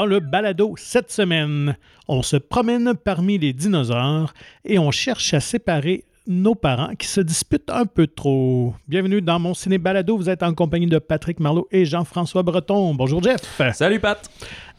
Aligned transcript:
dans 0.00 0.06
le 0.06 0.20
balado 0.20 0.72
cette 0.78 1.12
semaine. 1.12 1.76
On 2.08 2.22
se 2.22 2.38
promène 2.38 2.94
parmi 2.94 3.36
les 3.36 3.52
dinosaures 3.52 4.32
et 4.64 4.78
on 4.78 4.90
cherche 4.90 5.34
à 5.34 5.40
séparer 5.40 6.06
nos 6.30 6.54
parents 6.54 6.94
qui 6.94 7.08
se 7.08 7.20
disputent 7.20 7.70
un 7.70 7.86
peu 7.86 8.06
trop. 8.06 8.72
Bienvenue 8.86 9.20
dans 9.20 9.40
mon 9.40 9.52
ciné 9.52 9.78
balado. 9.78 10.16
Vous 10.16 10.30
êtes 10.30 10.44
en 10.44 10.54
compagnie 10.54 10.86
de 10.86 11.00
Patrick 11.00 11.40
Marlot 11.40 11.66
et 11.72 11.84
Jean-François 11.84 12.44
Breton. 12.44 12.94
Bonjour 12.94 13.20
Jeff. 13.20 13.60
Salut 13.74 13.98
Pat. 13.98 14.30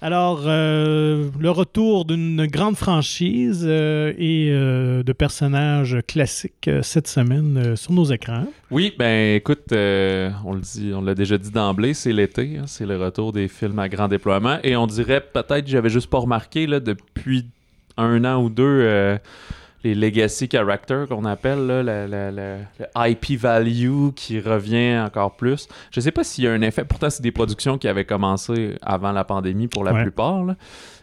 Alors, 0.01 0.43
euh, 0.45 1.29
le 1.37 1.49
retour 1.49 2.05
d'une 2.05 2.47
grande 2.47 2.77
franchise 2.77 3.65
euh, 3.67 4.13
et 4.17 4.47
euh, 4.49 5.03
de 5.03 5.11
personnages 5.11 5.97
classiques 6.07 6.69
cette 6.81 7.07
semaine 7.07 7.75
sur 7.75 7.91
nos 7.91 8.05
écrans. 8.05 8.45
Oui, 8.71 8.93
ben 8.97 9.35
écoute, 9.35 9.67
on 9.71 10.53
le 10.53 10.61
dit, 10.61 10.93
on 10.95 11.01
l'a 11.01 11.15
déjà 11.15 11.37
dit 11.37 11.51
d'emblée, 11.51 11.93
c'est 11.93 12.13
l'été, 12.13 12.59
hein, 12.59 12.63
c'est 12.65 12.85
le 12.85 12.97
retour 12.97 13.33
des 13.33 13.49
films 13.49 13.79
à 13.79 13.89
grand 13.89 14.07
déploiement 14.07 14.57
et 14.63 14.77
on 14.77 14.87
dirait 14.87 15.21
peut-être, 15.21 15.67
j'avais 15.67 15.89
juste 15.89 16.09
pas 16.09 16.19
remarqué 16.19 16.65
là 16.65 16.79
depuis 16.79 17.45
un 17.97 18.23
an 18.23 18.41
ou 18.41 18.49
deux 18.49 19.19
les 19.83 19.95
legacy 19.95 20.47
characters 20.47 21.07
qu'on 21.07 21.25
appelle, 21.25 21.65
là, 21.65 21.83
le, 21.83 22.57
IP 22.95 23.39
value 23.39 24.09
qui 24.15 24.39
revient 24.39 24.99
encore 24.99 25.35
plus. 25.35 25.67
Je 25.91 25.99
sais 25.99 26.11
pas 26.11 26.23
s'il 26.23 26.43
y 26.43 26.47
a 26.47 26.51
un 26.51 26.61
effet, 26.61 26.85
pourtant 26.85 27.09
c'est 27.09 27.23
des 27.23 27.31
productions 27.31 27.77
qui 27.77 27.87
avaient 27.87 28.05
commencé 28.05 28.75
avant 28.81 29.11
la 29.11 29.23
pandémie 29.23 29.67
pour 29.67 29.83
la 29.83 29.93
plupart, 30.01 30.45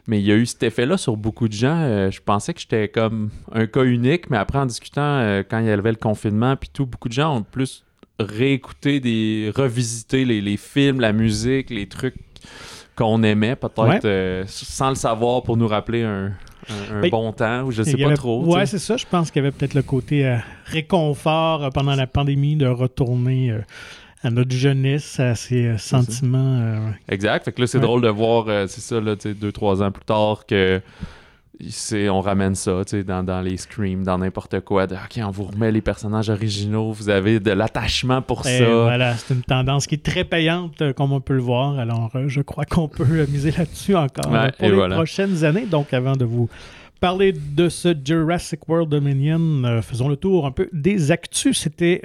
mais 0.07 0.21
il 0.21 0.27
y 0.27 0.33
a 0.33 0.37
eu 0.37 0.47
cet 0.47 0.63
effet-là 0.63 0.97
sur 0.97 1.17
beaucoup 1.17 1.49
de 1.49 1.53
gens. 1.53 1.77
Euh, 1.77 2.11
je 2.11 2.21
pensais 2.21 2.55
que 2.55 2.61
j'étais 2.61 2.89
comme 2.89 3.31
un 3.53 3.67
cas 3.67 3.85
unique, 3.85 4.31
mais 4.31 4.39
après 4.39 4.59
en 4.59 4.67
discutant, 4.67 5.03
euh, 5.03 5.43
quand 5.49 5.59
il 5.59 5.67
y 5.67 5.71
avait 5.71 5.91
le 5.91 5.97
confinement, 5.97 6.57
puis 6.57 6.71
tout, 6.73 6.87
beaucoup 6.87 7.09
de 7.09 7.15
gens 7.15 7.37
ont 7.37 7.43
plus 7.43 7.85
réécouté, 8.19 9.01
des, 9.01 9.53
revisité 9.55 10.25
les, 10.25 10.41
les 10.41 10.57
films, 10.57 11.01
la 11.01 11.13
musique, 11.13 11.71
les 11.71 11.87
trucs 11.87 12.17
qu'on 12.99 13.23
aimait, 13.23 13.55
peut-être 13.57 14.05
euh, 14.05 14.45
sans 14.47 14.91
le 14.91 14.97
savoir 14.97 15.43
pour 15.43 15.57
nous 15.57 15.69
rappeler 15.69 16.03
un, 16.03 16.33
un, 16.91 17.01
ben, 17.01 17.11
bon 17.11 17.33
temps 17.33 17.63
ou 17.63 17.71
je 17.71 17.83
sais 17.83 17.97
pas 17.97 18.15
trop. 18.15 18.45
Ouais, 18.45 18.67
c'est 18.67 18.79
ça. 18.79 18.97
Je 18.97 19.07
pense 19.07 19.31
qu'il 19.31 19.43
y 19.43 19.47
avait 19.47 19.57
peut-être 19.57 19.75
le 19.75 19.83
côté 19.83 20.27
euh, 20.27 20.37
réconfort 20.67 21.65
euh, 21.65 21.71
pendant 21.71 21.95
la 21.95 22.07
pandémie 22.07 22.57
de 22.57 22.67
retourner 22.67 23.51
euh, 23.51 23.61
à 24.23 24.31
notre 24.31 24.53
jeunesse, 24.53 25.21
à 25.21 25.35
ses 25.35 25.79
sentiments. 25.79 26.93
exact. 27.09 27.45
Fait 27.45 27.53
que 27.53 27.61
là, 27.61 27.67
c'est 27.69 27.79
drôle 27.79 28.03
de 28.03 28.09
voir, 28.09 28.47
c'est 28.69 28.81
ça, 28.81 29.01
là, 29.01 29.15
deux, 29.15 29.53
trois 29.53 29.81
ans 29.81 29.93
plus 29.93 30.05
tard 30.05 30.45
que 30.45 30.81
on 32.09 32.21
ramène 32.21 32.55
ça 32.55 32.83
dans, 33.07 33.23
dans 33.23 33.41
les 33.41 33.57
screams, 33.57 34.05
dans 34.05 34.19
n'importe 34.19 34.61
quoi. 34.61 34.85
OK, 34.85 35.21
on 35.23 35.31
vous 35.31 35.45
remet 35.45 35.73
les 35.73 35.81
personnages 35.81 36.31
originaux, 36.31 36.93
vous 36.93 37.09
avez 37.09 37.41
de 37.41 37.51
l'attachement 37.51 38.23
pour 38.23 38.47
Et 38.47 38.59
ça. 38.59 38.83
Voilà, 38.83 39.17
c'est 39.17 39.35
une 39.35 39.43
tendance 39.43 39.87
qui 39.87 39.97
est 39.97 40.05
très 40.05 40.25
payante, 40.25 40.81
euh, 40.83 40.93
comme 40.93 41.13
on 41.13 41.21
peut 41.21 41.35
le 41.35 41.43
voir. 41.43 41.79
Alors, 41.79 42.11
euh, 42.15 42.29
je 42.29 42.41
crois 42.41 42.65
qu'on 42.65 42.89
peut 42.89 43.05
euh, 43.11 43.27
miser 43.31 43.51
là-dessus 43.51 43.97
encore 43.97 44.33
pour 44.59 44.69
les 44.69 44.95
prochaines 44.95 45.45
années. 45.45 45.67
Donc, 45.67 45.93
avant 45.93 46.15
de 46.15 46.25
vous 46.25 46.49
parler 47.01 47.33
de 47.33 47.69
ce 47.69 47.95
Jurassic 48.05 48.69
World 48.69 48.89
Dominion, 48.89 49.81
faisons 49.83 50.09
le 50.09 50.17
tour 50.17 50.47
un 50.47 50.51
peu 50.53 50.69
des 50.73 51.11
actus. 51.11 51.59
C'était. 51.59 52.01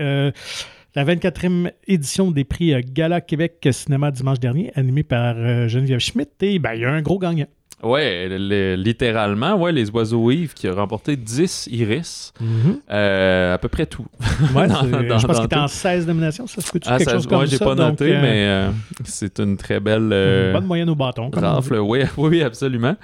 la 0.95 1.05
24e 1.05 1.71
édition 1.87 2.29
des 2.29 2.43
prix 2.43 2.75
Gala 2.83 3.19
Québec 3.19 3.67
Cinéma 3.71 4.11
dimanche 4.11 4.39
dernier, 4.39 4.71
animé 4.75 5.01
par 5.01 5.35
Geneviève 5.67 5.99
Schmidt. 5.99 6.29
Et 6.41 6.59
ben, 6.59 6.73
il 6.75 6.81
y 6.81 6.85
a 6.85 6.91
un 6.91 7.01
gros 7.01 7.17
gagnant. 7.17 7.47
Ouais, 7.83 8.29
littéralement, 8.77 9.55
ouais, 9.55 9.71
les 9.71 9.89
oiseaux 9.89 10.31
Yves 10.31 10.53
qui 10.53 10.67
a 10.67 10.73
remporté 10.73 11.17
10 11.17 11.67
iris. 11.71 12.33
Mhm. 12.39 12.79
euh, 12.89 13.53
à 13.53 13.57
peu 13.57 13.67
près 13.67 13.85
tout. 13.85 14.05
Ouais, 14.55 14.67
dans, 14.67 14.83
je 15.19 15.27
pense 15.27 15.37
qu'il 15.37 15.45
était 15.45 15.55
en 15.55 15.67
16 15.67 16.07
nominations, 16.07 16.47
ça 16.47 16.61
se 16.61 16.71
peut 16.71 16.79
ah, 16.85 16.97
quelque 16.97 17.11
chose 17.11 17.27
comme 17.27 17.41
ouais, 17.41 17.47
j'ai 17.47 17.59
pas 17.59 17.75
noté, 17.75 18.15
euh, 18.15 18.21
mais 18.21 18.47
euh, 18.47 18.71
c'est 19.03 19.39
une 19.39 19.57
très 19.57 19.79
belle. 19.79 20.09
Euh, 20.11 20.53
bonne 20.53 20.65
moyenne 20.65 20.89
au 20.89 20.95
bâton. 20.95 21.29
Rafle, 21.33 21.75
oui, 21.79 22.03
oui, 22.17 22.41
absolument. 22.41 22.95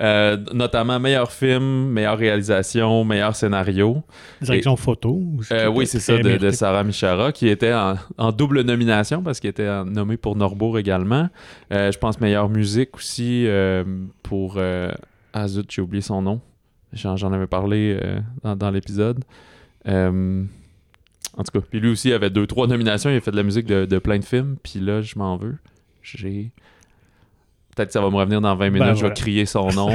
Euh, 0.00 0.36
notamment 0.52 1.00
meilleur 1.00 1.32
film, 1.32 1.88
meilleure 1.88 2.18
réalisation, 2.18 3.04
meilleur 3.04 3.34
scénario. 3.34 4.02
Direction 4.40 4.76
photo. 4.76 5.20
oui, 5.72 5.86
c'est 5.86 5.98
ça, 6.00 6.18
de, 6.18 6.50
Sarah 6.50 6.84
Michara, 6.84 7.32
qui 7.32 7.48
était 7.48 7.74
en, 7.74 8.32
double 8.32 8.62
nomination 8.62 9.22
parce 9.22 9.40
qu'il 9.40 9.50
était 9.50 9.84
nommé 9.84 10.16
pour 10.16 10.36
Norbourg 10.36 10.78
également. 10.78 11.28
je 11.70 11.98
pense 11.98 12.20
meilleure 12.20 12.48
musique 12.48 12.96
aussi 12.96 13.46
pour. 14.22 14.54
Euh, 14.58 14.92
ah 15.32 15.48
zut, 15.48 15.70
j'ai 15.70 15.82
oublié 15.82 16.02
son 16.02 16.22
nom. 16.22 16.40
J'en 16.92 17.32
avais 17.32 17.46
parlé 17.46 17.98
euh, 18.02 18.54
dans, 18.54 18.70
l'épisode. 18.70 19.24
Euh, 19.86 20.44
en 21.36 21.42
tout 21.42 21.60
cas, 21.60 21.66
puis 21.68 21.80
lui 21.80 21.90
aussi 21.90 22.12
avait 22.12 22.30
deux, 22.30 22.46
trois 22.46 22.66
nominations. 22.66 23.10
Il 23.10 23.16
a 23.16 23.20
fait 23.20 23.30
de 23.30 23.36
la 23.36 23.42
musique 23.42 23.66
de, 23.66 23.98
plein 23.98 24.18
de 24.18 24.24
films. 24.24 24.56
Puis 24.62 24.80
là, 24.80 25.02
je 25.02 25.18
m'en 25.18 25.36
veux. 25.36 25.58
J'ai. 26.02 26.50
Peut-être 27.78 27.90
que 27.90 27.92
ça 27.92 28.00
va 28.00 28.10
me 28.10 28.16
revenir 28.16 28.40
dans 28.40 28.56
20 28.56 28.70
minutes, 28.70 28.88
ben, 28.88 28.94
je 28.94 29.06
vais 29.06 29.14
crier 29.14 29.46
son 29.46 29.68
nom. 29.72 29.94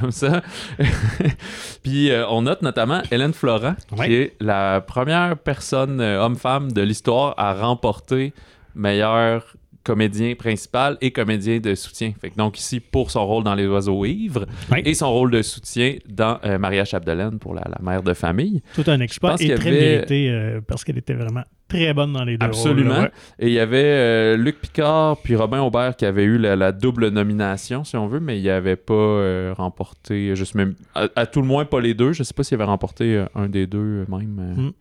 comme 0.00 0.12
ça. 0.12 0.42
puis 1.82 2.10
on 2.28 2.42
note 2.42 2.62
notamment 2.62 3.02
Hélène 3.10 3.32
Florent, 3.32 3.74
qui 3.96 4.14
est 4.14 4.36
la 4.40 4.80
première 4.80 5.36
personne 5.36 6.00
homme-femme 6.00 6.70
de 6.70 6.82
l'histoire 6.82 7.34
à 7.36 7.52
remporter 7.52 8.32
meilleur 8.76 9.56
comédien 9.84 10.34
principal 10.34 10.96
et 11.00 11.12
comédien 11.12 11.60
de 11.60 11.74
soutien. 11.74 12.12
Fait 12.20 12.30
que 12.30 12.36
donc 12.36 12.58
ici 12.58 12.80
pour 12.80 13.10
son 13.10 13.26
rôle 13.26 13.44
dans 13.44 13.54
Les 13.54 13.66
Oiseaux 13.66 14.04
Ivres 14.04 14.46
et 14.84 14.94
son 14.94 15.12
rôle 15.12 15.30
de 15.30 15.42
soutien 15.42 15.96
dans 16.08 16.38
euh, 16.44 16.58
Maria 16.58 16.84
Chapdelaine 16.84 17.38
pour 17.38 17.54
la, 17.54 17.64
mère 17.82 18.02
de 18.02 18.14
famille. 18.14 18.62
Tout 18.74 18.84
un 18.86 19.00
exploit 19.00 19.36
et 19.38 19.54
très 19.54 19.70
mérité 19.70 20.30
euh, 20.30 20.60
parce 20.66 20.82
qu'elle 20.84 20.98
était 20.98 21.14
vraiment 21.14 21.42
très 21.68 21.94
bonne 21.94 22.12
dans 22.12 22.24
les 22.24 22.36
deux 22.36 22.46
Absolument. 22.46 23.08
Et 23.38 23.48
il 23.48 23.52
y 23.52 23.58
avait 23.58 23.82
euh, 23.84 24.36
Luc 24.36 24.60
Picard 24.60 25.18
puis 25.18 25.36
Robin 25.36 25.60
Aubert 25.60 25.96
qui 25.96 26.04
avaient 26.04 26.24
eu 26.24 26.38
la, 26.38 26.72
double 26.72 27.08
nomination, 27.08 27.84
si 27.84 27.96
on 27.96 28.06
veut, 28.06 28.20
mais 28.20 28.38
il 28.38 28.48
avait 28.50 28.76
pas 28.76 28.94
euh, 28.94 29.54
remporté, 29.56 30.34
juste 30.36 30.54
même, 30.54 30.74
à, 30.94 31.26
tout 31.26 31.40
le 31.40 31.46
moins 31.46 31.64
pas 31.64 31.80
les 31.80 31.94
deux. 31.94 32.12
Je 32.12 32.22
sais 32.22 32.34
pas 32.34 32.42
s'il 32.42 32.56
avait 32.56 32.64
remporté 32.64 33.16
euh, 33.16 33.26
un 33.34 33.48
des 33.48 33.66
deux 33.66 34.04
même. 34.08 34.54
Mm. 34.56 34.72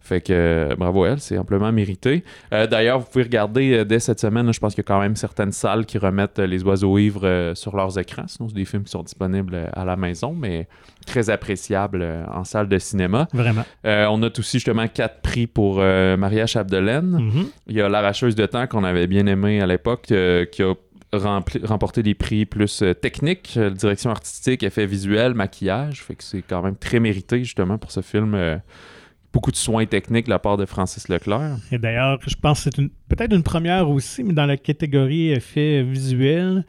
Fait 0.00 0.20
que 0.20 0.74
bravo 0.76 1.04
à 1.04 1.10
elle, 1.10 1.20
c'est 1.20 1.38
amplement 1.38 1.72
mérité. 1.72 2.24
D'ailleurs, 2.50 3.00
vous 3.00 3.06
pouvez 3.06 3.24
regarder 3.24 3.84
dès 3.84 4.00
cette 4.00 4.20
semaine, 4.20 4.52
je 4.52 4.60
pense 4.60 4.74
qu'il 4.74 4.82
y 4.82 4.86
a 4.86 4.88
quand 4.88 5.00
même 5.00 5.16
certaines 5.16 5.52
salles 5.52 5.86
qui 5.86 5.98
remettent 5.98 6.38
les 6.38 6.62
oiseaux 6.64 6.98
ivres 6.98 7.52
sur 7.54 7.76
leurs 7.76 7.98
écrans. 7.98 8.26
Sinon, 8.26 8.48
c'est 8.48 8.54
des 8.54 8.64
films 8.64 8.84
qui 8.84 8.90
sont 8.90 9.02
disponibles 9.02 9.70
à 9.72 9.84
la 9.84 9.96
maison, 9.96 10.34
mais 10.34 10.68
très 11.06 11.30
appréciables 11.30 12.06
en 12.32 12.44
salle 12.44 12.68
de 12.68 12.78
cinéma. 12.78 13.28
Vraiment. 13.32 13.64
on 13.84 14.22
a 14.22 14.28
aussi 14.38 14.58
justement 14.58 14.88
quatre 14.88 15.20
prix 15.20 15.46
pour 15.46 15.80
Maria 16.16 16.46
Chapdelaine. 16.46 17.18
Mm-hmm. 17.18 17.46
Il 17.68 17.76
y 17.76 17.80
a 17.80 17.88
L'arracheuse 17.88 18.34
de 18.34 18.46
temps 18.46 18.66
qu'on 18.66 18.84
avait 18.84 19.06
bien 19.06 19.26
aimé 19.26 19.60
à 19.60 19.66
l'époque, 19.66 20.06
euh, 20.10 20.44
qui 20.44 20.62
a 20.62 20.74
remporté 21.12 22.02
des 22.02 22.14
prix 22.14 22.44
plus 22.44 22.82
euh, 22.82 22.94
techniques, 22.94 23.54
euh, 23.56 23.70
direction 23.70 24.10
artistique, 24.10 24.62
effets 24.62 24.86
visuels, 24.86 25.34
maquillage. 25.34 26.02
Fait 26.02 26.14
que 26.14 26.24
c'est 26.24 26.42
quand 26.42 26.62
même 26.62 26.76
très 26.76 27.00
mérité 27.00 27.38
justement 27.38 27.78
pour 27.78 27.90
ce 27.90 28.00
film. 28.00 28.60
beaucoup 29.32 29.50
de 29.50 29.56
soins 29.56 29.84
techniques 29.84 30.26
de 30.26 30.30
la 30.30 30.38
part 30.38 30.56
de 30.56 30.64
Francis 30.64 31.08
Leclerc. 31.08 31.58
Et 31.70 31.78
d'ailleurs, 31.78 32.18
je 32.26 32.34
pense 32.36 32.64
que 32.64 32.70
c'est 32.74 32.88
peut-être 33.08 33.34
une 33.34 33.42
première 33.42 33.90
aussi, 33.90 34.24
mais 34.24 34.32
dans 34.32 34.46
la 34.46 34.56
catégorie 34.56 35.30
effets 35.30 35.82
visuels, 35.82 36.64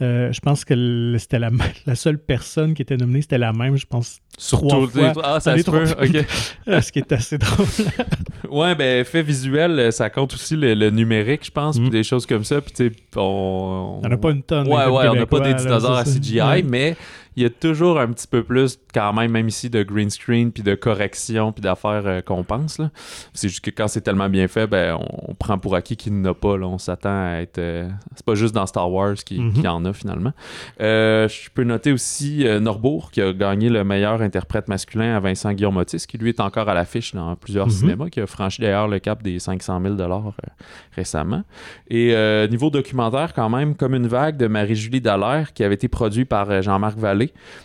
je 0.00 0.40
pense 0.40 0.64
que 0.64 1.16
c'était 1.18 1.38
la, 1.38 1.50
la, 1.86 1.94
seule 1.94 2.18
personne 2.18 2.74
qui 2.74 2.82
était 2.82 2.96
nominée, 2.96 3.22
c'était 3.22 3.38
la 3.38 3.52
même, 3.52 3.76
je 3.76 3.86
pense, 3.86 4.20
Surtout, 4.38 4.86
trois 4.86 5.12
fois. 5.12 5.22
Ah, 5.22 5.40
ça 5.40 5.58
se 5.58 5.70
peut, 5.70 5.84
ok. 5.84 6.26
Ce 6.82 6.90
qui 6.90 7.00
est 7.00 7.12
assez 7.12 7.36
drôle. 7.36 7.66
ouais, 8.50 8.74
ben, 8.74 9.00
effet 9.00 9.22
visuel, 9.22 9.92
ça 9.92 10.08
compte 10.08 10.32
aussi 10.34 10.56
le, 10.56 10.90
numérique, 10.90 11.44
je 11.44 11.50
pense, 11.50 11.78
puis 11.78 11.88
mm. 11.88 11.90
des 11.90 12.02
choses 12.02 12.24
comme 12.24 12.42
ça. 12.42 12.60
Puis, 12.62 12.72
tu 12.72 12.88
sais, 12.88 12.92
on. 13.16 14.00
On 14.02 14.08
n'a 14.08 14.16
pas 14.16 14.30
une 14.30 14.42
tonne. 14.42 14.66
Ouais, 14.68 14.86
ouais, 14.86 15.08
on 15.08 15.14
n'a 15.14 15.26
pas 15.26 15.40
des 15.40 15.54
dinosaures 15.54 15.96
à 15.96 16.04
CGI, 16.04 16.62
mais 16.64 16.96
il 17.36 17.42
y 17.42 17.46
a 17.46 17.50
toujours 17.50 17.98
un 17.98 18.08
petit 18.08 18.26
peu 18.26 18.42
plus, 18.42 18.78
quand 18.94 19.12
même, 19.12 19.30
même 19.30 19.48
ici, 19.48 19.70
de 19.70 19.82
green 19.82 20.10
screen, 20.10 20.52
puis 20.52 20.62
de 20.62 20.74
correction, 20.74 21.52
puis 21.52 21.62
d'affaires 21.62 22.06
euh, 22.06 22.20
qu'on 22.20 22.44
pense. 22.44 22.80
C'est 23.32 23.48
juste 23.48 23.64
que 23.64 23.70
quand 23.70 23.88
c'est 23.88 24.00
tellement 24.00 24.28
bien 24.28 24.48
fait, 24.48 24.66
ben, 24.66 24.98
on, 25.28 25.34
prend 25.34 25.58
pour 25.58 25.74
acquis 25.74 25.96
qu'il 25.96 26.20
n'a 26.20 26.34
pas. 26.34 26.56
Là. 26.56 26.66
On 26.66 26.78
s'attend 26.78 27.24
à 27.24 27.40
être. 27.40 27.58
Euh, 27.58 27.88
c'est 28.14 28.24
pas 28.24 28.34
juste 28.34 28.54
dans 28.54 28.66
Star 28.66 28.90
Wars 28.90 29.14
qu'il 29.14 29.62
y 29.62 29.68
en 29.68 29.84
a, 29.84 29.92
finalement. 29.92 30.32
Euh, 30.80 31.28
je 31.28 31.50
peux 31.50 31.64
noter 31.64 31.92
aussi 31.92 32.44
Norbourg, 32.60 33.10
qui 33.10 33.20
a 33.20 33.32
gagné 33.32 33.68
le 33.68 33.84
meilleur 33.84 34.22
interprète 34.22 34.68
masculin 34.68 35.16
à 35.16 35.20
Vincent 35.20 35.52
Guillaume 35.52 35.76
Otis, 35.76 36.04
qui 36.06 36.18
lui 36.18 36.28
est 36.28 36.40
encore 36.40 36.68
à 36.68 36.74
l'affiche 36.74 37.14
dans 37.14 37.34
plusieurs 37.36 37.66
mhm. 37.66 37.72
cinémas, 37.72 38.08
qui 38.08 38.20
a 38.20 38.26
franchi 38.26 38.62
d'ailleurs 38.62 38.88
le 38.88 38.98
cap 38.98 39.22
des 39.22 39.38
500 39.38 39.80
000 39.82 39.94
dollars 39.94 40.28
euh, 40.28 40.48
récemment. 40.94 41.42
Et 41.88 42.14
euh, 42.14 42.46
niveau 42.48 42.70
documentaire, 42.70 43.32
quand 43.34 43.48
même, 43.48 43.74
comme 43.74 43.94
une 43.94 44.06
vague 44.06 44.36
de 44.36 44.46
Marie-Julie 44.46 45.00
Dallaire, 45.00 45.52
qui 45.52 45.64
avait 45.64 45.74
été 45.74 45.88
produit 45.88 46.24
par 46.24 46.50
euh, 46.50 46.62
Jean-Marc 46.62 46.98
Vallée, 46.98 47.21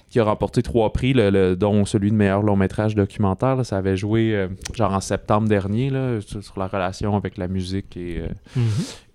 qui 0.10 0.20
a 0.20 0.24
remporté 0.24 0.62
trois 0.62 0.92
prix, 0.94 1.14
dont 1.58 1.86
celui 1.86 2.12
de 2.12 2.16
meilleur 2.16 2.42
long 2.42 2.56
métrage 2.56 2.96
documentaire. 2.96 3.66
ça 3.66 3.78
avait 3.78 3.98
joué 3.98 4.48
genre 4.74 4.94
en 4.94 5.02
septembre 5.02 5.48
dernier 5.48 5.92
sur, 6.22 6.58
la 6.58 6.68
relation 6.68 7.16
avec 7.16 7.38
la 7.38 7.48
musique 7.48 7.98
et, 7.98 8.24
mhm. 8.56 8.64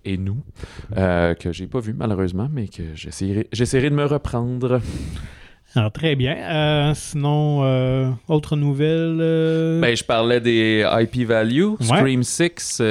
et 0.05 0.17
nous, 0.17 0.37
que 0.95 1.51
j'ai 1.51 1.67
pas 1.67 1.79
vu 1.79 1.93
malheureusement, 1.93 2.49
mais 2.51 2.67
que 2.67 2.83
j'essaierai 2.93 3.89
de 3.89 3.95
me 3.95 4.05
reprendre. 4.05 4.81
Alors, 5.75 5.91
très 5.91 6.15
bien. 6.15 6.35
Euh, 6.35 6.93
sinon, 6.93 7.63
euh, 7.63 8.11
autre 8.27 8.55
nouvelle 8.55 9.17
euh? 9.19 9.81
Ben, 9.81 9.95
je 9.95 10.03
parlais 10.03 10.39
des 10.39 10.85
IP 11.01 11.27
Value. 11.27 11.73
Scream 11.81 12.21
6 12.21 12.81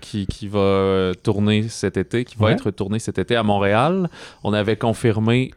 qui, 0.00 0.26
qui, 0.26 0.48
va 0.48 1.12
tourner 1.22 1.68
cet 1.68 1.96
été, 1.96 2.24
qui 2.24 2.36
va 2.36 2.50
être 2.50 2.70
tourné 2.72 2.98
cet 2.98 3.18
été 3.18 3.36
à 3.36 3.44
Montréal. 3.44 4.10
On 4.42 4.52
avait 4.52 4.76
confirmé 4.76 5.52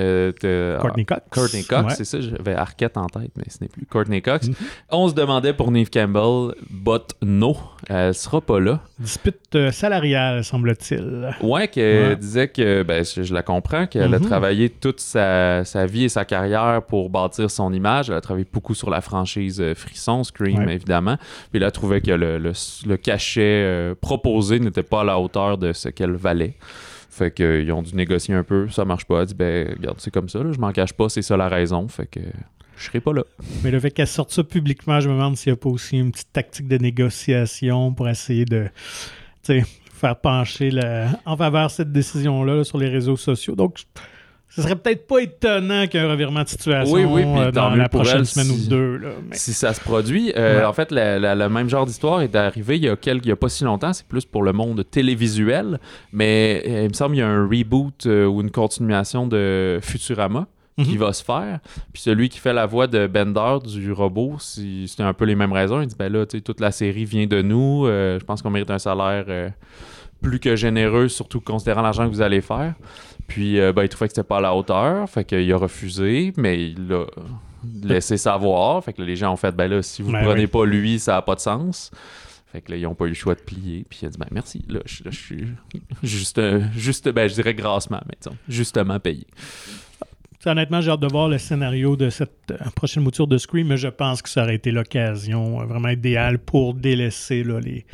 euh, 0.00 0.32
de, 0.42 0.76
Courtney 0.80 1.04
Cox. 1.04 1.20
Courtney 1.30 1.64
Cox, 1.64 1.94
c'est 1.94 2.04
ça, 2.04 2.20
j'avais 2.20 2.54
Arquette 2.54 2.96
en 2.96 3.06
tête, 3.06 3.30
mais 3.36 3.44
ce 3.48 3.58
n'est 3.60 3.68
plus 3.68 3.86
Courtney 3.86 4.20
Cox. 4.22 4.48
Mhm. 4.48 4.54
On 4.90 5.08
se 5.08 5.14
demandait 5.14 5.52
pour 5.52 5.70
Neve 5.70 5.88
Campbell, 5.88 6.54
but 6.68 7.14
no, 7.22 7.56
elle 7.88 8.12
sera 8.12 8.40
pas 8.40 8.58
là. 8.58 8.80
Dispute 8.98 9.54
euh, 9.54 9.70
salariale, 9.70 10.42
semble-t-il. 10.42 11.36
Ouais, 11.42 11.68
qu'elle 11.68 12.16
disait 12.16 12.48
que, 12.48 12.82
ben, 12.82 13.04
je, 13.04 13.32
la 13.32 13.42
comprends, 13.42 13.86
qu'elle 13.86 14.14
a 14.14 14.18
mhm. 14.18 14.26
travaillé 14.26 14.68
toute 14.68 14.98
sa, 14.98 15.62
vie 15.86 16.04
et 16.04 16.08
sa 16.08 16.24
carrière 16.24 16.82
pour 16.82 17.08
bâtir 17.08 17.48
son 17.48 17.72
image. 17.72 18.10
Elle 18.10 18.16
a 18.16 18.20
travaillé 18.20 18.46
beaucoup 18.52 18.74
sur 18.74 18.90
la 18.90 19.00
franchise 19.00 19.60
euh, 19.60 19.74
Frisson, 19.76 20.24
Scream, 20.24 20.68
évidemment. 20.68 21.18
Puis 21.50 21.60
elle 21.60 21.64
a 21.64 21.70
trouvé 21.70 22.00
que 22.00 22.10
le, 22.10 22.38
le 22.38 22.96
cachet 22.96 23.94
proposé 24.00 24.58
n'était 24.58 24.82
pas 24.82 25.02
à 25.02 25.04
la 25.04 25.20
hauteur 25.20 25.56
de 25.56 25.72
ce 25.72 25.88
qu'elle 25.88 26.16
valait. 26.16 26.54
Fait 27.14 27.32
qu'ils 27.32 27.70
ont 27.70 27.82
dû 27.82 27.94
négocier 27.94 28.34
un 28.34 28.42
peu, 28.42 28.68
ça 28.70 28.84
marche 28.84 29.04
pas. 29.04 29.20
Elle 29.20 29.26
dit, 29.26 29.34
ben, 29.34 29.72
regarde, 29.78 30.00
c'est 30.00 30.10
comme 30.10 30.28
ça, 30.28 30.40
je 30.50 30.58
m'en 30.58 30.72
cache 30.72 30.94
pas, 30.94 31.08
c'est 31.08 31.22
ça 31.22 31.36
la 31.36 31.48
raison. 31.48 31.86
Fait 31.86 32.06
que 32.06 32.18
je 32.76 32.84
serai 32.84 33.00
pas 33.00 33.12
là. 33.12 33.22
Mais 33.62 33.70
le 33.70 33.78
fait 33.78 33.92
qu'elle 33.92 34.08
sorte 34.08 34.32
ça 34.32 34.42
publiquement, 34.42 34.98
je 34.98 35.08
me 35.08 35.14
demande 35.14 35.36
s'il 35.36 35.52
n'y 35.52 35.56
a 35.56 35.60
pas 35.60 35.68
aussi 35.68 35.96
une 35.96 36.10
petite 36.10 36.32
tactique 36.32 36.66
de 36.66 36.76
négociation 36.76 37.94
pour 37.94 38.08
essayer 38.08 38.44
de 38.44 38.68
faire 39.44 40.16
pencher 40.20 40.70
en 41.24 41.36
faveur 41.36 41.68
de 41.68 41.72
cette 41.72 41.92
décision-là 41.92 42.64
sur 42.64 42.78
les 42.78 42.88
réseaux 42.88 43.16
sociaux. 43.16 43.54
Donc, 43.54 43.84
ce 44.54 44.62
serait 44.62 44.76
peut-être 44.76 45.08
pas 45.08 45.18
étonnant 45.18 45.86
qu'il 45.88 46.00
y 46.00 46.02
ait 46.02 46.06
un 46.06 46.10
revirement 46.10 46.44
de 46.44 46.48
situation 46.48 47.16
euh, 47.16 47.50
dans 47.50 47.74
la 47.74 47.88
prochaine 47.88 48.24
semaine 48.24 48.52
ou 48.52 48.68
deux. 48.68 49.00
Si 49.32 49.52
ça 49.52 49.74
se 49.74 49.80
produit. 49.80 50.32
Euh, 50.36 50.64
en 50.64 50.72
fait, 50.72 50.90
le 50.92 51.48
même 51.48 51.68
genre 51.68 51.86
d'histoire 51.86 52.20
est 52.22 52.36
arrivé 52.36 52.76
il 52.76 52.84
y, 52.84 52.88
a 52.88 52.94
quelques, 52.94 53.24
il 53.24 53.30
y 53.30 53.32
a 53.32 53.36
pas 53.36 53.48
si 53.48 53.64
longtemps. 53.64 53.92
C'est 53.92 54.06
plus 54.06 54.24
pour 54.24 54.44
le 54.44 54.52
monde 54.52 54.84
télévisuel. 54.88 55.80
Mais 56.12 56.62
euh, 56.68 56.82
il 56.84 56.88
me 56.88 56.94
semble 56.94 57.12
qu'il 57.12 57.20
y 57.20 57.22
a 57.22 57.28
un 57.28 57.48
reboot 57.48 58.06
ou 58.06 58.40
une 58.40 58.50
continuation 58.50 59.26
de 59.26 59.80
Futurama. 59.82 60.46
qui 60.76 60.92
mhm. 60.92 60.98
va 60.98 61.12
se 61.12 61.24
faire. 61.24 61.58
Puis 61.92 62.02
celui 62.02 62.28
qui 62.28 62.38
fait 62.38 62.52
la 62.52 62.66
voix 62.66 62.86
de 62.86 63.08
Bender 63.08 63.58
du 63.64 63.90
robot, 63.92 64.36
c'était 64.38 65.02
un 65.02 65.14
peu 65.14 65.24
les 65.24 65.34
mêmes 65.34 65.52
raisons. 65.52 65.80
Il 65.80 65.88
dit 65.88 65.96
ben 65.98 66.12
là, 66.12 66.26
toute 66.26 66.60
la 66.60 66.70
série 66.70 67.04
vient 67.04 67.26
de 67.26 67.42
nous. 67.42 67.86
je 67.86 68.24
pense 68.24 68.40
qu'on 68.40 68.50
mérite 68.50 68.70
un 68.70 68.78
salaire 68.78 69.52
plus 70.22 70.40
que 70.40 70.56
généreux, 70.56 71.08
surtout 71.08 71.40
considérant 71.40 71.82
l'argent 71.82 72.08
que 72.08 72.14
vous 72.14 72.22
allez 72.22 72.40
faire. 72.40 72.74
Puis, 73.26 73.58
euh, 73.58 73.72
ben, 73.72 73.82
il 73.82 73.88
trouvait 73.88 74.08
que 74.08 74.14
c'était 74.14 74.26
pas 74.26 74.38
à 74.38 74.40
la 74.40 74.54
hauteur. 74.54 75.08
Fait 75.08 75.24
qu'il 75.24 75.52
a 75.52 75.56
refusé, 75.56 76.32
mais 76.36 76.70
il 76.70 76.92
a 76.92 77.06
laissé 77.82 78.16
savoir. 78.16 78.82
Fait 78.84 78.92
que 78.92 79.02
les 79.02 79.16
gens 79.16 79.32
ont 79.32 79.36
fait, 79.36 79.52
ben 79.52 79.68
là, 79.68 79.82
si 79.82 80.02
vous 80.02 80.10
ne 80.10 80.18
ben 80.18 80.24
prenez 80.24 80.46
pas 80.46 80.64
lui, 80.64 80.98
ça 80.98 81.12
n'a 81.12 81.22
pas 81.22 81.34
de 81.34 81.40
sens. 81.40 81.90
Fait 82.52 82.60
que 82.60 82.70
là, 82.70 82.76
ils 82.76 82.82
n'ont 82.82 82.94
pas 82.94 83.06
eu 83.06 83.08
le 83.08 83.14
choix 83.14 83.34
de 83.34 83.40
plier. 83.40 83.84
Puis 83.88 84.00
il 84.02 84.06
a 84.06 84.08
dit, 84.10 84.18
ben 84.18 84.28
merci. 84.30 84.64
Là, 84.68 84.80
je, 84.84 85.10
suis 85.10 85.46
juste, 86.02 86.40
juste, 86.76 87.08
ben, 87.08 87.28
je 87.28 87.34
dirais 87.34 87.54
grassement, 87.54 88.00
mais 88.06 88.32
justement 88.48 89.00
payé. 89.00 89.26
Honnêtement, 90.46 90.80
j'ai 90.80 90.90
hâte 90.90 91.00
de 91.00 91.06
voir 91.06 91.28
le 91.28 91.38
scénario 91.38 91.96
de 91.96 92.10
cette 92.10 92.50
euh, 92.50 92.56
prochaine 92.74 93.02
mouture 93.02 93.26
de 93.26 93.38
Scream, 93.38 93.68
mais 93.68 93.76
je 93.76 93.88
pense 93.88 94.20
que 94.20 94.28
ça 94.28 94.42
aurait 94.42 94.56
été 94.56 94.70
l'occasion 94.70 95.60
euh, 95.60 95.64
vraiment 95.64 95.88
idéale 95.88 96.38
pour 96.38 96.74
délaisser 96.74 97.42
là, 97.44 97.60
les, 97.60 97.86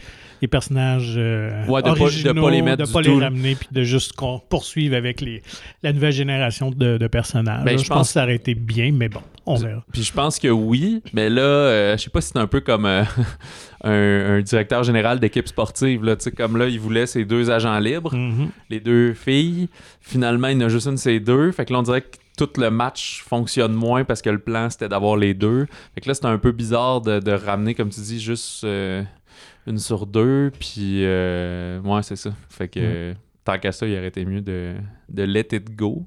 les 0.42 0.48
personnages 0.48 1.14
euh, 1.16 1.64
de 1.64 1.70
originaux, 1.70 2.34
pas, 2.34 2.40
pas 2.40 2.50
les 2.50 2.62
mettre 2.62 2.86
de 2.86 2.92
pas 2.92 3.00
les 3.02 3.18
ramener, 3.18 3.54
puis 3.54 3.68
de 3.70 3.82
juste 3.82 4.14
qu'on 4.14 4.40
poursuive 4.40 4.94
avec 4.94 5.20
les, 5.20 5.42
la 5.82 5.92
nouvelle 5.92 6.12
génération 6.12 6.70
de, 6.70 6.98
de 6.98 7.06
personnages. 7.06 7.64
Ben, 7.64 7.78
je, 7.78 7.88
pense... 7.88 8.08
que 8.08 8.12
ça 8.14 8.24
aurait 8.24 8.36
été 8.36 8.54
bien, 8.54 8.90
mais 8.92 9.08
bon, 9.08 9.22
on 9.50 9.54
verra. 9.56 9.84
Puis 9.92 10.02
je 10.02 10.12
pense 10.12 10.38
que 10.38 10.48
oui, 10.48 11.02
mais 11.12 11.30
là, 11.30 11.42
euh, 11.42 11.96
je 11.96 12.02
sais 12.02 12.10
pas 12.10 12.20
si 12.20 12.30
c'est 12.32 12.38
un 12.38 12.46
peu 12.46 12.60
comme 12.60 12.86
euh, 12.86 13.04
un, 13.84 14.40
directeur 14.40 14.82
général 14.82 15.20
d'équipe 15.20 15.48
sportive. 15.48 16.04
Là, 16.04 16.16
comme 16.36 16.56
là, 16.56 16.66
il 16.66 16.80
voulait 16.80 17.06
ses 17.06 17.24
deux 17.24 17.50
agents 17.50 17.78
libres, 17.78 18.14
mm-hmm. 18.14 18.48
les 18.70 18.80
deux 18.80 19.14
filles. 19.14 19.68
Finalement, 20.00 20.48
il 20.48 20.58
en 20.58 20.66
a 20.66 20.68
juste 20.68 20.86
une, 20.86 20.96
ces 20.96 21.20
deux. 21.20 21.52
Fait 21.52 21.64
que 21.64 21.72
là, 21.72 21.80
on 21.80 21.82
dirait 21.82 22.02
que 22.02 22.16
tout 22.36 22.50
le 22.56 22.70
match 22.70 23.22
fonctionne 23.22 23.72
moins 23.72 24.04
parce 24.04 24.22
que 24.22 24.30
le 24.30 24.38
plan 24.38 24.70
c'était 24.70 24.88
d'avoir 24.88 25.16
les 25.16 25.34
deux. 25.34 25.66
Fait 25.94 26.00
que 26.00 26.08
là, 26.08 26.14
c'est 26.14 26.26
un 26.26 26.38
peu 26.38 26.52
bizarre 26.52 27.00
de, 27.02 27.20
de, 27.20 27.32
ramener, 27.32 27.74
comme 27.74 27.90
tu 27.90 28.00
dis, 28.00 28.20
juste 28.20 28.64
une 29.66 29.78
sur 29.78 30.06
deux. 30.06 30.50
Puis, 30.58 31.04
euh, 31.04 31.80
ouais, 31.80 32.02
c'est 32.02 32.16
ça. 32.16 32.32
Fait 32.48 32.68
que, 32.68 33.14
tant 33.44 33.58
qu'à 33.58 33.72
ça, 33.72 33.86
il 33.86 33.96
aurait 33.96 34.08
été 34.08 34.24
mieux 34.24 34.40
de, 34.40 34.74
de 35.08 35.22
let 35.22 35.48
it 35.52 35.74
go. 35.74 36.06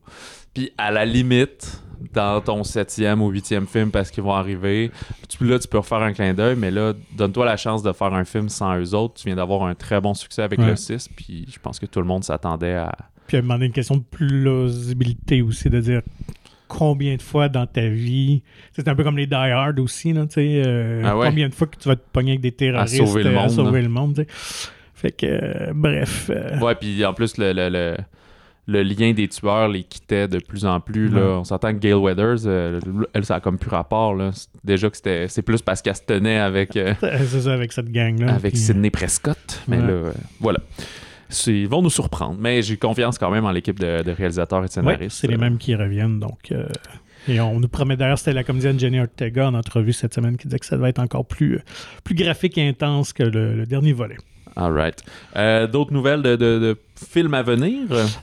Puis, 0.53 0.71
à 0.77 0.91
la 0.91 1.05
limite, 1.05 1.81
dans 2.13 2.41
ton 2.41 2.63
septième 2.63 3.21
ou 3.21 3.29
huitième 3.29 3.67
film, 3.67 3.91
parce 3.91 4.11
qu'ils 4.11 4.23
vont 4.23 4.33
arriver, 4.33 4.91
tu, 5.29 5.43
là, 5.45 5.57
tu 5.59 5.67
peux 5.67 5.79
refaire 5.79 5.99
un 5.99 6.13
clin 6.13 6.33
d'œil, 6.33 6.55
mais 6.57 6.71
là, 6.71 6.93
donne-toi 7.15 7.45
la 7.45 7.57
chance 7.57 7.81
de 7.81 7.91
faire 7.91 8.13
un 8.13 8.25
film 8.25 8.49
sans 8.49 8.77
eux 8.77 8.93
autres. 8.93 9.15
Tu 9.15 9.27
viens 9.27 9.35
d'avoir 9.35 9.63
un 9.63 9.75
très 9.75 9.99
bon 10.01 10.13
succès 10.13 10.41
avec 10.41 10.59
le 10.59 10.75
6, 10.75 11.09
puis 11.15 11.45
je 11.51 11.59
pense 11.59 11.79
que 11.79 11.85
tout 11.85 11.99
le 11.99 12.07
monde 12.07 12.23
s'attendait 12.23 12.75
à. 12.75 12.95
Puis, 13.27 13.37
à 13.37 13.41
demander 13.41 13.67
une 13.67 13.71
question 13.71 13.97
de 13.97 14.03
plausibilité 14.03 15.41
aussi, 15.41 15.69
de 15.69 15.79
dire 15.79 16.01
combien 16.67 17.15
de 17.15 17.21
fois 17.21 17.49
dans 17.49 17.67
ta 17.67 17.87
vie. 17.87 18.41
C'est 18.73 18.87
un 18.87 18.95
peu 18.95 19.03
comme 19.03 19.17
les 19.17 19.27
Die 19.27 19.35
Hard 19.35 19.79
aussi, 19.79 20.11
là, 20.11 20.25
euh, 20.37 21.03
ah 21.05 21.13
combien 21.21 21.47
de 21.47 21.53
fois 21.53 21.67
que 21.67 21.77
tu 21.77 21.87
vas 21.87 21.95
te 21.95 22.01
pogner 22.11 22.31
avec 22.31 22.41
des 22.41 22.51
terroristes 22.51 23.01
à 23.01 23.05
sauver 23.05 23.23
le 23.23 23.31
monde. 23.31 23.49
sauver 23.49 23.81
le 23.81 23.89
monde 23.89 24.25
fait 25.03 25.11
que, 25.11 25.25
euh, 25.25 25.73
bref. 25.75 26.31
Euh. 26.33 26.57
Ouais, 26.59 26.75
puis 26.75 27.03
en 27.05 27.13
plus, 27.13 27.37
le, 27.37 27.51
le, 27.51 27.67
le, 27.67 27.97
lien 28.67 29.13
des 29.13 29.27
tueurs 29.27 29.67
les 29.67 29.83
quittait 29.83 30.27
de 30.27 30.39
plus 30.39 30.65
en 30.65 30.79
plus. 30.79 31.09
Là. 31.09 31.39
On 31.39 31.43
s'entend 31.43 31.73
que 31.73 31.79
Gail 31.79 31.93
Weathers, 31.93 32.47
elle, 33.13 33.25
ça 33.25 33.35
a 33.35 33.39
comme 33.39 33.57
plus 33.57 33.69
rapport. 33.69 34.15
Là. 34.15 34.31
Déjà 34.63 34.89
que 34.89 34.95
c'était, 34.95 35.27
c'est 35.27 35.41
plus 35.41 35.61
parce 35.61 35.81
qu'elle 35.81 35.95
se 35.95 36.03
tenait 36.03 36.39
avec. 36.39 36.71
c'est 36.99 37.41
ça, 37.41 37.53
avec 37.53 37.71
cette 37.71 37.91
gang-là. 37.91 38.33
Avec 38.33 38.55
Sidney 38.55 38.89
Prescott. 38.89 39.61
Mais 39.67 39.77
là, 39.77 40.11
voilà 40.39 40.59
ils 41.47 41.67
vont 41.67 41.81
nous 41.81 41.89
surprendre. 41.89 42.37
Mais 42.39 42.61
j'ai 42.61 42.77
confiance 42.77 43.17
quand 43.17 43.31
même 43.31 43.45
en 43.45 43.51
l'équipe 43.51 43.79
de, 43.79 44.11
réalisateurs 44.11 44.63
et 44.63 44.67
de 44.67 44.71
scénaristes. 44.71 45.17
c'est 45.19 45.27
les 45.27 45.37
mêmes 45.37 45.57
qui 45.57 45.75
reviennent. 45.75 46.19
Donc, 46.19 46.51
euh, 46.51 46.67
et 47.27 47.39
on 47.39 47.59
nous 47.59 47.67
promet 47.67 47.95
d'ailleurs, 47.95 48.19
c'était 48.19 48.33
la 48.33 48.43
comédienne 48.43 48.79
Jenny 48.79 48.99
Ortega 48.99 49.47
en 49.47 49.53
entrevue 49.53 49.93
cette 49.93 50.13
semaine 50.13 50.37
qui 50.37 50.47
disait 50.47 50.59
que 50.59 50.65
ça 50.65 50.77
va 50.77 50.89
être 50.89 50.99
encore 50.99 51.25
plus, 51.25 51.59
plus 52.03 52.15
graphique 52.15 52.57
et 52.57 52.67
intense 52.67 53.13
que 53.13 53.23
le 53.23 53.65
dernier 53.65 53.93
volet. 53.93 54.17
All 54.55 54.71
right. 54.71 55.03
Euh, 55.35 55.67
d'autres 55.67 55.93
nouvelles 55.93 56.21
de, 56.21 56.77
films 56.95 57.33
à 57.33 57.41
venir? 57.41 57.81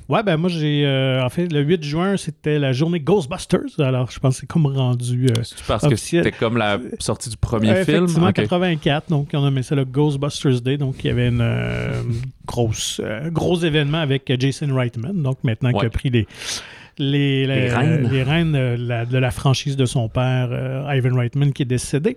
Ouais, 0.09 0.23
ben 0.23 0.37
moi, 0.37 0.49
j'ai. 0.49 0.87
Euh, 0.87 1.25
en 1.25 1.29
fait, 1.29 1.53
le 1.53 1.61
8 1.61 1.83
juin, 1.83 2.17
c'était 2.17 2.59
la 2.59 2.73
journée 2.73 3.01
Ghostbusters. 3.01 3.79
Alors, 3.79 4.11
je 4.11 4.19
pense 4.21 4.37
que 4.37 4.41
c'est 4.41 4.47
comme 4.47 4.67
rendu. 4.67 5.27
Euh, 5.27 5.43
parce 5.67 5.87
que 5.87 5.97
c'était 5.97 6.33
comme 6.33 6.57
la 6.57 6.79
sortie 6.99 7.31
du 7.31 7.37
premier 7.37 7.85
film? 7.85 8.05
Effectivement, 8.05 8.33
84. 8.33 9.09
Donc, 9.09 9.31
on 9.33 9.45
a 9.45 9.51
mis 9.51 9.65
ça 9.65 9.75
le 9.75 9.85
Ghostbusters 9.85 10.61
Day. 10.61 10.77
Donc, 10.77 11.03
il 11.05 11.09
y 11.09 11.11
avait 11.11 11.29
une 11.29 11.45
grosse, 12.47 13.01
gros 13.27 13.59
événement 13.59 13.99
avec 13.99 14.33
Jason 14.39 14.75
Reitman. 14.75 15.23
Donc, 15.23 15.39
maintenant 15.43 15.73
qu'il 15.73 15.87
a 15.87 15.91
pris 15.91 16.11
les 16.11 16.27
les, 17.01 17.47
les, 17.47 17.69
reines, 18.23 18.53
de, 18.53 19.19
la, 19.19 19.31
franchise 19.31 19.77
de 19.77 19.87
son 19.87 20.09
père, 20.09 20.49
euh, 20.53 20.95
Ivan 20.95 21.17
Reitman, 21.17 21.53
qui 21.53 21.63
est 21.63 21.67
décédé. 21.67 22.17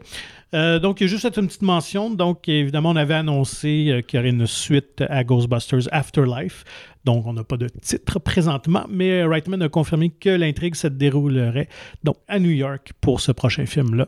Euh, 0.54 0.78
donc, 0.78 1.02
il 1.02 1.06
y 1.06 1.08
a 1.08 1.10
juste 1.10 1.25
une 1.38 1.48
petite 1.48 1.63
mention. 1.63 2.12
Donc, 2.12 2.48
évidemment, 2.48 2.92
on 2.92 2.96
avait 2.96 3.16
annoncé 3.16 3.88
euh, 3.90 4.02
qu'il 4.02 4.18
y 4.18 4.20
aurait 4.20 4.30
une 4.30 4.46
suite 4.46 5.04
à 5.10 5.24
Ghostbusters 5.24 5.88
Afterlife. 5.92 6.63
Donc, 7.06 7.25
on 7.25 7.34
n'a 7.34 7.44
pas 7.44 7.58
de 7.58 7.68
titre 7.82 8.20
présentement, 8.20 8.86
mais 8.90 9.24
Reitman 9.24 9.62
a 9.62 9.70
confirmé 9.70 10.10
que 10.10 10.30
l'intrigue 10.30 10.75
se 10.75 10.88
déroulerait 10.88 11.68
donc 12.04 12.18
à 12.28 12.40
New 12.40 12.52
York 12.52 12.92
pour 13.02 13.20
ce 13.20 13.32
prochain 13.32 13.66
film-là. 13.66 14.08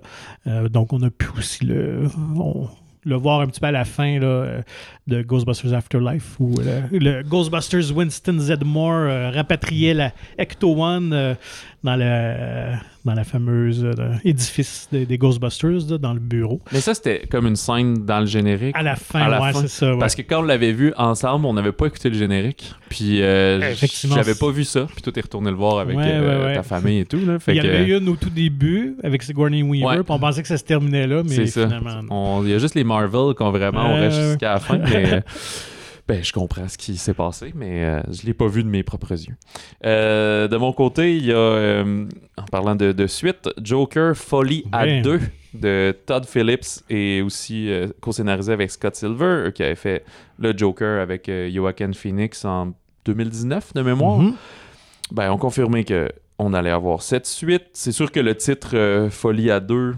donc, 0.69 0.93
on 0.93 1.01
a 1.01 1.09
pu 1.09 1.27
aussi 1.37 1.65
le 1.65 2.03
le 3.05 3.15
voir 3.15 3.41
un 3.41 3.47
petit 3.47 3.59
peu 3.59 3.67
à 3.67 3.71
la 3.71 3.85
fin 3.85 4.19
là, 4.19 4.25
euh, 4.25 4.61
de 5.07 5.21
Ghostbusters 5.21 5.73
Afterlife 5.73 6.35
où 6.39 6.59
euh, 6.59 6.81
le 6.91 7.21
Ghostbusters 7.23 7.95
Winston 7.95 8.37
Zedmore 8.39 8.93
euh, 8.93 9.31
rapatriait 9.31 9.93
la 9.93 10.11
Ecto 10.37 10.75
One 10.75 11.37
dans 11.83 11.95
la, 11.95 12.79
dans 13.05 13.13
la 13.13 13.23
fameuse 13.23 13.85
euh, 13.85 14.15
édifice 14.25 14.89
des, 14.91 15.17
Ghostbusters, 15.17 15.99
dans 15.99 16.13
le 16.13 16.19
bureau. 16.19 16.59
Mais 16.73 16.81
ça, 16.81 16.93
c'était 16.95 17.27
comme 17.29 17.45
une 17.45 17.55
scène 17.55 18.05
dans 18.05 18.19
le 18.19 18.25
générique. 18.25 18.75
À 18.75 18.81
la 18.81 18.95
fin, 18.95 19.39
ouais, 19.39 19.53
c'est 19.53 19.67
ça. 19.67 19.93
Parce 19.99 20.15
que 20.15 20.23
quand 20.23 20.39
on 20.39 20.43
l'avait 20.43 20.71
vu 20.71 20.91
ensemble, 20.97 21.45
on 21.45 21.53
n'avait 21.53 21.71
pas 21.71 21.85
écouté 21.85 22.09
le 22.09 22.17
générique. 22.17 22.73
Puis 22.89 23.21
euh, 23.21 23.73
j'avais 24.05 24.35
pas 24.35 24.49
vu 24.49 24.63
ça. 24.63 24.87
Puis 24.91 25.01
toi, 25.03 25.13
t'es 25.13 25.21
retourné 25.21 25.51
le 25.51 25.55
voir 25.55 25.79
avec 25.79 25.97
euh, 25.97 26.55
ta 26.55 26.63
famille 26.63 26.99
et 26.99 27.05
tout. 27.05 27.23
Là. 27.25 27.37
il 27.47 27.55
y 27.55 27.59
avait 27.59 27.87
une 27.87 28.09
au 28.09 28.15
tout 28.15 28.29
début 28.29 28.95
avec 29.03 29.21
Sigourney 29.21 29.61
Weaver. 29.61 30.03
Puis 30.03 30.13
on 30.13 30.19
pensait 30.19 30.41
que 30.41 30.47
ça 30.47 30.57
se 30.57 30.63
terminait 30.63 31.07
là, 31.07 31.21
mais 31.23 31.45
finalement. 31.45 32.41
Il 32.43 32.49
y 32.49 32.53
a 32.53 32.57
juste 32.57 32.75
les 32.75 32.83
Marvel 32.83 33.35
qui 33.35 33.43
ont 33.43 33.51
vraiment, 33.51 33.85
on 33.85 33.95
reste 33.95 34.19
jusqu'à 34.19 34.53
la 34.53 34.59
fin. 34.59 34.77
mais, 34.77 35.23
ben, 36.07 36.23
je 36.23 36.31
comprends 36.31 36.67
ce 36.67 36.77
qui 36.77 36.97
s'est 36.97 37.15
passé, 37.15 37.51
mais 37.55 37.83
euh, 37.83 38.01
je 38.11 38.21
ne 38.21 38.27
l'ai 38.27 38.33
pas 38.35 38.47
vu 38.47 38.63
de 38.63 38.69
mes 38.69 38.83
propres 38.83 39.13
yeux. 39.13 39.35
Euh, 39.85 40.47
de 40.47 40.55
mon 40.55 40.71
côté, 40.71 41.17
il 41.17 41.25
y 41.25 41.31
a, 41.31 41.35
euh, 41.35 42.05
en 42.37 42.43
parlant 42.43 42.75
de, 42.75 43.07
suite, 43.07 43.49
Joker 43.61 44.15
Folie 44.15 44.65
à 44.71 45.01
deux 45.01 45.19
de 45.55 45.95
Todd 46.05 46.25
Phillips 46.25 46.83
et 46.91 47.23
aussi 47.23 47.71
co-scénarisé 48.01 48.53
avec 48.53 48.69
Scott 48.69 48.95
Silver, 48.95 49.49
qui 49.55 49.63
avait 49.63 49.75
fait 49.75 50.05
le 50.37 50.55
Joker 50.55 51.01
avec 51.01 51.31
Joaquin 51.51 51.93
Phoenix 51.93 52.45
en 52.45 52.73
2019 53.05 53.73
de 53.73 53.81
mémoire. 53.81 54.21
Mm-hmm. 54.21 54.33
Ben, 55.11 55.31
on 55.31 55.37
confirmé 55.37 55.85
que 55.85 56.09
on 56.37 56.53
allait 56.53 56.71
avoir 56.71 57.01
cette 57.01 57.25
suite. 57.25 57.63
C'est 57.73 57.93
sûr 57.93 58.11
que 58.11 58.19
le 58.19 58.35
titre 58.35 59.07
Folie 59.09 59.49
à 59.49 59.59
deux 59.59 59.95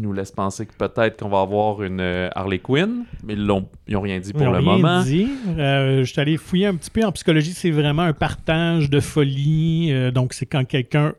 nous 0.00 0.12
laisse 0.12 0.30
penser 0.30 0.66
que 0.66 0.72
peut-être 0.74 1.18
qu'on 1.18 1.28
va 1.28 1.40
avoir 1.40 1.82
une 1.82 2.00
euh, 2.00 2.28
Harley 2.34 2.58
Quinn, 2.58 3.04
mais 3.24 3.34
ils 3.34 3.44
n'ont 3.44 3.66
rien 3.88 4.18
dit 4.18 4.32
pour 4.32 4.42
ils 4.42 4.46
le 4.46 4.58
rien 4.58 4.62
moment. 4.62 5.02
Dit. 5.02 5.28
Euh, 5.48 6.04
je 6.04 6.12
suis 6.12 6.20
allé 6.20 6.36
fouiller 6.36 6.66
un 6.66 6.74
petit 6.74 6.90
peu 6.90 7.04
en 7.04 7.12
psychologie, 7.12 7.52
c'est 7.52 7.70
vraiment 7.70 8.02
un 8.02 8.12
partage 8.12 8.90
de 8.90 9.00
folie. 9.00 9.88
Euh, 9.92 10.10
donc, 10.10 10.32
c'est 10.32 10.46
quand 10.46 10.64
quelqu'un 10.64 11.14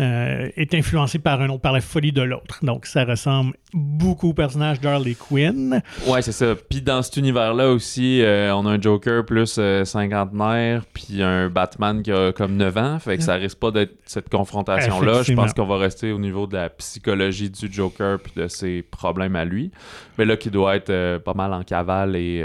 euh, 0.00 0.48
est 0.56 0.74
influencé 0.74 1.20
par 1.20 1.40
un 1.40 1.48
autre, 1.50 1.60
par 1.60 1.72
la 1.72 1.80
folie 1.80 2.10
de 2.10 2.20
l'autre. 2.20 2.64
Donc, 2.64 2.84
ça 2.84 3.04
ressemble 3.04 3.54
beaucoup 3.72 4.30
au 4.30 4.34
personnage 4.34 4.80
d'Harley 4.80 5.14
Quinn. 5.14 5.80
Ouais, 6.08 6.20
c'est 6.20 6.32
ça. 6.32 6.56
Puis 6.68 6.82
dans 6.82 7.00
cet 7.00 7.16
univers-là 7.16 7.70
aussi, 7.70 8.20
euh, 8.20 8.52
on 8.56 8.66
a 8.66 8.72
un 8.72 8.80
Joker 8.80 9.24
plus 9.24 9.54
euh, 9.56 9.84
cinquantenaire, 9.84 10.84
puis 10.92 11.22
un 11.22 11.48
Batman 11.48 12.02
qui 12.02 12.10
a 12.10 12.32
comme 12.32 12.56
9 12.56 12.76
ans. 12.76 12.98
Fait 12.98 13.18
que 13.18 13.22
ça 13.22 13.34
risque 13.34 13.60
pas 13.60 13.70
d'être 13.70 13.94
cette 14.04 14.28
confrontation-là. 14.28 15.22
Je 15.22 15.32
pense 15.32 15.52
qu'on 15.54 15.66
va 15.66 15.76
rester 15.76 16.10
au 16.10 16.18
niveau 16.18 16.48
de 16.48 16.54
la 16.54 16.70
psychologie 16.70 17.50
du 17.50 17.72
Joker 17.72 18.18
puis 18.18 18.32
de 18.34 18.48
ses 18.48 18.82
problèmes 18.82 19.36
à 19.36 19.44
lui. 19.44 19.70
Mais 20.18 20.24
là, 20.24 20.36
qui 20.36 20.50
doit 20.50 20.74
être 20.74 21.18
pas 21.18 21.34
mal 21.34 21.52
en 21.52 21.62
cavale 21.62 22.16
et 22.16 22.44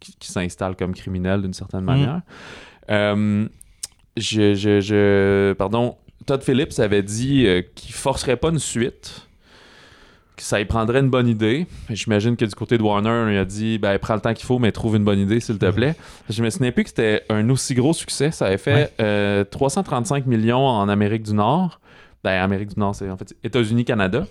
qui, 0.00 0.32
s'installe 0.32 0.74
comme 0.74 0.94
criminel 0.94 1.42
d'une 1.42 1.52
certaine 1.52 1.82
mm. 1.82 1.84
manière. 1.84 2.20
je, 2.88 4.54
je, 4.54 4.80
je, 4.80 5.52
pardon, 5.52 5.94
Todd 6.28 6.42
Phillips 6.42 6.78
avait 6.78 7.02
dit 7.02 7.46
euh, 7.46 7.62
qu'il 7.74 7.94
forcerait 7.94 8.36
pas 8.36 8.50
une 8.50 8.58
suite, 8.58 9.26
que 10.36 10.42
ça 10.42 10.60
y 10.60 10.66
prendrait 10.66 11.00
une 11.00 11.08
bonne 11.08 11.26
idée. 11.26 11.66
J'imagine 11.88 12.36
que 12.36 12.44
du 12.44 12.54
côté 12.54 12.76
de 12.76 12.82
Warner, 12.82 13.32
il 13.32 13.38
a 13.38 13.46
dit 13.46 13.78
ben, 13.78 13.98
prends 13.98 14.14
le 14.14 14.20
temps 14.20 14.34
qu'il 14.34 14.44
faut, 14.44 14.58
mais 14.58 14.70
trouve 14.70 14.96
une 14.96 15.04
bonne 15.04 15.18
idée, 15.18 15.40
s'il 15.40 15.58
te 15.58 15.70
plaît. 15.70 15.94
Je 16.28 16.42
me 16.42 16.50
souviens 16.50 16.70
plus 16.70 16.84
que 16.84 16.90
c'était 16.90 17.22
un 17.30 17.48
aussi 17.48 17.74
gros 17.74 17.94
succès. 17.94 18.30
Ça 18.30 18.46
avait 18.46 18.58
fait 18.58 18.94
335 19.50 20.24
euh, 20.26 20.28
millions 20.28 20.66
en 20.66 20.86
Amérique 20.90 21.22
du 21.22 21.32
Nord. 21.32 21.80
Ben, 22.22 22.42
Amérique 22.42 22.74
du 22.74 22.78
Nord, 22.78 22.94
c'est 22.94 23.08
en 23.08 23.16
fait 23.16 23.34
États-Unis, 23.42 23.86
Canada. 23.86 24.26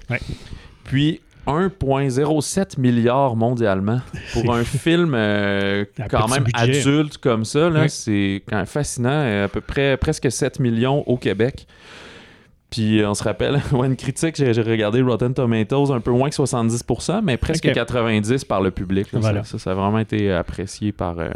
Puis 0.84 1.22
1,07 1.48 2.80
milliard 2.80 3.36
mondialement 3.36 4.02
pour 4.34 4.54
un 4.54 4.64
film 4.66 5.14
euh, 5.16 5.86
quand 6.10 6.28
même 6.28 6.46
adulte 6.54 7.18
comme 7.18 7.46
ça. 7.46 7.70
C'est 7.88 8.44
fascinant. 8.66 9.10
Euh, 9.10 9.46
à 9.46 9.48
peu 9.48 9.62
près 9.62 9.98
presque 9.98 10.32
7 10.32 10.60
millions 10.60 11.04
au 11.08 11.18
Québec. 11.18 11.68
Puis 12.70 13.02
on 13.06 13.14
se 13.14 13.24
rappelle, 13.24 13.62
une 13.72 13.96
critique, 13.96 14.36
j'ai 14.36 14.52
regardé 14.62 15.02
Rotten 15.02 15.34
Tomatoes, 15.34 15.92
un 15.92 16.02
peu 16.02 16.12
moins 16.12 16.30
que 16.30 16.36
70%, 16.36 17.22
mais 17.24 17.38
presque 17.38 17.64
90% 17.64 18.46
par 18.46 18.62
le 18.62 18.72
public. 18.72 19.08
Ça, 19.22 19.44
ça, 19.44 19.72
a 19.72 19.74
vraiment 19.74 20.00
été 20.00 20.32
apprécié 20.34 20.92
par, 20.92 21.18
euh, 21.20 21.30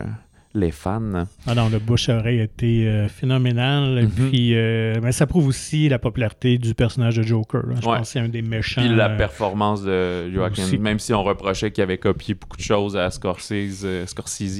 les 0.53 0.71
fans. 0.71 1.25
Ah 1.47 1.55
non, 1.55 1.69
le 1.69 1.79
bouche 1.79 2.09
à 2.09 2.17
oreille 2.17 2.39
a 2.39 2.43
été 2.43 2.87
euh, 2.87 3.07
phénoménal. 3.07 4.03
Mhm. 4.03 4.29
puis, 4.29 4.55
euh, 4.55 4.99
mais 5.01 5.11
ça 5.11 5.27
prouve 5.27 5.47
aussi 5.47 5.89
la 5.89 5.99
popularité 5.99 6.57
du 6.57 6.73
personnage 6.73 7.15
de 7.15 7.23
Joker. 7.23 7.63
Je 7.75 7.81
pense 7.81 7.99
que 7.99 8.07
c'est 8.07 8.19
un 8.19 8.29
des 8.29 8.41
méchants. 8.41 8.81
Puis 8.81 8.93
la 8.93 9.09
euh, 9.09 9.17
performance 9.17 9.83
de 9.83 10.29
Joaquin, 10.31 10.65
même 10.79 10.99
si 10.99 11.13
on 11.13 11.23
reprochait 11.23 11.71
qu'il 11.71 11.83
avait 11.83 11.97
copié 11.97 12.33
beaucoup 12.33 12.57
de 12.57 12.61
choses 12.61 12.97
à 12.97 13.09
Scorsese, 13.11 13.85
Scorsese 14.05 14.51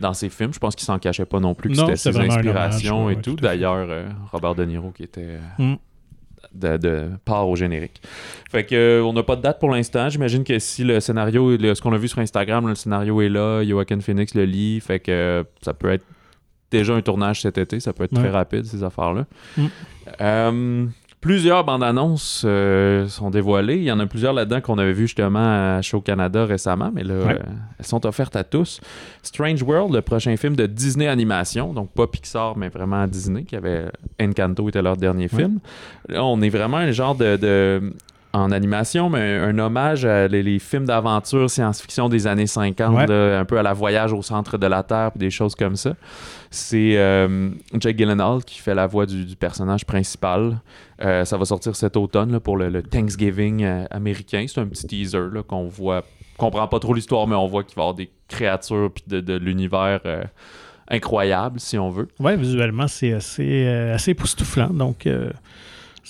dans 0.00 0.14
ses 0.14 0.28
films, 0.28 0.52
je 0.52 0.58
pense 0.58 0.74
qu'il 0.74 0.86
s'en 0.86 0.98
cachait 0.98 1.26
pas 1.26 1.40
non 1.40 1.54
plus 1.54 1.70
que 1.70 1.76
c'était 1.76 1.96
ses 1.96 2.16
inspirations 2.16 3.10
et 3.10 3.16
tout. 3.20 3.36
D'ailleurs, 3.36 3.88
Robert 4.32 4.54
De 4.54 4.64
Niro 4.64 4.90
qui 4.90 5.04
était. 5.04 5.38
Mm 5.58 5.74
de, 6.54 7.10
part 7.24 7.48
au 7.48 7.56
générique. 7.56 8.00
Fait 8.50 8.64
que 8.64 8.74
euh, 8.74 9.04
on 9.04 9.12
n'a 9.12 9.22
pas 9.22 9.36
de 9.36 9.42
date 9.42 9.58
pour 9.60 9.70
l'instant. 9.70 10.08
J'imagine 10.08 10.44
que 10.44 10.58
si 10.58 10.84
le 10.84 11.00
scénario, 11.00 11.56
ce 11.58 11.80
qu'on 11.80 11.92
a 11.92 11.98
vu 11.98 12.08
sur 12.08 12.18
Instagram, 12.18 12.68
le 12.68 12.74
scénario 12.74 13.20
est 13.20 13.28
là, 13.28 13.62
Joaquin 13.64 14.00
Phoenix 14.00 14.34
le 14.34 14.44
lit, 14.44 14.80
fait 14.80 15.00
que 15.00 15.10
euh, 15.10 15.44
ça 15.62 15.74
peut 15.74 15.90
être 15.90 16.04
déjà 16.70 16.94
un 16.94 17.02
tournage 17.02 17.42
cet 17.42 17.58
été, 17.58 17.80
ça 17.80 17.92
peut 17.92 18.04
être 18.04 18.14
très 18.14 18.30
rapide 18.30 18.64
ces 18.64 18.82
affaires-là. 18.82 19.26
Mm. 19.56 19.66
Euh, 20.20 20.86
Plusieurs 21.20 21.64
bandes 21.64 21.82
annonces 21.82 22.44
euh, 22.46 23.06
sont 23.06 23.28
dévoilées. 23.28 23.76
Il 23.76 23.82
y 23.82 23.92
en 23.92 24.00
a 24.00 24.06
plusieurs 24.06 24.32
là-dedans 24.32 24.62
qu'on 24.62 24.78
avait 24.78 24.94
vu 24.94 25.02
justement 25.02 25.76
à 25.76 25.82
Show 25.82 26.00
Canada 26.00 26.46
récemment, 26.46 26.90
mais 26.94 27.04
là, 27.04 27.12
euh, 27.12 27.38
elles 27.78 27.84
sont 27.84 28.06
offertes 28.06 28.36
à 28.36 28.44
tous. 28.44 28.80
Strange 29.22 29.62
World, 29.62 29.92
le 29.92 30.00
prochain 30.00 30.34
film 30.38 30.56
de 30.56 30.64
Disney 30.64 31.06
Animation, 31.06 31.74
donc 31.74 31.90
pas 31.90 32.06
Pixar, 32.06 32.56
mais 32.56 32.70
vraiment 32.70 33.06
Disney, 33.06 33.44
qui 33.44 33.54
avait 33.54 33.84
Encanto 34.18 34.66
était 34.70 34.80
leur 34.80 34.96
dernier 34.96 35.28
film. 35.28 35.58
Là, 36.08 36.24
on 36.24 36.40
est 36.40 36.48
vraiment 36.48 36.78
un 36.78 36.90
genre 36.90 37.14
de, 37.14 37.92
en 38.32 38.50
animation, 38.50 39.10
mais 39.10 39.36
un, 39.36 39.58
hommage 39.58 40.06
à 40.06 40.26
les, 40.26 40.58
films 40.58 40.86
d'aventure 40.86 41.50
science-fiction 41.50 42.08
des 42.08 42.26
années 42.28 42.46
50, 42.46 43.10
un 43.10 43.44
peu 43.44 43.58
à 43.58 43.62
la 43.62 43.74
voyage 43.74 44.14
au 44.14 44.22
centre 44.22 44.56
de 44.56 44.66
la 44.66 44.82
Terre, 44.82 45.10
des 45.16 45.30
choses 45.30 45.54
comme 45.54 45.76
ça. 45.76 45.92
C'est 46.52 46.96
euh, 46.96 47.50
Jake 47.78 47.96
Gyllenhaal 47.96 48.44
qui 48.44 48.58
fait 48.58 48.74
la 48.74 48.88
voix 48.88 49.06
du, 49.06 49.36
personnage 49.36 49.86
principal. 49.86 50.60
Euh, 51.00 51.24
ça 51.24 51.36
va 51.36 51.44
sortir 51.44 51.76
cet 51.76 51.96
automne 51.96 52.40
pour 52.40 52.56
le, 52.56 52.82
Thanksgiving 52.82 53.62
euh, 53.62 53.84
américain. 53.90 54.44
C'est 54.48 54.60
un 54.60 54.66
petit 54.66 54.86
teaser 54.86 55.28
qu'on 55.46 55.68
voit. 55.68 56.04
Comprend 56.36 56.66
pas 56.66 56.80
trop 56.80 56.92
l'histoire, 56.92 57.28
mais 57.28 57.36
on 57.36 57.46
voit 57.46 57.62
qu'il 57.62 57.76
va 57.76 57.82
y 57.82 57.84
avoir 57.84 57.94
des 57.94 58.10
créatures 58.26 58.90
puis 58.92 59.04
de, 59.06 59.36
l'univers 59.36 60.00
incroyable, 60.88 61.60
si 61.60 61.78
on 61.78 61.90
veut. 61.90 62.08
Ouais, 62.18 62.36
visuellement, 62.36 62.88
c'est 62.88 63.12
assez, 63.12 63.68
assez 63.68 64.12
époustouflant. 64.12 64.70
Donc, 64.70 65.06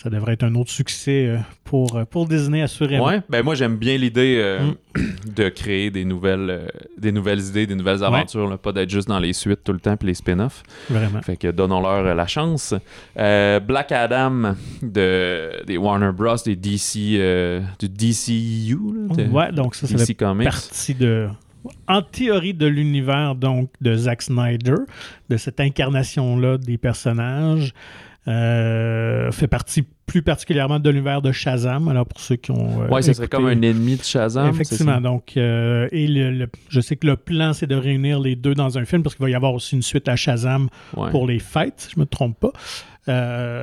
ça 0.02 0.08
devrait 0.08 0.32
être 0.32 0.44
un 0.44 0.54
autre 0.54 0.70
succès 0.70 1.26
euh, 1.26 1.36
pour, 1.62 1.94
euh, 1.94 2.06
pour 2.06 2.26
Disney, 2.26 2.62
assurément. 2.62 3.04
Ouais, 3.04 3.20
ben 3.28 3.42
moi 3.42 3.54
j'aime 3.54 3.76
bien 3.76 3.98
l'idée 3.98 4.38
euh, 4.40 4.70
mm. 4.96 5.00
de 5.36 5.48
créer 5.50 5.90
des 5.90 6.06
nouvelles, 6.06 6.70
des 6.96 7.12
nouvelles 7.12 7.40
idées, 7.40 7.66
des 7.66 7.74
nouvelles 7.74 8.02
aventures, 8.02 8.58
pas 8.58 8.72
d'être 8.72 8.88
juste 8.88 9.08
dans 9.08 9.18
les 9.18 9.34
suites 9.34 9.62
tout 9.62 9.74
le 9.74 9.78
temps 9.78 9.98
puis 9.98 10.08
les 10.08 10.14
spin-offs. 10.14 10.62
Vraiment. 10.88 11.20
Fait 11.20 11.36
que 11.36 11.48
donnons-leur 11.48 12.14
la 12.14 12.26
chance. 12.26 12.74
Black 13.14 13.92
Adam 13.92 14.54
de, 14.80 15.64
des 15.66 15.76
Warner 15.76 16.12
Bros, 16.12 16.36
des 16.46 16.56
DC, 16.56 17.20
du 17.78 17.88
DCU. 17.88 18.78
Là, 19.18 19.24
ouais, 19.24 19.52
donc 19.52 19.74
ça, 19.74 19.86
c'est 19.86 20.14
partie 20.14 20.94
de 20.94 21.28
en 21.86 22.00
théorie 22.00 22.54
de 22.54 22.66
l'univers 22.66 23.34
donc 23.34 23.70
de 23.82 23.94
Zack 23.94 24.22
Snyder, 24.22 24.76
de 25.28 25.36
cette 25.36 25.60
incarnation-là 25.60 26.56
des 26.56 26.78
personnages. 26.78 27.74
Euh, 28.28 29.32
fait 29.32 29.46
partie 29.46 29.82
plus 30.04 30.22
particulièrement 30.22 30.78
de 30.78 30.90
l'univers 30.90 31.22
de 31.22 31.32
Shazam. 31.32 31.88
Alors 31.88 32.04
pour 32.04 32.20
ceux 32.20 32.36
qui 32.36 32.50
ont. 32.50 32.82
Euh, 32.82 32.88
ouais, 32.88 33.00
ce 33.00 33.14
serait 33.14 33.28
comme 33.28 33.46
un 33.46 33.62
ennemi 33.62 33.96
de 33.96 34.02
Shazam. 34.02 34.48
Effectivement. 34.48 35.00
Donc, 35.00 35.32
euh, 35.36 35.88
et 35.90 36.06
le, 36.06 36.46
je 36.68 36.80
sais 36.80 36.96
que 36.96 37.06
le 37.06 37.16
plan, 37.16 37.54
c'est 37.54 37.66
de 37.66 37.76
réunir 37.76 38.20
les 38.20 38.36
deux 38.36 38.54
dans 38.54 38.76
un 38.76 38.84
film 38.84 39.02
parce 39.02 39.14
qu'il 39.14 39.24
va 39.24 39.30
y 39.30 39.34
avoir 39.34 39.54
aussi 39.54 39.74
une 39.74 39.82
suite 39.82 40.08
à 40.08 40.16
Shazam 40.16 40.68
pour 41.10 41.26
les 41.26 41.38
fêtes, 41.38 41.74
si 41.78 41.90
je 41.92 41.96
ne 41.96 42.02
me 42.02 42.06
trompe 42.06 42.38
pas. 42.38 42.52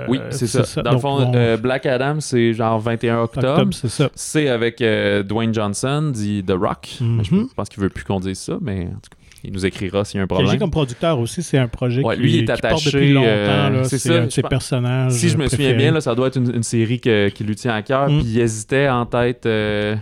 oui, 0.09 0.19
c'est 0.31 0.47
ça. 0.47 0.81
Dans 0.81 0.93
le 0.93 0.99
fond, 0.99 1.31
Black 1.61 1.85
Adam, 1.85 2.19
c'est 2.19 2.53
genre 2.53 2.79
21 2.79 3.21
octobre. 3.21 3.73
c'est 3.73 3.89
ça. 3.89 4.09
C'est 4.15 4.49
avec 4.49 4.79
Dwayne 4.79 5.53
Johnson, 5.53 6.11
dit 6.11 6.43
The 6.43 6.53
Rock. 6.59 6.97
Mhm. 6.99 7.47
Je 7.49 7.53
pense 7.55 7.69
qu'il 7.69 7.83
veut 7.83 7.89
plus 7.89 8.03
qu'on 8.03 8.19
dise 8.19 8.39
ça, 8.39 8.57
mais 8.59 8.87
en 8.87 8.99
tout 8.99 9.11
cas. 9.11 9.17
Il 9.47 9.53
nous 9.53 9.65
écrira 9.65 10.03
s'il 10.03 10.17
y 10.17 10.19
a 10.19 10.23
un 10.23 10.27
problème. 10.27 10.59
comme 10.59 10.71
producteur 10.71 11.17
aussi, 11.19 11.41
c'est 11.41 11.57
un 11.57 11.69
projet 11.69 12.03
qui, 12.03 12.15
lui, 12.17 12.39
est 12.39 12.49
attaché, 12.49 12.69
porte 12.69 12.85
depuis 12.85 13.13
longtemps. 13.13 13.27
Euh, 13.27 13.83
c'est 13.85 13.97
ça. 13.97 14.29
Ses 14.29 14.41
personnages. 14.41 15.13
Si 15.13 15.29
je 15.29 15.37
me 15.37 15.47
souviens 15.47 15.73
bien, 15.73 15.91
là, 15.91 16.01
ça 16.01 16.13
doit 16.13 16.27
être 16.27 16.37
une, 16.37 16.63
série 16.63 16.99
qui 16.99 17.43
lui 17.43 17.55
tient 17.55 17.73
à 17.73 17.81
cœur. 17.81 18.09
Mm. 18.09 18.19
Puis 18.19 18.27
il 18.27 18.39
hésitait 18.39 18.89
en 18.89 19.05
tête 19.05 19.45
euh, 19.45 19.95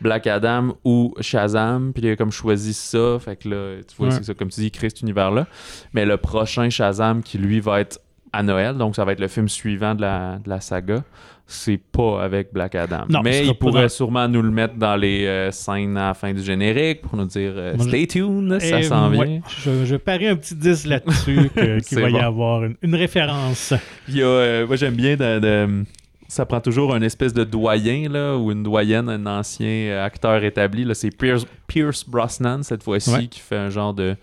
Black 0.00 0.26
Adam 0.26 0.76
ou 0.82 1.14
Shazam. 1.20 1.92
Puis 1.92 2.04
il 2.04 2.10
a 2.10 2.16
comme 2.16 2.32
choisi 2.32 2.72
ça. 2.72 3.18
Fait 3.20 3.36
que 3.36 3.50
là, 3.50 3.76
tu 3.86 3.94
vois, 3.98 4.10
c'est 4.10 4.24
ça. 4.24 4.32
Comme 4.32 4.48
tu 4.48 4.60
dis, 4.60 4.66
il 4.66 4.70
crée 4.70 4.88
cet 4.88 5.02
univers-là. 5.02 5.46
Mais 5.92 6.06
le 6.06 6.16
prochain 6.16 6.70
Shazam 6.70 7.22
qui 7.22 7.36
lui 7.36 7.60
va 7.60 7.80
être 7.80 8.00
à 8.32 8.42
Noël, 8.42 8.78
donc 8.78 8.96
ça 8.96 9.04
va 9.04 9.12
être 9.12 9.20
le 9.20 9.28
film 9.28 9.48
suivant 9.48 9.94
de 9.94 10.00
la, 10.00 10.38
de 10.42 10.48
la 10.48 10.60
saga 10.60 11.04
c'est 11.46 11.78
pas 11.78 12.22
avec 12.22 12.52
Black 12.52 12.74
Adam. 12.74 13.06
mais 13.22 13.46
il 13.46 13.54
pourrait 13.54 13.88
sûrement 13.88 14.26
nous 14.26 14.42
le 14.42 14.50
mettre 14.50 14.74
dans 14.74 14.96
les 14.96 15.26
euh, 15.26 15.50
scènes 15.52 15.96
à 15.96 16.08
la 16.08 16.14
fin 16.14 16.32
du 16.32 16.42
générique 16.42 17.02
pour 17.02 17.16
nous 17.16 17.26
dire 17.26 17.52
euh, 17.54 17.78
Stay 17.78 18.06
tuned, 18.06 18.58
ça 18.60 18.82
s'en 18.82 19.10
vient. 19.10 19.40
je, 19.64 19.96
parie 19.96 20.26
un 20.26 20.36
petit 20.36 20.56
10 20.56 20.86
là-dessus 20.86 21.50
qu'il 21.88 22.00
va 22.00 22.10
y 22.10 22.18
avoir 22.18 22.64
une, 22.64 22.94
référence. 22.94 23.74
Il 24.08 24.16
y 24.16 24.22
a, 24.22 24.26
euh, 24.26 24.66
moi, 24.66 24.76
j'aime 24.76 24.94
bien 24.94 25.16
de, 25.16 25.84
ça 26.26 26.44
prend 26.46 26.60
toujours 26.60 26.94
un 26.94 27.02
espèce 27.02 27.32
de 27.32 27.44
doyen 27.44 28.08
là, 28.08 28.36
ou 28.36 28.50
une 28.50 28.64
doyenne, 28.64 29.08
un 29.08 29.26
ancien 29.26 30.02
acteur 30.02 30.42
établi. 30.42 30.84
C'est 30.94 31.16
Pierce, 31.16 31.46
Pierce 31.68 32.08
Brosnan 32.08 32.64
cette 32.64 32.82
fois-ci 32.82 33.28
qui 33.28 33.38
fait 33.38 33.56
un 33.56 33.70
genre 33.70 33.94
de 33.94 34.16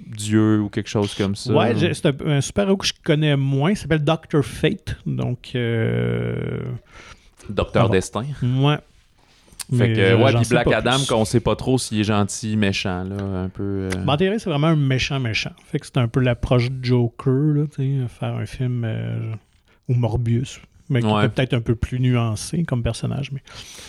Dieu 0.00 0.60
ou 0.60 0.68
quelque 0.68 0.88
chose 0.88 1.14
comme 1.14 1.34
ça. 1.34 1.52
Ouais, 1.52 1.74
c'est 1.94 2.06
un, 2.06 2.40
super-héros 2.40 2.76
que 2.76 2.86
je 2.86 2.92
connais 3.02 3.36
moins. 3.36 3.70
Il 3.70 3.76
s'appelle 3.76 4.04
Doctor 4.04 4.44
Fate. 4.44 4.96
Donc. 5.06 5.52
Euh... 5.54 6.60
Docteur 7.48 7.90
Destin. 7.90 8.24
Ouais. 8.42 8.78
Fait 9.76 9.94
que, 9.94 10.22
ouais, 10.22 10.32
puis 10.34 10.48
Black 10.48 10.72
Adam, 10.72 10.98
qu'on 11.08 11.24
sait 11.24 11.40
pas 11.40 11.56
trop 11.56 11.76
s'il 11.76 11.98
est 11.98 12.04
gentil, 12.04 12.56
méchant, 12.56 13.02
là, 13.02 13.16
un 13.16 13.48
peu. 13.48 13.62
Euh... 13.62 13.90
Ben, 14.04 14.16
c'est 14.38 14.48
vraiment 14.48 14.68
un 14.68 14.76
méchant, 14.76 15.18
méchant. 15.18 15.50
Fait 15.64 15.80
que 15.80 15.86
c'est 15.86 15.96
un 15.96 16.06
peu 16.06 16.20
l'approche 16.20 16.70
de 16.70 16.84
Joker, 16.84 17.54
là, 17.54 17.64
tu 17.66 18.00
sais, 18.00 18.08
faire 18.08 18.34
un 18.34 18.46
film. 18.46 18.84
Euh, 18.84 19.32
ou 19.88 19.94
Morbius. 19.94 20.60
Mais 20.88 21.00
qui 21.00 21.08
est 21.08 21.28
peut-être 21.28 21.54
un 21.54 21.60
peu 21.60 21.74
plus 21.74 21.98
nuancé 21.98 22.64
comme 22.64 22.82
personnage. 22.82 23.32
Mais 23.32 23.40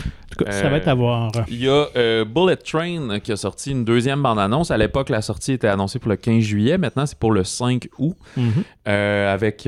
en 0.02 0.36
tout 0.36 0.46
cas, 0.46 0.52
ça 0.52 0.70
va 0.70 0.78
être 0.78 0.88
à 0.88 0.94
voir. 0.94 1.32
Il 1.48 1.64
y 1.64 1.70
a 1.70 2.24
Bullet 2.26 2.58
Train 2.58 3.20
qui 3.20 3.32
a 3.32 3.38
sorti 3.38 3.72
une 3.72 3.86
deuxième 3.86 4.24
bande-annonce. 4.24 4.72
À 4.72 4.78
l'époque, 4.78 5.10
la 5.10 5.22
sortie 5.22 5.54
était 5.54 5.68
annoncée 5.68 6.00
pour 6.00 6.10
le 6.10 6.16
15 6.16 6.42
juillet. 6.42 6.78
Maintenant, 6.78 7.06
c'est 7.06 7.20
pour 7.20 7.32
le 7.32 7.44
5 7.44 7.88
août 8.00 8.16
mm-hmm. 8.38 8.90
avec 8.90 9.64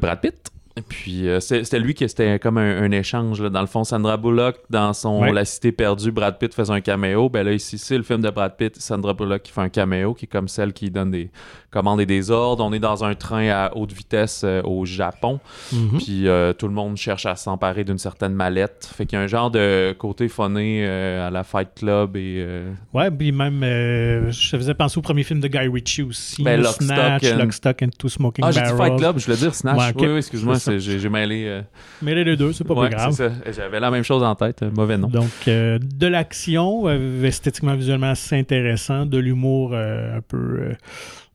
Brad 0.00 0.20
Pitt. 0.20 0.51
Et 0.76 0.80
puis, 0.80 1.28
euh, 1.28 1.38
c'était 1.40 1.78
lui 1.78 1.92
qui 1.92 2.08
c'était 2.08 2.38
comme 2.38 2.56
un, 2.56 2.90
échange. 2.92 3.42
Là. 3.42 3.50
Dans 3.50 3.60
le 3.60 3.66
fond, 3.66 3.84
Sandra 3.84 4.16
Bullock, 4.16 4.56
dans 4.70 4.92
son 4.94 5.22
La 5.24 5.44
Cité 5.44 5.70
perdue, 5.70 6.10
Brad 6.10 6.38
Pitt 6.38 6.54
faisait 6.54 6.72
un 6.72 6.80
caméo. 6.80 7.28
Ben 7.28 7.44
là, 7.44 7.52
ici, 7.52 7.76
c'est 7.76 7.96
le 7.96 8.02
film 8.02 8.22
de 8.22 8.30
Brad 8.30 8.56
Pitt, 8.56 8.80
Sandra 8.80 9.12
Bullock 9.12 9.42
qui 9.42 9.52
fait 9.52 9.60
un 9.60 9.68
caméo, 9.68 10.14
qui 10.14 10.24
est 10.24 10.28
comme 10.28 10.48
celle 10.48 10.72
qui 10.72 10.90
donne 10.90 11.10
des 11.10 11.30
commandes 11.70 12.00
et 12.00 12.06
des 12.06 12.30
ordres. 12.30 12.64
On 12.64 12.72
est 12.72 12.78
dans 12.78 13.04
un 13.04 13.14
train 13.14 13.48
à 13.48 13.76
haute 13.76 13.92
vitesse 13.92 14.42
euh, 14.44 14.62
au 14.62 14.86
Japon. 14.86 15.40
Mhm. 15.72 15.98
Puis, 15.98 16.28
euh, 16.28 16.54
tout 16.54 16.68
le 16.68 16.74
monde 16.74 16.96
cherche 16.96 17.26
à 17.26 17.36
s'emparer 17.36 17.84
d'une 17.84 17.98
certaine 17.98 18.32
mallette. 18.32 18.90
Fait 18.94 19.04
qu'il 19.04 19.18
y 19.18 19.20
a 19.20 19.24
un 19.24 19.28
genre 19.28 19.50
de 19.50 19.94
côté 19.98 20.28
phoné 20.28 20.86
à 20.86 21.30
la 21.30 21.44
Fight 21.44 21.68
Club. 21.76 22.16
et 22.16 22.62
Ouais, 22.94 23.10
puis 23.10 23.30
même, 23.30 23.60
je 23.60 24.56
faisais 24.56 24.74
penser 24.74 24.98
au 24.98 25.02
premier 25.02 25.22
film 25.22 25.40
de 25.40 25.48
Guy 25.48 25.68
Ritchie 25.68 26.02
aussi. 26.02 26.42
Ben, 26.42 26.62
Lock, 26.62 26.76
Snatch, 26.80 27.24
Stock 27.24 27.34
and... 27.34 27.42
Lock, 27.42 27.52
Stock 27.52 27.82
and 27.82 27.90
Two 27.98 28.08
Smoking 28.08 28.42
Barrels. 28.42 28.62
Ah, 28.64 28.70
dit 28.70 28.76
Fight 28.78 28.98
Club, 28.98 29.18
je 29.18 29.24
voulais 29.26 29.36
dire 29.36 29.54
Snatch. 29.54 29.94
Oui, 29.96 30.16
excuse-moi 30.16 30.61
j'ai 30.78 31.08
mêlé. 31.08 31.44
Euh, 31.46 31.62
mêlé 32.00 32.24
les 32.24 32.36
deux, 32.36 32.52
c'est 32.52 32.64
pas, 32.64 32.88
grave. 32.88 33.32
J'avais 33.54 33.80
la 33.80 33.90
même 33.90 34.02
chose 34.02 34.22
en 34.22 34.34
tête, 34.34 34.62
mauvais 34.62 34.98
nom. 34.98 35.08
Donc, 35.08 35.30
euh, 35.48 35.78
de 35.78 36.06
l'action, 36.06 36.88
euh, 36.88 37.24
esthétiquement, 37.24 37.74
visuellement 37.74 38.10
assez 38.10 38.38
intéressant, 38.38 39.06
de 39.06 39.18
l'humour 39.18 39.74
un 39.74 40.20
peu 40.26 40.72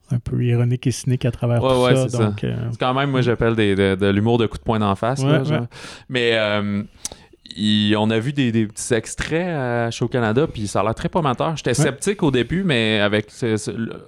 un 0.10 0.20
peu 0.20 0.42
ironique 0.42 0.88
et 0.88 0.92
cynique 0.92 1.26
à 1.26 1.32
travers 1.32 1.60
tout 1.60 2.10
ça. 2.10 2.34
c'est 2.40 2.80
quand 2.80 2.94
même, 2.94 3.12
moi, 3.12 3.22
j'appelle 3.22 3.56
de, 3.56 4.10
l'humour 4.10 4.38
de 4.38 4.46
coup 4.46 4.58
de 4.58 4.64
poing 4.64 4.80
d'en 4.80 4.96
face. 4.96 5.24
Mais 6.10 6.38
on 7.98 8.10
a 8.10 8.20
vu 8.20 8.34
des, 8.34 8.52
petits 8.68 8.94
extraits 8.94 9.48
à 9.48 9.92
Show 9.92 10.08
Canada, 10.08 10.48
puis 10.48 10.68
ça 10.68 10.82
a 10.82 10.84
l'air 10.84 10.96
très 10.96 11.10
prometteur. 11.10 11.56
J'étais 11.58 11.74
sceptique 11.74 12.24
au 12.24 12.32
début, 12.32 12.64
mais 12.64 13.00
avec 13.00 13.32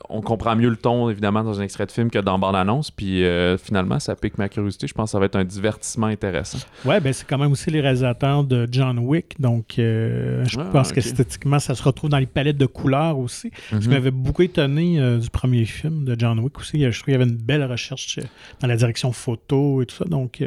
on 0.09 0.21
comprend 0.21 0.55
mieux 0.55 0.69
le 0.69 0.75
ton, 0.75 1.09
évidemment, 1.09 1.43
dans 1.43 1.59
un 1.59 1.63
extrait 1.63 1.85
de 1.85 1.91
film 1.91 2.09
que 2.09 2.19
dans 2.19 2.39
bande-annonce. 2.39 2.91
Puis 2.91 3.23
euh, 3.23 3.57
finalement, 3.57 3.99
ça 3.99 4.15
pique 4.15 4.37
ma 4.37 4.49
curiosité. 4.49 4.87
Je 4.87 4.93
pense 4.93 5.09
que 5.09 5.11
ça 5.11 5.19
va 5.19 5.25
être 5.25 5.35
un 5.35 5.43
divertissement 5.43 6.07
intéressant. 6.07 6.59
Ouais, 6.85 6.99
ben 6.99 7.13
c'est 7.13 7.27
quand 7.27 7.37
même 7.37 7.51
aussi 7.51 7.69
les 7.69 7.81
réalisateurs 7.81 8.43
de 8.43 8.67
John 8.71 8.99
Wick. 8.99 9.39
Donc, 9.39 9.79
euh, 9.79 10.43
je 10.45 10.59
ah, 10.59 10.65
pense 10.71 10.91
que 10.91 10.99
esthétiquement, 10.99 11.59
ça 11.59 11.75
se 11.75 11.83
retrouve 11.83 12.09
dans 12.09 12.19
les 12.19 12.25
palettes 12.25 12.57
de 12.57 12.65
couleurs 12.65 13.17
aussi. 13.17 13.51
Je 13.71 13.77
mhm. 13.77 13.89
m'avais 13.89 14.11
beaucoup 14.11 14.43
étonné 14.43 14.99
euh, 14.99 15.17
du 15.17 15.29
premier 15.29 15.65
film 15.65 16.05
de 16.05 16.15
John 16.17 16.39
Wick 16.39 16.57
aussi. 16.59 16.79
Je 16.79 16.89
trouve 16.89 17.05
qu'il 17.05 17.13
y 17.13 17.15
avait 17.15 17.29
une 17.29 17.37
belle 17.37 17.63
recherche 17.63 18.19
dans 18.59 18.67
la 18.67 18.75
direction 18.75 19.11
photo 19.11 19.81
et 19.81 19.85
tout 19.85 19.95
ça. 19.95 20.05
Donc, 20.05 20.43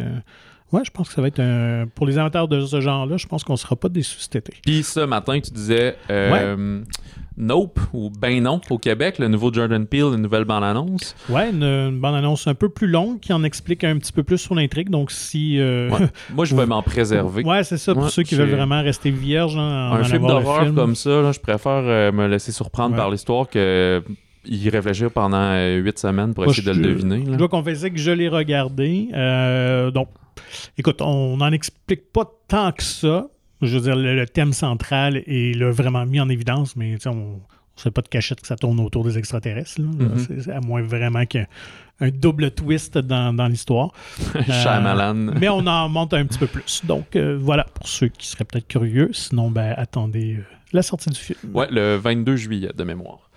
oui, 0.72 0.80
je 0.84 0.90
pense 0.90 1.08
que 1.08 1.14
ça 1.14 1.20
va 1.20 1.28
être 1.28 1.40
un. 1.40 1.86
Pour 1.94 2.06
les 2.06 2.16
amateurs 2.16 2.48
de 2.48 2.64
ce 2.64 2.80
genre-là, 2.80 3.18
je 3.18 3.26
pense 3.26 3.44
qu'on 3.44 3.52
ne 3.52 3.58
sera 3.58 3.76
pas 3.76 3.90
déçus 3.90 4.20
cet 4.20 4.36
été. 4.36 4.54
Puis 4.64 4.82
ce 4.82 5.00
matin, 5.00 5.38
tu 5.38 5.50
disais 5.50 5.96
euh, 6.08 6.80
Nope 7.36 7.78
ou 7.92 8.10
Ben 8.10 8.42
non 8.42 8.58
au 8.70 8.78
Québec, 8.78 9.18
le 9.18 9.28
nouveau 9.28 9.52
Jordan 9.52 9.86
Peele, 9.86 10.14
une 10.14 10.22
nouvelle 10.22 10.46
bande-annonce. 10.46 11.14
Ouais, 11.28 11.50
une, 11.50 12.00
bande-annonce 12.00 12.46
un 12.46 12.54
peu 12.54 12.70
plus 12.70 12.86
longue 12.86 13.20
qui 13.20 13.34
en 13.34 13.44
explique 13.44 13.84
un 13.84 13.98
petit 13.98 14.12
peu 14.12 14.22
plus 14.22 14.38
sur 14.38 14.54
l'intrigue. 14.54 14.88
Donc 14.88 15.10
si. 15.10 15.58
Euh, 15.58 15.90
Moi, 16.32 16.46
je 16.46 16.56
vais 16.56 16.66
m'en 16.66 16.82
préserver. 16.82 17.44
Ouais, 17.44 17.64
c'est 17.64 17.76
ça, 17.76 17.92
pour 17.92 18.08
ceux 18.08 18.22
qui 18.22 18.34
veulent 18.34 18.48
vraiment 18.48 18.82
rester 18.82 19.10
vierges. 19.10 19.58
Hein, 19.58 19.92
un 19.92 20.04
film 20.04 20.26
d'horreur 20.26 20.74
comme 20.74 20.96
ça, 20.96 21.32
je 21.32 21.40
préfère 21.40 21.82
euh, 21.84 22.12
me 22.12 22.28
laisser 22.28 22.50
surprendre 22.50 22.96
par 22.96 23.10
l'histoire 23.10 23.46
que 23.46 24.02
y 24.44 24.70
réfléchir 24.70 25.10
pendant 25.10 25.54
huit 25.76 25.98
semaines 25.98 26.32
pour 26.32 26.46
essayer 26.46 26.66
de 26.66 26.72
le 26.72 26.82
deviner. 26.82 27.24
Je 27.26 27.36
dois 27.36 27.48
confesser 27.48 27.90
que 27.90 27.98
je 27.98 28.10
l'ai 28.10 28.28
regardé. 28.28 29.08
donc, 29.92 30.08
Écoute, 30.78 31.00
on 31.00 31.36
n'en 31.36 31.52
explique 31.52 32.12
pas 32.12 32.30
tant 32.48 32.72
que 32.72 32.82
ça. 32.82 33.28
Je 33.60 33.76
veux 33.76 33.82
dire, 33.82 33.96
le, 33.96 34.26
thème 34.26 34.52
central 34.52 35.18
est 35.18 35.56
là, 35.56 35.70
vraiment 35.70 36.04
mis 36.04 36.20
en 36.20 36.28
évidence, 36.28 36.74
mais 36.74 36.96
on 37.06 37.14
ne 37.14 37.40
sait 37.76 37.92
pas 37.92 38.02
de 38.02 38.08
cachette 38.08 38.40
que 38.40 38.46
ça 38.46 38.56
tourne 38.56 38.80
autour 38.80 39.04
des 39.04 39.18
extraterrestres. 39.18 39.80
Mm-hmm. 39.80 40.50
à 40.50 40.60
moins 40.60 40.82
vraiment 40.82 41.24
qu'il 41.26 41.40
y 41.40 41.44
ait 41.44 41.48
un 42.02 42.10
double 42.10 42.50
twist 42.50 42.98
dans, 42.98 43.48
l'histoire. 43.48 43.92
euh, 44.36 45.32
mais 45.40 45.48
on 45.48 45.66
en 45.66 45.88
monte 45.88 46.14
un 46.14 46.26
petit 46.26 46.38
peu 46.38 46.48
plus. 46.48 46.82
Donc 46.84 47.16
euh, 47.16 47.38
voilà, 47.40 47.64
pour 47.64 47.86
ceux 47.86 48.08
qui 48.08 48.26
seraient 48.26 48.44
peut-être 48.44 48.66
curieux. 48.66 49.10
Sinon, 49.12 49.50
ben, 49.50 49.74
attendez 49.76 50.36
euh, 50.36 50.44
la 50.72 50.82
sortie 50.82 51.10
du 51.10 51.18
film. 51.18 51.38
Ouais, 51.54 51.68
le 51.70 51.96
22 51.96 52.36
juillet 52.36 52.72
de 52.76 52.84
mémoire. 52.84 53.30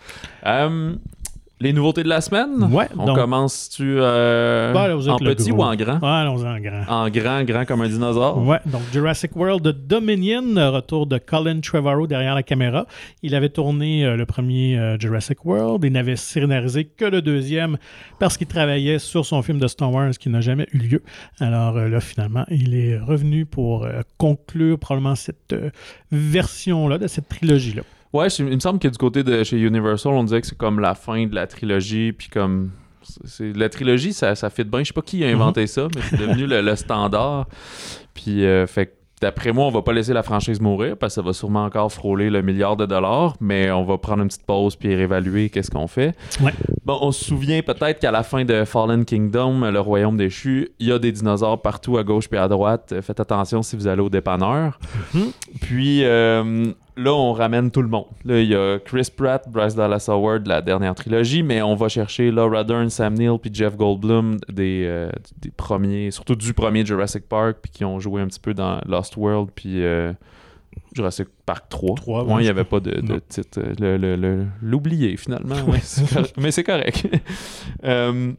Euh, 1.55 1.65
les 1.65 1.73
nouveautés 1.73 2.03
de 2.03 2.09
la 2.09 2.21
semaine? 2.21 2.69
Ouais. 2.71 2.87
On 2.97 3.13
commence-tu 3.13 3.97
euh, 3.99 4.73
en 4.73 5.17
petit 5.17 5.51
ou 5.51 5.61
en 5.61 5.75
grand? 5.75 5.99
Ouais, 5.99 6.07
allons 6.07 6.45
en 6.45 6.59
grand. 6.59 6.83
En 6.87 7.09
grand, 7.09 7.43
grand 7.43 7.65
comme 7.65 7.81
un 7.81 7.87
dinosaure? 7.87 8.45
Ouais. 8.45 8.59
Donc, 8.65 8.81
Jurassic 8.91 9.35
World 9.35 9.63
de 9.63 9.71
Dominion, 9.71 10.43
retour 10.71 11.07
de 11.07 11.17
Colin 11.17 11.59
Trevorrow 11.61 12.07
derrière 12.07 12.35
la 12.35 12.43
caméra. 12.43 12.85
Il 13.23 13.35
avait 13.35 13.49
tourné 13.49 14.05
euh, 14.05 14.15
le 14.15 14.25
premier 14.25 14.77
euh, 14.77 14.97
Jurassic 14.99 15.45
World. 15.45 15.83
Il 15.83 15.93
n'avait 15.93 16.15
scénarisé 16.15 16.85
que 16.85 17.05
le 17.05 17.21
deuxième 17.21 17.77
parce 18.19 18.37
qu'il 18.37 18.47
travaillait 18.47 18.99
sur 18.99 19.25
son 19.25 19.41
film 19.41 19.59
de 19.59 19.67
Star 19.67 19.91
Wars 19.91 20.11
qui 20.11 20.29
n'a 20.29 20.41
jamais 20.41 20.67
eu 20.73 20.77
lieu. 20.77 21.03
Alors 21.39 21.75
là, 21.75 21.99
finalement, 21.99 22.45
il 22.49 22.75
est 22.75 22.97
revenu 22.97 23.45
pour 23.45 23.87
conclure 24.17 24.77
probablement 24.77 25.15
cette 25.15 25.55
version-là, 26.11 26.97
de 26.97 27.07
cette 27.07 27.27
trilogie-là. 27.29 27.83
Ouais, 28.15 28.29
il 28.29 28.45
me 28.45 28.59
semble 28.61 28.79
que 28.79 28.87
du 28.87 28.97
côté 28.97 29.23
de 29.23 29.43
chez 29.43 29.59
Universal, 29.59 30.13
on 30.13 30.23
disait 30.23 30.39
que 30.39 30.47
c'est 30.47 30.57
comme 30.57 30.79
la 30.79 30.95
fin 30.95 31.25
de 31.25 31.35
la 31.35 31.47
trilogie, 31.47 32.13
puis 32.13 32.29
comme. 32.29 32.71
la 33.39 33.67
trilogie, 33.67 34.13
ça, 34.13 34.35
ça 34.35 34.49
fit 34.49 34.63
bien. 34.63 34.79
Je 34.79 34.85
sais 34.85 34.93
pas 34.93 35.01
qui 35.01 35.21
a 35.25 35.27
inventé 35.27 35.61
mhm. 35.61 35.67
ça, 35.67 35.87
mais 35.93 36.01
c'est 36.09 36.17
devenu 36.17 36.47
le, 36.47 36.75
standard. 36.77 37.45
Puis, 38.13 38.45
euh, 38.45 38.67
fait 38.67 38.95
d'après 39.21 39.51
moi, 39.51 39.65
on 39.65 39.71
va 39.71 39.81
pas 39.81 39.91
laisser 39.91 40.13
la 40.13 40.23
franchise 40.23 40.61
mourir 40.61 40.95
parce 40.95 41.13
que 41.13 41.15
ça 41.15 41.25
va 41.25 41.33
sûrement 41.33 41.65
encore 41.65 41.91
frôler 41.91 42.29
le 42.29 42.41
milliard 42.41 42.77
de 42.77 42.85
dollars, 42.85 43.35
mais 43.41 43.69
on 43.71 43.83
va 43.83 43.97
prendre 43.97 44.21
une 44.21 44.29
petite 44.29 44.45
pause 44.45 44.77
puis 44.77 44.95
réévaluer 44.95 45.49
qu'est-ce 45.49 45.71
qu'on 45.71 45.87
fait. 45.87 46.15
Ouais. 46.41 46.53
Bon, 46.85 46.97
on 47.01 47.11
se 47.11 47.25
souvient 47.25 47.61
peut-être 47.61 47.99
qu'à 47.99 48.11
la 48.11 48.23
fin 48.23 48.45
de 48.45 48.63
Fallen 48.63 49.03
Kingdom, 49.03 49.69
le 49.71 49.79
royaume 49.81 50.15
déchu, 50.15 50.69
il 50.79 50.87
y 50.87 50.91
a 50.93 50.99
des 50.99 51.11
dinosaures 51.11 51.61
partout 51.61 51.97
à 51.97 52.03
gauche 52.03 52.29
puis 52.29 52.39
à 52.39 52.47
droite. 52.47 52.93
Faites 53.01 53.19
attention 53.19 53.61
si 53.61 53.75
vous 53.75 53.87
allez 53.87 54.01
au 54.01 54.09
dépanneur. 54.09 54.79
Mhm. 55.13 55.31
Puis, 55.59 56.05
euh, 56.05 56.73
là, 56.97 57.13
on 57.13 57.33
ramène 57.33 57.71
tout 57.71 57.81
le 57.81 57.87
monde. 57.87 58.05
Là, 58.23 58.39
il 58.39 58.49
y 58.49 58.55
a 58.55 58.79
Chris 58.79 59.09
Pratt, 59.15 59.47
Bryce 59.49 59.75
Dallas 59.75 60.05
Howard, 60.07 60.47
la 60.47 60.61
dernière 60.61 60.95
trilogie, 60.95 61.43
mais 61.43 61.61
on 61.61 61.75
va 61.75 61.89
chercher 61.89 62.31
Laura 62.31 62.63
Dern, 62.63 62.89
Sam 62.89 63.15
Neill, 63.15 63.37
puis 63.41 63.51
Jeff 63.53 63.75
Goldblum 63.75 64.37
des, 64.49 64.83
euh, 64.85 65.09
des 65.37 65.51
premiers, 65.51 66.11
surtout 66.11 66.35
du 66.35 66.53
premier 66.53 66.85
Jurassic 66.85 67.27
Park, 67.27 67.57
puis 67.61 67.71
qui 67.71 67.85
ont 67.85 67.99
joué 67.99 68.21
un 68.21 68.27
petit 68.27 68.39
peu 68.39 68.53
dans 68.53 68.79
Lost 68.85 69.17
World, 69.17 69.49
puis 69.53 69.83
euh, 69.83 70.13
Jurassic 70.93 71.27
Park 71.45 71.65
3. 71.69 71.95
3 71.95 72.25
il 72.39 72.43
n'y 72.43 72.49
avait 72.49 72.63
pas 72.63 72.79
de, 72.79 73.01
de 73.01 73.19
titre. 73.27 73.59
L'oublier, 74.61 75.17
finalement. 75.17 75.55
mais 76.37 76.51
c'est 76.51 76.63
correct. 76.63 77.07
Euh, 77.83 78.31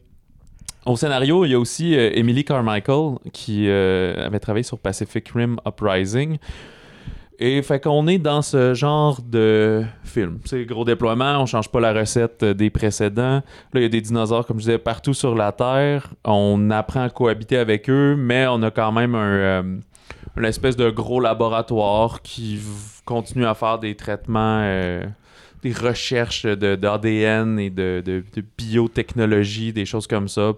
au 0.85 0.95
scénario, 0.95 1.45
il 1.45 1.51
y 1.51 1.53
a 1.53 1.59
aussi 1.59 1.93
Emily 1.93 2.43
Carmichael 2.43 3.17
qui 3.31 3.69
avait 3.69 4.39
travaillé 4.39 4.63
sur 4.63 4.79
Pacific 4.79 5.27
Rim 5.29 5.57
Uprising. 5.65 6.37
Et 7.39 7.61
fait 7.61 7.79
qu'on 7.79 8.07
est 8.07 8.17
dans 8.17 8.41
ce 8.41 8.73
genre 8.73 9.21
de 9.21 9.83
film. 10.03 10.39
C'est 10.45 10.65
gros 10.65 10.85
déploiement, 10.85 11.39
on 11.39 11.45
change 11.45 11.69
pas 11.69 11.79
la 11.79 11.93
recette 11.93 12.43
des 12.43 12.71
précédents. 12.71 13.41
Là, 13.41 13.43
il 13.75 13.81
y 13.83 13.85
a 13.85 13.89
des 13.89 14.01
dinosaures, 14.01 14.47
comme 14.47 14.57
je 14.57 14.65
disais, 14.65 14.77
partout 14.79 15.13
sur 15.13 15.35
la 15.35 15.51
Terre. 15.51 16.09
On 16.25 16.71
apprend 16.71 17.03
à 17.03 17.09
cohabiter 17.11 17.57
avec 17.57 17.91
eux, 17.91 18.15
mais 18.17 18.47
on 18.47 18.63
a 18.63 18.71
quand 18.71 18.91
même 18.91 19.13
un, 19.13 19.19
euh, 19.19 19.77
une 20.35 20.45
espèce 20.45 20.75
de 20.75 20.89
gros 20.89 21.19
laboratoire 21.19 22.23
qui 22.23 22.59
continue 23.05 23.45
à 23.45 23.53
faire 23.53 23.77
des 23.77 23.93
traitements, 23.93 24.61
euh, 24.63 25.03
des 25.61 25.73
recherches 25.73 26.47
d'ADN 26.47 27.59
et 27.59 27.69
de, 27.69 28.01
de 28.03 28.23
biotechnologie, 28.57 29.73
des 29.73 29.85
choses 29.85 30.07
comme 30.07 30.27
ça 30.27 30.53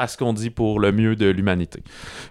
à 0.00 0.06
ce 0.06 0.16
qu'on 0.16 0.32
dit 0.32 0.50
pour 0.50 0.80
le 0.80 0.92
mieux 0.92 1.14
de 1.14 1.26
l'humanité. 1.26 1.82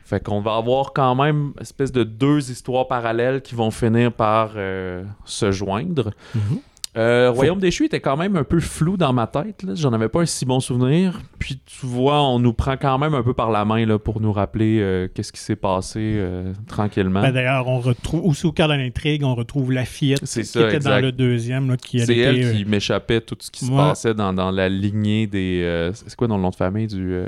Fait 0.03 0.23
qu'on 0.23 0.41
va 0.41 0.55
avoir 0.55 0.91
quand 0.93 1.15
même 1.15 1.53
espèce 1.61 1.91
de 1.91 2.03
deux 2.03 2.49
histoires 2.49 2.87
parallèles 2.87 3.41
qui 3.41 3.53
vont 3.55 3.71
finir 3.71 4.11
par 4.11 4.53
euh, 4.55 5.03
se 5.25 5.51
joindre. 5.51 6.11
Mm-hmm. 6.35 6.59
Euh, 6.97 7.29
Royaume 7.29 7.59
déchu 7.59 7.85
était 7.85 7.99
quand 7.99 8.17
même 8.17 8.35
un 8.35 8.43
peu 8.43 8.59
flou 8.59 8.97
dans 8.97 9.13
ma 9.13 9.27
tête. 9.27 9.63
J'en 9.75 9.93
avais 9.93 10.09
pas 10.09 10.21
un 10.21 10.25
si 10.25 10.45
bon 10.45 10.59
souvenir. 10.59 11.21
Puis 11.37 11.59
tu 11.63 11.85
vois, 11.85 12.23
on 12.23 12.39
nous 12.39 12.53
prend 12.53 12.77
quand 12.77 12.97
même 12.97 13.13
un 13.13 13.21
peu 13.21 13.33
par 13.33 13.51
la 13.51 13.63
main 13.63 13.85
là, 13.85 13.99
pour 13.99 14.19
nous 14.19 14.33
rappeler 14.33 14.79
euh, 14.79 15.07
qu'est-ce 15.13 15.31
qui 15.31 15.39
s'est 15.39 15.55
passé 15.55 15.99
euh, 15.99 16.51
tranquillement. 16.67 17.21
Ben, 17.21 17.31
d'ailleurs, 17.31 17.67
on 17.67 17.79
retrouve 17.79 18.25
aussi 18.25 18.47
au 18.47 18.51
cœur 18.51 18.69
de 18.69 18.73
l'intrigue, 18.73 19.23
on 19.23 19.35
retrouve 19.35 19.71
la 19.71 19.85
fillette 19.85 20.25
qui 20.25 20.39
était 20.39 20.79
dans 20.79 20.99
le 20.99 21.11
deuxième. 21.11 21.77
qui 21.77 21.99
C'est 21.99 22.17
elle 22.17 22.55
qui 22.55 22.65
m'échappait 22.65 23.21
tout 23.21 23.37
ce 23.39 23.51
qui 23.51 23.65
se 23.65 23.71
passait 23.71 24.15
dans, 24.15 24.33
dans, 24.33 24.49
la 24.49 24.67
lignée 24.67 25.27
des. 25.27 25.91
c'est 25.93 26.15
quoi 26.15 26.27
dans 26.27 26.37
le 26.37 26.43
nom 26.43 26.49
de 26.49 26.55
famille 26.55 26.87
du, 26.87 27.21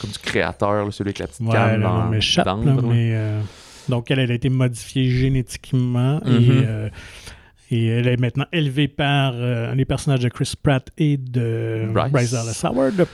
comme 0.00 0.10
du 0.10 0.18
créateur, 0.18 0.92
celui 0.92 1.10
avec 1.10 1.20
la 1.20 1.26
petite 1.28 1.48
canne 1.48 1.80
dans, 1.80 2.08
m'échappe, 2.08 2.48
mais 2.82 3.16
Donc 3.88 4.10
elle, 4.10 4.18
elle, 4.18 4.32
a 4.32 4.34
été 4.34 4.48
modifiée 4.48 5.08
génétiquement 5.08 6.20
et 6.26 6.30
mm-hmm. 6.30 6.90
Et 7.43 7.43
elle 7.70 8.08
est 8.08 8.20
maintenant 8.20 8.46
élevée 8.52 8.88
par 8.88 9.32
euh, 9.34 9.74
les 9.74 9.84
personnages 9.84 10.20
de 10.20 10.28
Chris 10.28 10.52
Pratt 10.60 10.90
et 10.98 11.16
de 11.16 11.86
Bryce, 11.92 12.32
Dallas 12.32 12.60
Howard. 12.64 13.06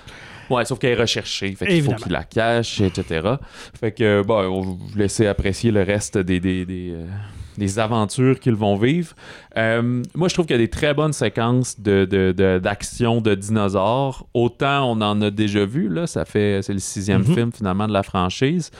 Ouais, 0.50 0.64
sauf 0.64 0.78
qu'elle 0.80 0.98
est 0.98 1.00
recherchée. 1.00 1.54
Fait 1.54 1.66
qu'il 1.66 1.82
faut 1.82 1.94
qu'il 1.94 2.10
la 2.10 2.24
cache, 2.24 2.80
etc. 2.80 3.34
Fait 3.78 3.92
que, 3.92 4.22
bon, 4.22 4.40
on 4.40 4.60
vous 4.62 4.78
laisser 4.96 5.26
apprécier 5.28 5.70
le 5.70 5.82
reste 5.82 6.18
des, 6.18 6.40
des, 6.40 6.66
des, 6.66 6.92
des 7.61 7.79
aventures 7.79 8.40
qu'ils 8.40 8.55
vont 8.55 8.77
vivre. 8.77 9.14
Euh, 9.57 10.03
moi, 10.14 10.29
je 10.29 10.35
trouve 10.35 10.46
qu'il 10.46 10.57
y 10.57 10.59
a 10.59 10.62
des 10.62 10.70
très 10.70 10.94
bonnes 10.94 11.12
séquences 11.12 11.79
d'action 11.79 13.20
de, 13.20 13.31
de, 13.31 13.35
de, 13.35 13.35
dinosaures. 13.35 14.27
Autant 14.35 14.90
on 14.90 15.01
en 15.03 15.20
a 15.23 15.31
déjà 15.31 15.64
vu, 15.64 15.88
là, 15.88 16.07
ça 16.07 16.25
fait, 16.25 16.61
c'est 16.62 16.73
le 16.73 16.79
sixième 16.79 17.23
mhm. 17.23 17.35
film 17.35 17.53
finalement 17.53 17.87
de 17.87 17.92
la 17.92 18.03
franchise. 18.03 18.70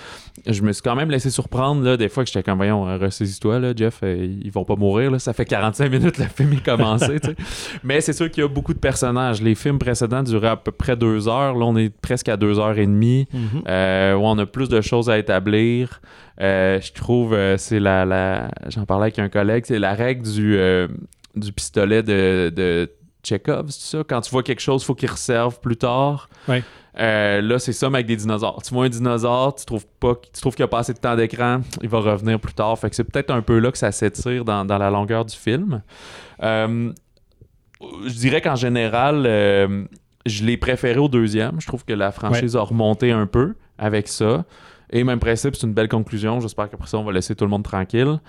Je 0.47 0.63
me 0.63 0.73
suis 0.73 0.83
quand 0.83 0.97
même 0.97 1.11
laissé 1.11 1.29
surprendre, 1.29 1.85
là, 1.85 1.97
des 1.99 2.09
fois 2.09 2.25
que 2.25 2.31
j'étais 2.31 2.43
comme, 2.43 2.57
voyons, 2.57 2.85
ressaisis-toi, 2.99 3.59
là, 3.59 3.73
Jeff, 3.77 4.01
euh, 4.03 4.39
ils 4.43 4.51
vont 4.51 4.65
pas 4.65 4.77
mourir, 4.77 5.11
là. 5.11 5.19
ça 5.19 5.35
fait 5.35 5.45
45 5.45 5.91
minutes 5.91 6.19
le 6.19 6.25
film 6.25 6.55
est 6.55 6.65
commencé. 6.65 7.19
Mais 7.85 8.01
c'est 8.01 8.15
sûr 8.15 8.31
qu'il 8.31 8.43
y 8.43 8.47
a 8.47 8.49
beaucoup 8.49 8.73
de 8.73 8.79
personnages. 8.79 9.43
Les 9.43 9.55
films 9.55 9.79
précédents 9.79 10.23
duraient 10.23 10.49
à 10.49 10.57
peu 10.57 10.73
près 10.73 10.97
deux 10.97 11.29
heures, 11.29 11.55
là, 11.55 11.67
on 11.67 11.77
est 11.77 11.91
presque 11.91 12.31
à 12.31 12.39
deux 12.39 12.59
heures 12.59 12.79
et 12.79 12.87
demie, 12.87 13.29
mhm. 13.33 13.63
euh, 13.69 14.15
où 14.15 14.23
on 14.25 14.39
a 14.39 14.47
plus 14.47 14.71
de 14.71 14.81
choses 14.81 15.11
à 15.11 15.19
établir. 15.19 16.01
Je 16.41 16.93
trouve, 16.93 17.37
c'est 17.59 17.81
la, 17.81 18.05
la... 18.05 18.51
j'en 18.69 18.87
parlais 18.87 19.05
avec 19.05 19.19
un 19.19 19.29
collègue, 19.29 19.65
c'est 19.67 19.79
la 19.79 19.95
règle 19.95 20.31
du 20.31 20.57
euh, 20.57 20.89
du 21.37 21.53
pistolet 21.53 22.03
de, 22.03 22.53
de 22.55 22.91
Chekhov, 23.23 23.67
c'est 23.71 23.97
ça? 23.97 24.05
Quand 24.09 24.21
tu 24.21 24.31
vois 24.31 24.43
quelque 24.43 24.61
chose, 24.61 24.83
il 24.83 24.87
faut 24.87 24.95
qu'il 24.95 25.11
resserve 25.11 25.61
plus 25.61 25.77
tard. 25.77 26.29
Euh, 26.99 27.41
là, 27.41 27.59
c'est 27.59 27.73
ça, 27.73 27.89
mais 27.89 27.99
avec 27.99 28.07
des 28.07 28.17
dinosaures. 28.17 28.63
Tu 28.63 28.75
vois 28.75 28.87
un 28.87 28.89
dinosaure, 28.89 29.55
tu 29.55 29.65
trouves 29.65 29.87
pas, 30.01 30.15
tu 30.17 30.41
trouves 30.41 30.55
qu'il 30.55 30.65
a 30.65 30.69
pas 30.69 30.81
assez 30.81 30.93
de 30.93 30.99
temps 30.99 31.15
d'écran, 31.15 31.61
il 31.83 31.89
va 31.89 32.01
revenir 32.01 32.41
plus 32.41 32.53
tard. 32.53 32.77
Fait 32.79 32.91
que 32.91 32.97
c'est 32.97 33.05
peut-être 33.05 33.31
un 33.31 33.43
peu 33.43 33.59
là 33.59 33.71
que 33.71 33.79
ça 33.79 33.93
s'étire 33.93 34.45
dans, 34.45 34.65
la 34.65 34.91
longueur 34.91 35.25
du 35.25 35.37
film. 35.37 35.83
Euh, 36.43 36.93
je 37.81 38.15
dirais 38.15 38.41
qu'en 38.41 38.57
général, 38.57 39.27
je 40.27 40.45
l'ai 40.45 40.57
préféré 40.57 40.99
au 40.99 41.09
deuxième. 41.09 41.61
Je 41.61 41.67
trouve 41.67 41.85
que 41.85 41.93
la 41.93 42.13
franchise 42.13 42.57
a 42.57 42.61
remonté 42.63 43.11
un 43.13 43.27
peu 43.27 43.55
avec 43.79 44.09
ça. 44.09 44.45
Et 44.93 45.05
même 45.05 45.21
principe, 45.21 45.55
c'est 45.57 45.67
une 45.67 45.73
belle 45.73 45.89
conclusion. 45.89 46.41
J'espère 46.41 46.69
qu'après 46.69 46.89
ça, 46.89 46.99
on 46.99 47.05
va 47.05 47.13
laisser 47.13 47.35
tout 47.35 47.45
le 47.45 47.51
monde 47.51 47.65
tranquille. 47.65 48.21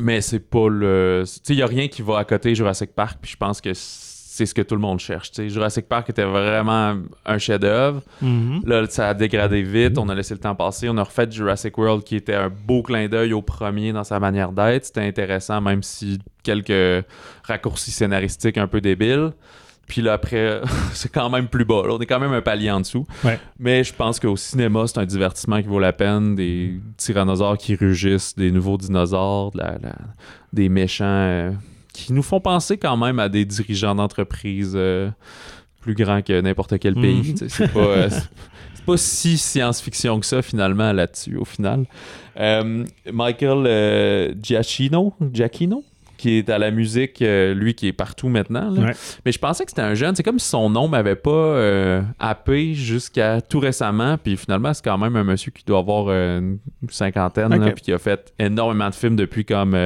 Mais 0.00 0.20
c'est 0.20 0.40
pas 0.40 0.68
le. 0.68 1.22
Tu 1.24 1.32
sais, 1.42 1.52
il 1.54 1.56
n'y 1.56 1.62
a 1.62 1.66
rien 1.66 1.88
qui 1.88 2.02
va 2.02 2.18
à 2.18 2.24
côté 2.24 2.54
Jurassic 2.54 2.94
Park, 2.94 3.18
puis 3.20 3.30
je 3.30 3.36
pense 3.36 3.60
que 3.60 3.70
c'est 3.74 4.46
ce 4.46 4.54
que 4.54 4.62
tout 4.62 4.74
le 4.74 4.80
monde 4.80 4.98
cherche. 4.98 5.30
sais 5.30 5.48
Jurassic 5.48 5.86
Park 5.88 6.10
était 6.10 6.24
vraiment 6.24 6.96
un 7.24 7.38
chef-d'œuvre. 7.38 8.02
Mm-hmm. 8.20 8.66
Là, 8.66 8.86
ça 8.88 9.10
a 9.10 9.14
dégradé 9.14 9.62
vite. 9.62 9.96
On 9.96 10.08
a 10.08 10.14
laissé 10.14 10.34
le 10.34 10.40
temps 10.40 10.56
passer. 10.56 10.88
On 10.88 10.96
a 10.96 11.04
refait 11.04 11.30
Jurassic 11.30 11.78
World 11.78 12.02
qui 12.02 12.16
était 12.16 12.34
un 12.34 12.50
beau 12.50 12.82
clin 12.82 13.06
d'œil 13.06 13.32
au 13.32 13.42
premier 13.42 13.92
dans 13.92 14.02
sa 14.02 14.18
manière 14.18 14.50
d'être. 14.50 14.86
C'était 14.86 15.02
intéressant, 15.02 15.60
même 15.60 15.84
si 15.84 16.18
quelques 16.42 17.06
raccourcis 17.44 17.92
scénaristiques 17.92 18.58
un 18.58 18.66
peu 18.66 18.80
débiles. 18.80 19.30
Puis 19.86 20.02
là, 20.02 20.14
après, 20.14 20.60
c'est 20.92 21.12
quand 21.12 21.30
même 21.30 21.48
plus 21.48 21.64
bas. 21.64 21.82
On 21.88 21.98
est 21.98 22.06
quand 22.06 22.20
même 22.20 22.32
un 22.32 22.42
palier 22.42 22.70
en 22.70 22.80
dessous. 22.80 23.06
Mais 23.58 23.84
je 23.84 23.92
pense 23.92 24.20
qu'au 24.20 24.36
cinéma, 24.36 24.86
c'est 24.86 24.98
un 24.98 25.06
divertissement 25.06 25.60
qui 25.60 25.68
vaut 25.68 25.80
la 25.80 25.92
peine. 25.92 26.34
Des 26.34 26.80
tyrannosaures 26.96 27.58
qui 27.58 27.74
rugissent, 27.74 28.34
des 28.36 28.50
nouveaux 28.50 28.76
dinosaures, 28.76 29.52
des 30.52 30.68
méchants 30.68 31.04
euh, 31.04 31.52
qui 31.92 32.12
nous 32.12 32.22
font 32.22 32.40
penser 32.40 32.76
quand 32.76 32.96
même 32.96 33.18
à 33.18 33.28
des 33.28 33.44
dirigeants 33.44 33.94
d'entreprise 33.94 34.72
euh, 34.74 35.10
plus 35.80 35.94
grands 35.94 36.22
que 36.22 36.40
n'importe 36.40 36.78
quel 36.78 36.94
pays. 36.94 37.34
Mhm. 37.40 37.48
C'est 37.48 37.72
pas, 37.72 37.80
euh, 37.80 38.10
pas, 38.86 38.96
si 38.96 39.38
science-fiction 39.38 40.20
que 40.20 40.26
ça, 40.26 40.42
finalement, 40.42 40.92
là-dessus, 40.92 41.36
au 41.36 41.44
final. 41.44 41.86
Michael 43.12 44.34
Giacchino, 44.42 45.14
Giacchino? 45.32 45.84
Qui 46.16 46.38
est 46.38 46.48
à 46.50 46.58
la 46.58 46.70
musique, 46.70 47.22
euh, 47.22 47.54
lui 47.54 47.74
qui 47.74 47.88
est 47.88 47.92
partout 47.92 48.28
maintenant. 48.28 48.74
Mais 49.24 49.32
je 49.32 49.38
pensais 49.38 49.64
que 49.64 49.70
c'était 49.70 49.82
un 49.82 49.94
jeune. 49.94 50.14
C'est 50.14 50.22
comme 50.22 50.38
si 50.38 50.48
son 50.48 50.70
nom 50.70 50.88
m'avait 50.88 51.16
pas 51.16 51.30
euh, 51.30 52.02
happé 52.18 52.74
jusqu'à 52.74 53.40
tout 53.40 53.60
récemment. 53.60 54.16
Puis 54.18 54.36
finalement, 54.36 54.72
c'est 54.74 54.84
quand 54.84 54.98
même 54.98 55.16
un 55.16 55.24
monsieur 55.24 55.50
qui 55.50 55.64
doit 55.64 55.78
avoir 55.78 56.06
euh, 56.08 56.40
une 56.40 56.58
cinquantaine, 56.88 57.72
puis 57.74 57.84
qui 57.84 57.92
a 57.92 57.98
fait 57.98 58.32
énormément 58.38 58.88
de 58.90 58.94
films 58.94 59.16
depuis 59.16 59.44
comme. 59.44 59.76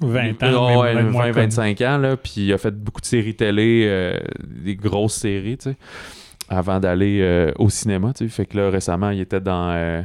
20 0.00 0.42
ans, 0.44 0.82
20, 0.84 1.32
25 1.32 1.80
ans, 1.80 1.98
là, 1.98 2.16
puis 2.16 2.34
il 2.36 2.52
a 2.52 2.58
fait 2.58 2.70
beaucoup 2.70 3.00
de 3.00 3.06
séries 3.06 3.34
télé, 3.34 4.16
des 4.46 4.76
grosses 4.76 5.14
séries, 5.14 5.58
tu 5.58 5.70
sais, 5.70 5.76
avant 6.48 6.78
d'aller 6.78 7.52
au 7.58 7.68
cinéma, 7.68 8.12
tu 8.16 8.24
sais. 8.24 8.30
Fait 8.30 8.46
que 8.46 8.56
là, 8.56 8.70
récemment, 8.70 9.10
il 9.10 9.20
était 9.20 9.40
dans 9.40 9.72
euh, 9.72 10.02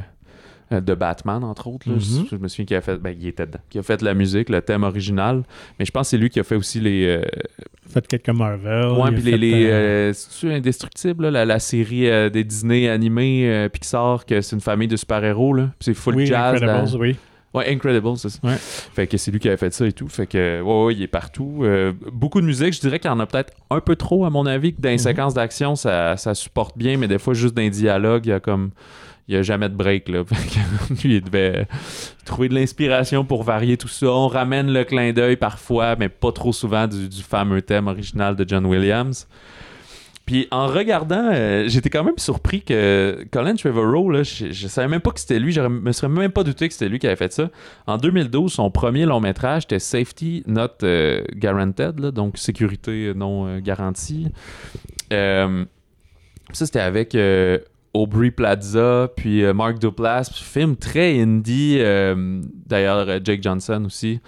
de 0.70 0.94
Batman, 0.94 1.44
entre 1.44 1.66
autres. 1.68 1.88
Mm-hmm. 1.88 2.28
Je 2.30 2.36
me 2.36 2.48
souviens 2.48 2.64
qu'il 2.64 2.76
a 2.76 2.80
fait. 2.80 2.96
Ben, 2.96 3.14
il 3.18 3.26
était 3.28 3.46
dedans. 3.46 3.60
Qui 3.70 3.78
a 3.78 3.82
fait 3.82 4.02
la 4.02 4.14
musique, 4.14 4.48
le 4.48 4.62
thème 4.62 4.82
original. 4.82 5.42
Mais 5.78 5.84
je 5.84 5.90
pense 5.90 6.06
que 6.06 6.10
c'est 6.10 6.18
lui 6.18 6.30
qui 6.30 6.40
a 6.40 6.44
fait 6.44 6.56
aussi 6.56 6.80
les. 6.80 7.06
Euh... 7.06 7.22
Fait 7.88 8.06
quelques 8.06 8.28
Marvel. 8.30 8.88
Ouais, 8.92 9.12
puis 9.12 9.22
les. 9.22 9.36
les 9.36 9.66
euh, 9.66 10.12
C'est-tu 10.12 10.52
Indestructible, 10.52 11.28
la, 11.28 11.44
la, 11.44 11.58
série 11.58 12.08
euh, 12.08 12.30
des 12.30 12.44
Disney 12.44 12.88
animés 12.88 13.68
Pixar, 13.72 14.24
que 14.24 14.40
c'est 14.40 14.56
une 14.56 14.62
famille 14.62 14.88
de 14.88 14.96
super-héros, 14.96 15.54
là. 15.54 15.70
c'est 15.80 15.94
full 15.94 16.16
oui, 16.16 16.26
jazz. 16.26 16.62
Incredibles, 16.62 17.00
oui. 17.00 17.16
Ouais, 17.52 17.72
Incredible, 17.72 18.16
c'est 18.16 18.30
ça. 18.30 18.40
Fait 18.58 19.06
que 19.06 19.16
c'est 19.16 19.30
lui 19.30 19.38
qui 19.38 19.46
avait 19.46 19.56
fait 19.56 19.72
ça 19.72 19.86
et 19.86 19.92
tout. 19.92 20.08
Fait 20.08 20.26
que, 20.26 20.60
ouais, 20.60 20.84
ouais 20.86 20.94
il 20.94 21.02
est 21.02 21.08
partout. 21.08 21.64
beaucoup 22.12 22.40
de 22.40 22.46
musique, 22.46 22.72
je 22.72 22.80
dirais 22.80 22.98
qu'il 22.98 23.10
y 23.10 23.14
en 23.14 23.20
a 23.20 23.26
peut-être 23.26 23.52
un 23.70 23.80
peu 23.80 23.94
trop, 23.94 24.24
à 24.24 24.30
mon 24.30 24.46
avis, 24.46 24.74
que 24.74 24.80
dans 24.80 24.88
les 24.88 24.96
mm-hmm. 24.96 25.02
séquences 25.02 25.34
d'action, 25.34 25.76
ça, 25.76 26.16
ça 26.16 26.34
supporte 26.34 26.76
bien, 26.76 26.96
mais 26.96 27.06
des 27.06 27.18
fois, 27.18 27.34
juste 27.34 27.54
dans 27.54 27.62
les 27.62 27.70
dialogues, 27.70 28.26
il 28.26 28.30
y 28.30 28.32
a 28.32 28.40
comme 28.40 28.70
il 29.28 29.34
n'y 29.34 29.38
a 29.38 29.42
jamais 29.42 29.68
de 29.68 29.74
break. 29.74 30.08
Là. 30.08 30.22
Lui, 31.02 31.16
il 31.16 31.22
devait 31.22 31.66
trouver 32.24 32.48
de 32.48 32.54
l'inspiration 32.54 33.24
pour 33.24 33.42
varier 33.42 33.76
tout 33.76 33.88
ça. 33.88 34.06
On 34.06 34.28
ramène 34.28 34.72
le 34.72 34.84
clin 34.84 35.12
d'œil 35.12 35.36
parfois, 35.36 35.96
mais 35.96 36.08
pas 36.08 36.32
trop 36.32 36.52
souvent, 36.52 36.86
du, 36.86 37.08
fameux 37.22 37.62
thème 37.62 37.88
original 37.88 38.36
de 38.36 38.44
John 38.46 38.66
Williams. 38.66 39.26
Puis 40.26 40.48
en 40.50 40.66
regardant, 40.66 41.30
euh, 41.32 41.64
j'étais 41.68 41.90
quand 41.90 42.02
même 42.04 42.16
surpris 42.16 42.62
que 42.62 43.26
Colin 43.30 43.56
Trevorrow, 43.56 44.10
là, 44.10 44.22
je, 44.22 44.46
ne 44.46 44.68
savais 44.68 44.88
même 44.88 45.02
pas 45.02 45.10
que 45.10 45.20
c'était 45.20 45.38
lui, 45.38 45.52
je 45.52 45.60
me 45.60 45.92
serais 45.92 46.08
même 46.08 46.32
pas 46.32 46.44
douté 46.44 46.66
que 46.66 46.72
c'était 46.72 46.88
lui 46.88 46.98
qui 46.98 47.06
avait 47.06 47.16
fait 47.16 47.32
ça. 47.32 47.50
En 47.86 47.98
2012, 47.98 48.50
son 48.50 48.70
premier 48.70 49.04
long 49.04 49.20
métrage 49.20 49.64
était 49.64 49.78
Safety 49.78 50.42
Not 50.46 50.82
euh, 50.82 51.22
Guaranteed, 51.34 51.96
donc 51.96 52.38
sécurité 52.38 53.12
non 53.14 53.46
euh, 53.46 53.60
garantie. 53.60 54.28
ça, 55.10 55.46
c'était 56.52 56.80
avec 56.80 57.14
Aubrey 57.94 58.32
Plaza, 58.32 59.08
puis 59.16 59.44
euh, 59.44 59.54
Mark 59.54 59.78
Duplass, 59.78 60.30
film 60.32 60.76
très 60.76 61.20
indie, 61.20 61.76
euh, 61.78 62.42
d'ailleurs 62.66 63.08
euh, 63.08 63.20
Jake 63.22 63.40
Johnson 63.40 63.84
aussi, 63.86 64.20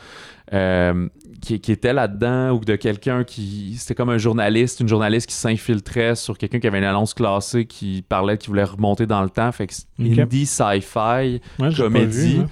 qui, 1.43 1.61
qui, 1.61 1.73
était 1.73 1.93
là-dedans, 1.93 2.53
ou 2.53 2.65
de 2.65 2.77
quelqu'un 2.77 3.25
qui, 3.25 3.75
c'était 3.77 3.97
comme 3.97 4.11
un 4.11 4.19
journaliste, 4.19 4.79
une 4.79 4.89
journaliste 4.89 5.29
qui 5.29 5.35
s'infiltrait 5.35 6.15
sur 6.15 6.39
quelqu'un 6.39 6.61
qui 6.61 6.69
avait 6.69 6.79
une 6.79 6.85
annonce 6.85 7.13
classée, 7.13 7.67
qui 7.67 8.05
parlait, 8.09 8.39
qui 8.39 8.47
voulait 8.47 8.65
remonter 8.65 9.07
dans 9.07 9.23
le 9.23 9.31
temps, 9.31 9.51
fait 9.51 9.67
que 9.67 9.75
indie 9.99 10.47
sci-fi, 10.47 11.41
comédie. 11.77 12.43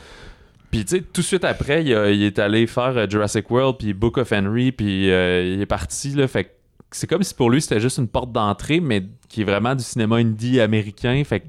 Puis 0.72 0.84
tu 0.84 0.96
sais, 0.96 1.02
tout 1.02 1.20
de 1.20 1.26
suite 1.26 1.44
après, 1.44 1.84
il, 1.84 2.22
est 2.24 2.40
allé 2.40 2.66
faire 2.66 3.08
Jurassic 3.08 3.48
World, 3.48 3.76
puis 3.78 3.94
Book 3.94 4.18
of 4.18 4.32
Henry, 4.32 4.72
puis 4.72 5.04
il 5.06 5.60
est 5.60 5.66
parti, 5.66 6.10
là, 6.10 6.26
fait 6.26 6.44
que 6.44 6.50
c'est 6.94 7.08
comme 7.08 7.24
si 7.24 7.34
pour 7.34 7.50
lui 7.50 7.60
c'était 7.60 7.80
juste 7.80 7.98
une 7.98 8.06
porte 8.06 8.30
d'entrée, 8.30 8.78
mais 8.78 9.02
qui 9.28 9.40
est 9.40 9.44
vraiment 9.44 9.74
du 9.74 9.82
cinéma 9.82 10.16
indie 10.16 10.60
américain. 10.60 11.20
Fait 11.24 11.40
que 11.40 11.46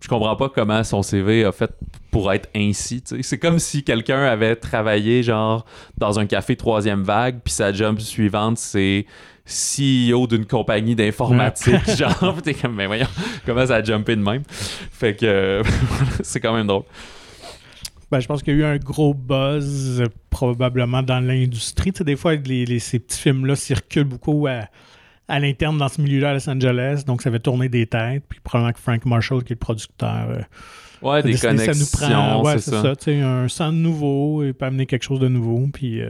je 0.00 0.08
comprends 0.08 0.34
pas 0.34 0.48
comment 0.48 0.82
son 0.82 1.02
CV 1.02 1.44
a 1.44 1.52
fait 1.52 1.70
pour 2.10 2.32
être 2.32 2.48
ainsi. 2.56 3.02
C'est 3.22 3.38
comme 3.38 3.60
si 3.60 3.84
quelqu'un 3.84 4.24
avait 4.24 4.56
travaillé 4.56 5.22
genre 5.22 5.64
dans 5.96 6.18
un 6.18 6.26
café 6.26 6.56
troisième 6.56 7.04
vague, 7.04 7.38
puis 7.44 7.52
sa 7.54 7.72
job 7.72 8.00
suivante 8.00 8.58
c'est 8.58 9.06
CEO 9.46 10.26
d'une 10.26 10.46
compagnie 10.46 10.96
d'informatique. 10.96 11.88
genre, 11.96 12.36
t'es 12.42 12.54
comme, 12.54 12.74
mais 12.74 12.86
voyons, 12.86 13.08
comment 13.46 13.66
ça 13.66 13.76
a 13.76 13.82
jumpé 13.84 14.16
de 14.16 14.22
même? 14.22 14.42
Fait 14.48 15.14
que 15.14 15.62
c'est 16.22 16.40
quand 16.40 16.52
même 16.52 16.66
drôle. 16.66 16.84
Ben, 18.10 18.18
je 18.18 18.26
pense 18.26 18.42
qu'il 18.42 18.54
y 18.54 18.56
a 18.56 18.60
eu 18.60 18.64
un 18.64 18.76
gros 18.78 19.14
buzz 19.14 20.02
probablement 20.30 21.02
dans 21.02 21.20
l'industrie. 21.20 21.92
Tu 21.92 21.98
sais, 21.98 22.04
des 22.04 22.16
fois, 22.16 22.34
ces 22.34 22.98
petits 22.98 23.18
films-là 23.18 23.54
circulent 23.54 24.04
beaucoup 24.04 24.48
à, 24.48 25.38
l'interne 25.38 25.78
dans 25.78 25.88
ce 25.88 26.00
milieu-là 26.00 26.30
à 26.30 26.34
Los 26.34 26.50
Angeles. 26.50 27.04
Donc, 27.06 27.22
ça 27.22 27.30
fait 27.30 27.38
tourner 27.38 27.68
des 27.68 27.86
têtes. 27.86 28.24
Puis 28.28 28.40
probablement 28.42 28.72
que 28.72 28.80
Frank 28.80 29.04
Marshall, 29.06 29.44
qui 29.44 29.52
est 29.52 29.54
le 29.54 29.60
producteur, 29.60 30.26
euh, 30.28 30.42
ouais, 31.02 31.22
des 31.22 31.38
connexions, 31.38 31.72
ça 31.72 31.78
nous 31.78 32.12
prend. 32.12 32.42
Ouais, 32.42 32.58
c'est 32.58 32.72
ça. 32.72 32.96
tu 32.96 33.04
sais, 33.04 33.20
un 33.20 33.46
sang 33.48 33.70
nouveau, 33.70 34.42
il 34.42 34.54
peut 34.54 34.66
amener 34.66 34.86
quelque 34.86 35.04
chose 35.04 35.20
de 35.20 35.28
nouveau. 35.28 35.68
Puis. 35.72 36.02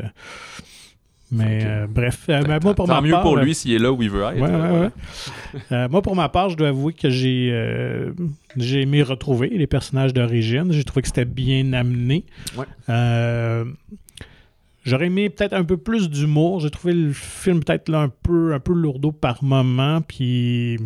Euh, 1.32 1.36
mais 1.36 1.60
euh, 1.64 1.86
bref, 1.88 2.24
euh, 2.28 2.42
moi 2.60 2.74
pour 2.74 2.86
Tant 2.86 3.00
ma 3.00 3.00
mieux 3.00 3.14
pour 3.22 3.36
lui 3.36 3.54
s'il 3.54 3.72
est 3.72 3.78
là 3.78 3.92
où 3.92 4.02
il 4.02 4.10
veut 4.10 4.22
être. 4.22 4.40
Ouais, 4.40 4.90
euh, 5.70 5.88
moi 5.88 6.02
pour 6.02 6.16
ma 6.16 6.28
part, 6.28 6.50
je 6.50 6.56
dois 6.56 6.68
avouer 6.68 6.92
que 6.92 7.08
j'ai 7.08 7.54
j'ai 8.56 8.82
aimé 8.82 9.02
retrouver 9.02 9.48
les 9.48 9.66
personnages 9.66 10.12
d'origine. 10.12 10.72
J'ai 10.72 10.84
trouvé 10.84 11.02
que 11.02 11.08
c'était 11.08 11.24
bien 11.24 11.72
amené. 11.72 12.24
J'aurais 14.82 15.06
aimé 15.06 15.28
peut-être 15.28 15.52
un 15.52 15.64
peu 15.64 15.76
plus 15.76 16.08
d'humour. 16.08 16.60
J'ai 16.60 16.70
trouvé 16.70 16.94
le 16.94 17.12
film 17.12 17.62
peut-être 17.62 17.90
là 17.90 18.00
un 18.00 18.08
peu 18.08 18.54
un 18.54 18.60
peu 18.60 18.72
lourdeau 18.72 19.12
par 19.12 19.44
moment. 19.44 20.00
Puis 20.00 20.78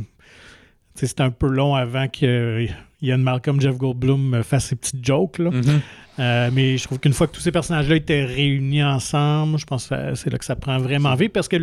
c'était 0.94 1.22
un 1.22 1.30
peu 1.30 1.46
long 1.46 1.74
avant 1.76 2.08
que 2.08 2.66
Ian 3.00 3.18
Malcolm, 3.18 3.60
Jeff 3.60 3.76
Goldblum 3.76 4.42
fasse 4.42 4.66
ses 4.66 4.76
petites 4.76 5.04
jokes. 5.04 5.38
Là. 5.38 5.50
Mm-hmm. 5.50 5.80
Euh, 6.18 6.50
mais 6.52 6.78
je 6.78 6.84
trouve 6.84 7.00
qu'une 7.00 7.12
fois 7.12 7.26
que 7.26 7.32
tous 7.32 7.40
ces 7.40 7.50
personnages-là 7.50 7.96
étaient 7.96 8.24
réunis 8.24 8.84
ensemble, 8.84 9.58
je 9.58 9.66
pense 9.66 9.88
que 9.88 10.14
c'est 10.14 10.30
là 10.30 10.38
que 10.38 10.44
ça 10.44 10.54
prend 10.54 10.78
vraiment 10.78 11.14
vie 11.14 11.28
parce 11.28 11.48
que 11.48 11.56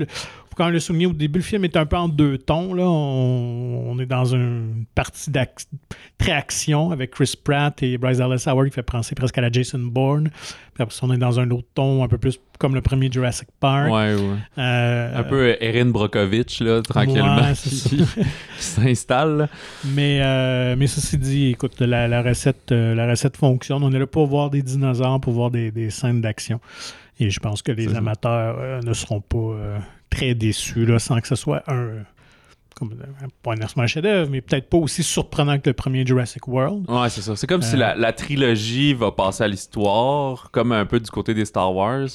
quand 0.62 0.66
même 0.66 0.76
le 0.76 0.80
souligner 0.80 1.08
au 1.08 1.14
début, 1.14 1.40
le 1.40 1.44
film 1.44 1.64
est 1.64 1.76
un 1.76 1.88
peu 1.88 1.96
en 1.96 2.08
deux 2.08 2.38
tons. 2.38 2.76
Là. 2.76 2.84
On, 2.84 3.98
est 4.00 4.06
dans 4.06 4.26
une 4.26 4.86
partie 4.94 5.32
très 6.20 6.32
action 6.34 6.92
avec 6.92 7.10
Chris 7.10 7.34
Pratt 7.44 7.82
et 7.82 7.98
Bryce 7.98 8.20
Dallas 8.20 8.44
Howard 8.46 8.70
qui 8.70 8.76
fait 8.76 8.84
penser 8.84 9.16
presque 9.16 9.40
à 9.40 9.42
la 9.42 9.52
Jason 9.52 9.80
Bourne. 9.80 10.30
Puis 10.76 10.84
après 10.84 10.96
on 11.02 11.12
est 11.12 11.18
dans 11.18 11.40
un 11.40 11.50
autre 11.50 11.68
ton 11.74 12.04
un 12.04 12.08
peu 12.08 12.20
plus 12.20 12.40
comme 12.60 12.76
le 12.76 12.82
premier 12.82 13.12
Jurassic 13.12 13.48
Park. 13.60 13.92
Ouais, 13.92 14.14
ouais. 14.14 14.38
Euh, 14.60 15.20
un 15.20 15.24
peu 15.24 15.58
Erin 15.60 15.88
Brockovich, 15.88 16.60
là, 16.60 16.84
tranquillement, 16.84 17.54
qui, 17.56 18.06
s'installe. 18.60 19.50
Mais, 19.84 20.20
euh, 20.22 20.76
mais 20.78 20.86
ceci 20.86 21.18
dit, 21.18 21.48
écoute, 21.48 21.80
la, 21.80 22.22
recette, 22.22 22.72
euh, 22.72 22.94
la 22.94 23.08
recette 23.08 23.36
fonctionne. 23.36 23.82
On 23.84 23.92
est 23.92 23.98
là 23.98 24.06
pour 24.06 24.28
voir 24.28 24.52
des 24.52 24.62
dinosaures, 24.62 25.20
pour 25.20 25.34
voir 25.34 25.50
des, 25.50 25.72
des 25.72 25.90
scènes 25.90 26.22
d'action. 26.22 26.60
Et 27.20 27.32
je 27.32 27.40
pense 27.40 27.64
que 27.64 27.72
les 27.72 27.96
amateurs 27.96 28.84
ne 28.84 28.94
seront 28.94 29.22
pas 29.22 29.56
très 30.12 30.36
déçus, 30.36 30.86
là, 30.86 31.00
sans 31.00 31.20
que 31.20 31.28
ce 31.28 31.36
soit 31.36 31.64
un 31.68 32.04
comme 32.76 32.96
pas 33.44 33.54
un 33.78 33.88
chef-d'œuvre, 33.88 34.32
mais 34.32 34.42
peut-être 34.42 34.68
pas 34.68 34.78
aussi 34.78 35.04
surprenant 35.04 35.60
que 35.60 35.70
le 35.70 35.74
premier 35.74 36.04
Jurassic 36.04 36.48
World. 36.48 36.90
Ouais, 36.90 37.10
c'est 37.10 37.22
ça. 37.22 37.36
C'est 37.36 37.46
comme 37.46 37.62
si 37.62 37.76
la, 37.76 37.94
la, 37.96 38.12
trilogie 38.12 38.96
va 38.96 39.12
passer 39.12 39.44
à 39.44 39.48
l'histoire, 39.48 40.50
comme 40.52 40.72
un 40.72 40.88
peu 40.88 41.00
du 41.00 41.12
côté 41.12 41.36
des 41.36 41.46
Star 41.46 41.76
Wars, 41.76 42.10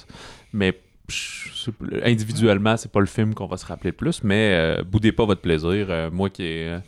mais 0.52 0.76
individuellement, 2.04 2.76
c'est 2.76 2.90
pas 2.90 3.00
le 3.00 3.06
film 3.06 3.34
qu'on 3.34 3.46
va 3.46 3.56
se 3.56 3.66
rappeler 3.66 3.90
le 3.90 3.96
plus, 3.96 4.22
mais 4.24 4.52
euh, 4.54 4.82
boudez 4.84 5.12
pas 5.12 5.24
votre 5.24 5.40
plaisir. 5.40 5.86
Euh, 5.88 6.10
moi 6.10 6.30
qui 6.30 6.42
ai. 6.42 6.68
Euh, 6.68 6.78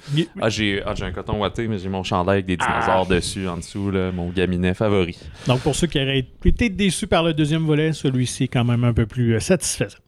ah, 0.40 0.46
ah, 0.46 0.48
j'ai 0.48 0.82
un 0.84 1.12
coton 1.12 1.38
watté, 1.40 1.68
mais 1.68 1.78
j'ai 1.78 1.88
mon 1.88 2.02
chandail 2.02 2.34
avec 2.34 2.46
des 2.46 2.56
dinosaures 2.56 3.06
ah. 3.08 3.14
dessus 3.14 3.48
en 3.48 3.58
dessous, 3.58 3.92
mon 4.14 4.30
gaminet 4.30 4.74
favori. 4.74 5.18
Donc, 5.46 5.60
pour 5.60 5.74
ceux 5.74 5.86
qui 5.86 6.00
auraient 6.00 6.26
été 6.44 6.68
déçus 6.68 7.06
par 7.06 7.22
le 7.22 7.34
deuxième 7.34 7.64
volet, 7.64 7.92
celui-ci 7.92 8.44
est 8.44 8.48
quand 8.48 8.64
même 8.64 8.84
un 8.84 8.92
peu 8.92 9.06
plus 9.06 9.40
satisfaisant. 9.40 9.98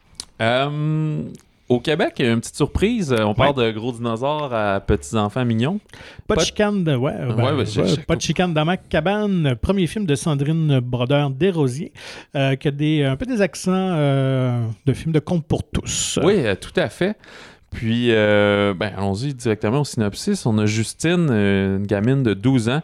Au 1.70 1.78
Québec, 1.78 2.14
il 2.18 2.24
y 2.24 2.28
a 2.28 2.32
une 2.32 2.40
petite 2.40 2.56
surprise. 2.56 3.14
On 3.16 3.32
parle 3.32 3.54
de 3.54 3.70
gros 3.70 3.92
dinosaures 3.92 4.52
à 4.52 4.80
petits-enfants 4.80 5.44
mignons. 5.44 5.78
Pas, 6.26 6.34
de 6.34 6.40
chicane 6.40 6.82
de... 6.82 6.96
Ouais, 6.96 7.12
pas 8.08 8.16
de 8.16 8.20
chicane 8.20 8.52
dans 8.52 8.64
ma 8.64 8.76
cabane. 8.76 9.54
Premier 9.54 9.86
film 9.86 10.04
de 10.04 10.16
Sandrine 10.16 10.80
Brodeur 10.80 11.30
Desrosiers, 11.30 11.92
euh, 12.34 12.56
qui 12.56 12.66
a 12.66 12.70
des, 12.72 13.04
un 13.04 13.14
peu 13.14 13.24
des 13.24 13.40
accents 13.40 13.70
euh, 13.72 14.66
de 14.84 14.92
film 14.92 15.12
de 15.12 15.20
conte 15.20 15.46
pour 15.46 15.62
tous. 15.62 16.18
Oui, 16.24 16.44
euh, 16.44 16.56
tout 16.56 16.72
à 16.74 16.88
fait. 16.88 17.16
Puis, 17.70 18.08
ben, 18.08 18.92
allons-y 18.96 19.32
directement 19.32 19.82
au 19.82 19.84
synopsis. 19.84 20.44
On 20.46 20.58
a 20.58 20.66
Justine, 20.66 21.30
une 21.30 21.86
gamine 21.86 22.24
de 22.24 22.34
12 22.34 22.68
ans, 22.68 22.82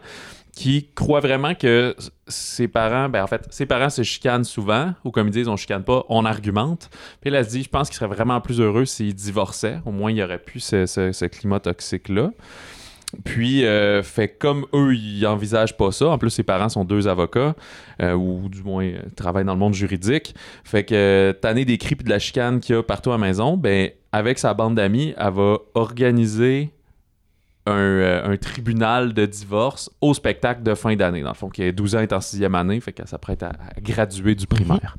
qui 0.57 0.89
croit 0.95 1.19
vraiment 1.19 1.53
que 1.53 1.95
ses 2.27 2.67
parents, 2.67 3.09
ben 3.09 3.23
en 3.23 3.27
fait, 3.27 3.45
ses 3.51 3.67
parents 3.67 3.91
se 3.91 4.01
chicanent 4.01 4.43
souvent, 4.43 4.95
ou 5.05 5.11
comme 5.11 5.27
ils 5.27 5.31
disent, 5.31 5.47
on 5.47 5.55
chicane 5.55 5.83
pas, 5.83 6.03
on 6.09 6.25
argumente. 6.25 6.89
Puis 7.21 7.31
elle, 7.31 7.45
se 7.45 7.51
dit, 7.51 7.61
je 7.61 7.69
pense 7.69 7.89
qu'il 7.89 7.95
serait 7.95 8.07
vraiment 8.07 8.41
plus 8.41 8.59
heureux 8.59 8.85
s'il 8.85 9.13
divorçait. 9.13 9.77
Au 9.85 9.91
moins, 9.91 10.09
il 10.09 10.15
n'y 10.15 10.23
aurait 10.23 10.39
plus 10.39 10.59
ce, 10.59 11.27
climat 11.27 11.59
toxique-là. 11.59 12.31
Puis, 13.23 13.65
euh, 13.65 14.01
fait 14.01 14.29
comme 14.29 14.65
eux, 14.73 14.95
ils 14.95 15.27
envisagent 15.27 15.77
pas 15.77 15.91
ça. 15.91 16.07
En 16.07 16.17
plus, 16.17 16.31
ses 16.31 16.41
parents 16.41 16.69
sont 16.69 16.85
deux 16.85 17.07
avocats, 17.07 17.55
euh, 18.01 18.13
ou 18.13 18.49
du 18.49 18.63
moins 18.63 18.85
euh, 18.85 18.97
travaillent 19.15 19.45
dans 19.45 19.53
le 19.53 19.59
monde 19.59 19.75
juridique. 19.75 20.33
Fait 20.63 20.83
que, 20.83 21.37
tanner 21.39 21.65
des 21.65 21.77
cris 21.77 21.95
et 21.99 22.03
de 22.03 22.09
la 22.09 22.17
chicane 22.17 22.61
qu'il 22.61 22.75
y 22.75 22.79
a 22.79 22.81
partout 22.81 23.11
à 23.11 23.13
la 23.13 23.19
maison, 23.19 23.57
ben, 23.57 23.91
avec 24.11 24.39
sa 24.39 24.55
bande 24.55 24.73
d'amis, 24.73 25.13
elle 25.17 25.33
va 25.33 25.59
organiser 25.75 26.71
euh, 27.67 28.31
un, 28.33 28.37
tribunal 28.37 29.13
de 29.13 29.25
divorce 29.25 29.89
au 30.01 30.13
spectacle 30.13 30.63
de 30.63 30.73
fin 30.75 30.95
d'année, 30.95 31.21
dans 31.21 31.29
le 31.29 31.35
fond, 31.35 31.49
qui 31.49 31.63
est 31.63 31.71
12 31.71 31.95
ans 31.95 31.99
est 31.99 32.13
en 32.13 32.21
sixième 32.21 32.55
année, 32.55 32.79
fait 32.79 32.93
qu'elle 32.93 33.07
s'apprête 33.07 33.43
à, 33.43 33.51
graduer 33.81 34.35
du 34.35 34.47
primaire. 34.47 34.95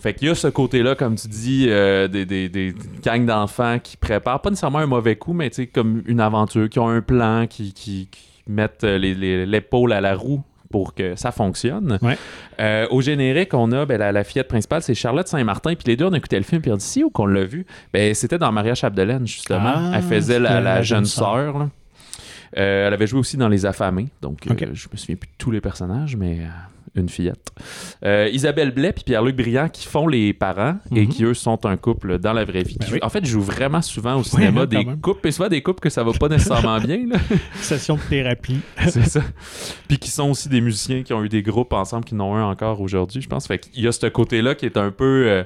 Fait 0.00 0.14
qu'il 0.14 0.28
y 0.28 0.30
a 0.30 0.34
ce 0.34 0.48
côté-là, 0.48 0.94
comme 0.94 1.16
tu 1.16 1.28
dis, 1.28 1.66
euh, 1.68 2.08
des, 2.08 2.24
des, 2.24 2.74
gangs 3.02 3.26
d'enfants 3.26 3.78
qui 3.78 3.96
préparent, 3.96 4.40
pas 4.40 4.50
nécessairement 4.50 4.78
un 4.78 4.86
mauvais 4.86 5.16
coup, 5.16 5.34
mais 5.34 5.50
comme 5.74 6.02
une 6.06 6.20
aventure, 6.20 6.68
qui 6.68 6.78
ont 6.78 6.88
un 6.88 7.02
plan, 7.02 7.46
qui, 7.46 7.72
qui, 7.72 8.08
mettent 8.46 8.82
l'épaule 8.82 9.92
à 9.92 10.00
la 10.00 10.16
roue 10.16 10.42
pour 10.70 10.94
que 10.94 11.16
ça 11.16 11.32
fonctionne. 11.32 11.98
Euh, 12.60 12.86
au 12.90 13.00
générique, 13.00 13.52
on 13.54 13.72
a 13.72 13.84
ben, 13.84 13.98
la, 13.98 14.24
fillette 14.24 14.48
principale, 14.48 14.82
c'est 14.82 14.94
Charlotte 14.94 15.26
Saint-Martin. 15.26 15.74
Puis 15.74 15.84
les 15.86 15.96
deux, 15.96 16.06
on 16.06 16.12
a 16.12 16.16
écouté 16.16 16.36
le 16.36 16.44
film, 16.44 16.62
puis 16.62 16.70
on 16.70 16.76
dit 16.76 16.84
si 16.84 17.04
ou 17.04 17.10
qu'on 17.10 17.26
l'a 17.26 17.44
vu? 17.44 17.66
Ben, 17.92 18.14
c'était 18.14 18.38
dans 18.38 18.52
Maria 18.52 18.74
Chapdelaine, 18.74 19.26
justement. 19.26 19.74
Ah, 19.76 19.92
Elle 19.94 20.02
faisait 20.02 20.38
la, 20.38 20.82
jeune 20.82 21.04
sœur. 21.04 21.68
Euh, 22.56 22.86
elle 22.86 22.94
avait 22.94 23.06
joué 23.06 23.20
aussi 23.20 23.36
dans 23.36 23.48
Les 23.48 23.66
Affamés, 23.66 24.08
donc 24.22 24.46
euh, 24.46 24.54
je 24.72 24.88
me 24.90 24.96
souviens 24.96 25.16
plus 25.16 25.28
de 25.28 25.36
tous 25.38 25.50
les 25.50 25.60
personnages, 25.60 26.16
mais 26.16 26.40
euh, 26.40 26.48
une 27.00 27.08
fillette. 27.08 27.52
Isabelle 28.02 28.72
Blais 28.72 28.88
et 28.88 29.04
Pierre-Luc 29.04 29.36
Briand 29.36 29.68
qui 29.68 29.86
font 29.86 30.08
les 30.08 30.32
parents 30.32 30.76
et 30.94 31.02
mhm. 31.02 31.08
qui 31.08 31.24
eux 31.24 31.34
sont 31.34 31.64
un 31.64 31.76
couple 31.76 32.18
dans 32.18 32.32
la 32.32 32.44
vraie 32.44 32.64
vie. 32.64 32.76
Ben 32.80 32.98
en 33.02 33.08
fait, 33.08 33.24
jouent 33.24 33.40
vraiment 33.40 33.82
souvent 33.82 34.16
au 34.16 34.24
cinéma 34.24 34.66
des 34.66 34.84
couples, 35.00 35.28
et 35.28 35.30
souvent 35.30 35.48
des 35.48 35.62
couples 35.62 35.80
que 35.80 35.90
ça 35.90 36.02
va 36.02 36.12
pas 36.12 36.28
nécessairement 36.28 36.78
bien. 36.80 37.06
Session 37.54 37.94
de 37.94 38.00
thérapie. 38.00 38.58
C'est 38.88 39.06
ça. 39.06 39.22
Puis 39.86 39.98
qui 39.98 40.10
sont 40.10 40.30
aussi 40.30 40.48
des 40.48 40.60
musiciens 40.60 41.04
qui 41.04 41.12
ont 41.12 41.22
eu 41.22 41.28
des 41.28 41.42
groupes 41.42 41.72
ensemble, 41.72 42.04
qui 42.04 42.16
n'ont 42.16 42.34
un 42.34 42.44
encore 42.44 42.80
aujourd'hui, 42.80 43.22
je 43.22 43.28
pense. 43.28 43.46
Fait 43.46 43.58
qu'il 43.58 43.84
y 43.84 43.86
a 43.86 43.92
ce 43.92 44.06
côté-là 44.06 44.56
qui 44.56 44.66
est 44.66 44.76
un 44.76 44.90
peu 44.90 45.44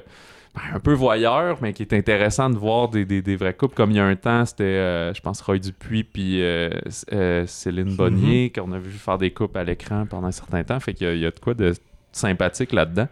un 0.73 0.79
peu 0.79 0.93
voyeur, 0.93 1.57
mais 1.61 1.73
qui 1.73 1.83
est 1.83 1.93
intéressant 1.93 2.49
de 2.49 2.57
voir 2.57 2.89
des, 2.89 3.05
des, 3.05 3.35
vrais 3.35 3.53
couples. 3.53 3.75
Comme 3.75 3.91
il 3.91 3.97
y 3.97 3.99
a 3.99 4.05
un 4.05 4.15
temps, 4.15 4.45
c'était, 4.45 4.63
euh, 4.63 5.13
je 5.13 5.21
pense, 5.21 5.41
Roy 5.41 5.59
Dupuis 5.59 6.03
puis 6.03 6.41
euh, 6.41 6.69
euh, 7.13 7.45
Céline 7.47 7.89
mhm. 7.89 7.95
Bonnier, 7.95 8.51
qu'on 8.51 8.71
a 8.71 8.79
vu 8.79 8.91
faire 8.91 9.17
des 9.17 9.31
couples 9.31 9.57
à 9.57 9.63
l'écran 9.63 10.05
pendant 10.09 10.27
un 10.27 10.31
certain 10.31 10.63
temps. 10.63 10.79
Fait 10.79 10.93
qu'il 10.93 11.17
y, 11.17 11.25
a 11.25 11.31
de 11.31 11.39
quoi 11.39 11.53
de 11.53 11.73
sympathique 12.11 12.73
là-dedans. 12.73 13.07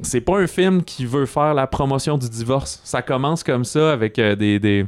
C'est 0.00 0.20
pas 0.20 0.38
un 0.38 0.46
film 0.46 0.84
qui 0.84 1.06
veut 1.06 1.26
faire 1.26 1.54
la 1.54 1.66
promotion 1.66 2.18
du 2.18 2.28
divorce. 2.28 2.80
Ça 2.84 3.02
commence 3.02 3.42
comme 3.42 3.64
ça 3.64 3.92
avec 3.92 4.16
des 4.20 4.86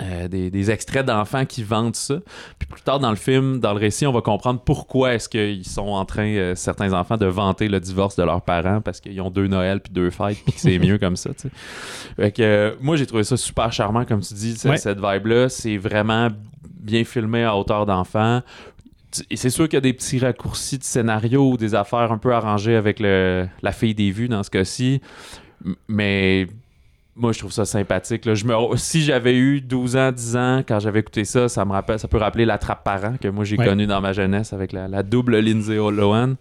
euh, 0.00 0.28
des, 0.28 0.70
extraits 0.70 1.04
d'enfants 1.04 1.44
qui 1.44 1.64
vendent 1.64 1.96
ça. 1.96 2.18
Puis 2.58 2.68
plus 2.68 2.82
tard 2.82 3.00
dans 3.00 3.10
le 3.10 3.16
film, 3.16 3.58
dans 3.58 3.72
le 3.72 3.80
récit, 3.80 4.06
on 4.06 4.12
va 4.12 4.20
comprendre 4.20 4.60
pourquoi 4.60 5.14
est-ce 5.14 5.28
qu'ils 5.28 5.66
sont 5.66 5.88
en 5.88 6.04
train, 6.04 6.28
euh, 6.28 6.54
certains 6.54 6.92
enfants, 6.92 7.16
de 7.16 7.26
vanter 7.26 7.66
le 7.68 7.80
divorce 7.80 8.14
de 8.14 8.22
leurs 8.22 8.42
parents 8.42 8.80
parce 8.80 9.00
qu'ils 9.00 9.20
ont 9.20 9.30
deux 9.30 9.48
Noëls 9.48 9.80
puis 9.80 9.92
deux 9.92 10.10
fêtes 10.10 10.38
puis 10.44 10.52
que 10.52 10.60
c'est 10.60 10.78
mieux 10.78 10.98
comme 10.98 11.16
ça. 11.16 11.30
Fait 12.16 12.30
que, 12.30 12.42
euh, 12.42 12.74
moi, 12.80 12.94
j'ai 12.94 13.06
trouvé 13.06 13.24
ça 13.24 13.36
super 13.36 13.72
charmant, 13.72 14.04
comme 14.04 14.20
tu 14.20 14.34
dis, 14.34 14.56
cette 14.56 15.00
vibe-là. 15.00 15.48
C'est 15.48 15.78
vraiment 15.78 16.28
bien 16.62 17.02
filmé 17.02 17.42
à 17.42 17.56
hauteur 17.56 17.84
d'enfant. 17.84 18.42
Et 19.30 19.36
c'est 19.36 19.50
sûr 19.50 19.64
qu'il 19.64 19.78
y 19.78 19.78
a 19.78 19.80
des 19.80 19.94
petits 19.94 20.20
raccourcis 20.20 20.78
de 20.78 20.84
scénario 20.84 21.50
ou 21.50 21.56
des 21.56 21.74
affaires 21.74 22.12
un 22.12 22.18
peu 22.18 22.32
arrangées 22.32 22.76
avec 22.76 23.00
le, 23.00 23.48
la 23.62 23.72
fille 23.72 23.96
des 23.96 24.12
vues 24.12 24.28
dans 24.28 24.44
ce 24.44 24.50
cas-ci. 24.50 25.00
Mais 25.88 26.46
moi 27.18 27.32
je 27.32 27.40
trouve 27.40 27.52
ça 27.52 27.64
sympathique 27.64 28.24
là. 28.24 28.34
je 28.34 28.44
me 28.44 28.76
si 28.76 29.02
j'avais 29.02 29.36
eu 29.36 29.60
12 29.60 29.96
ans 29.96 30.12
10 30.12 30.36
ans 30.36 30.62
quand 30.66 30.78
j'avais 30.78 31.00
écouté 31.00 31.24
ça 31.24 31.48
ça 31.48 31.64
me 31.64 31.72
rappelle 31.72 31.98
ça 31.98 32.08
peut 32.08 32.18
rappeler 32.18 32.44
la 32.44 32.58
trappe 32.58 32.84
parent 32.84 33.16
que 33.20 33.28
moi 33.28 33.44
j'ai 33.44 33.56
connu 33.56 33.86
dans 33.86 34.00
ma 34.00 34.12
jeunesse 34.12 34.52
avec 34.52 34.72
la, 34.72 35.02
double 35.02 35.38
Lindsay 35.38 35.76
Lohan. 35.76 36.34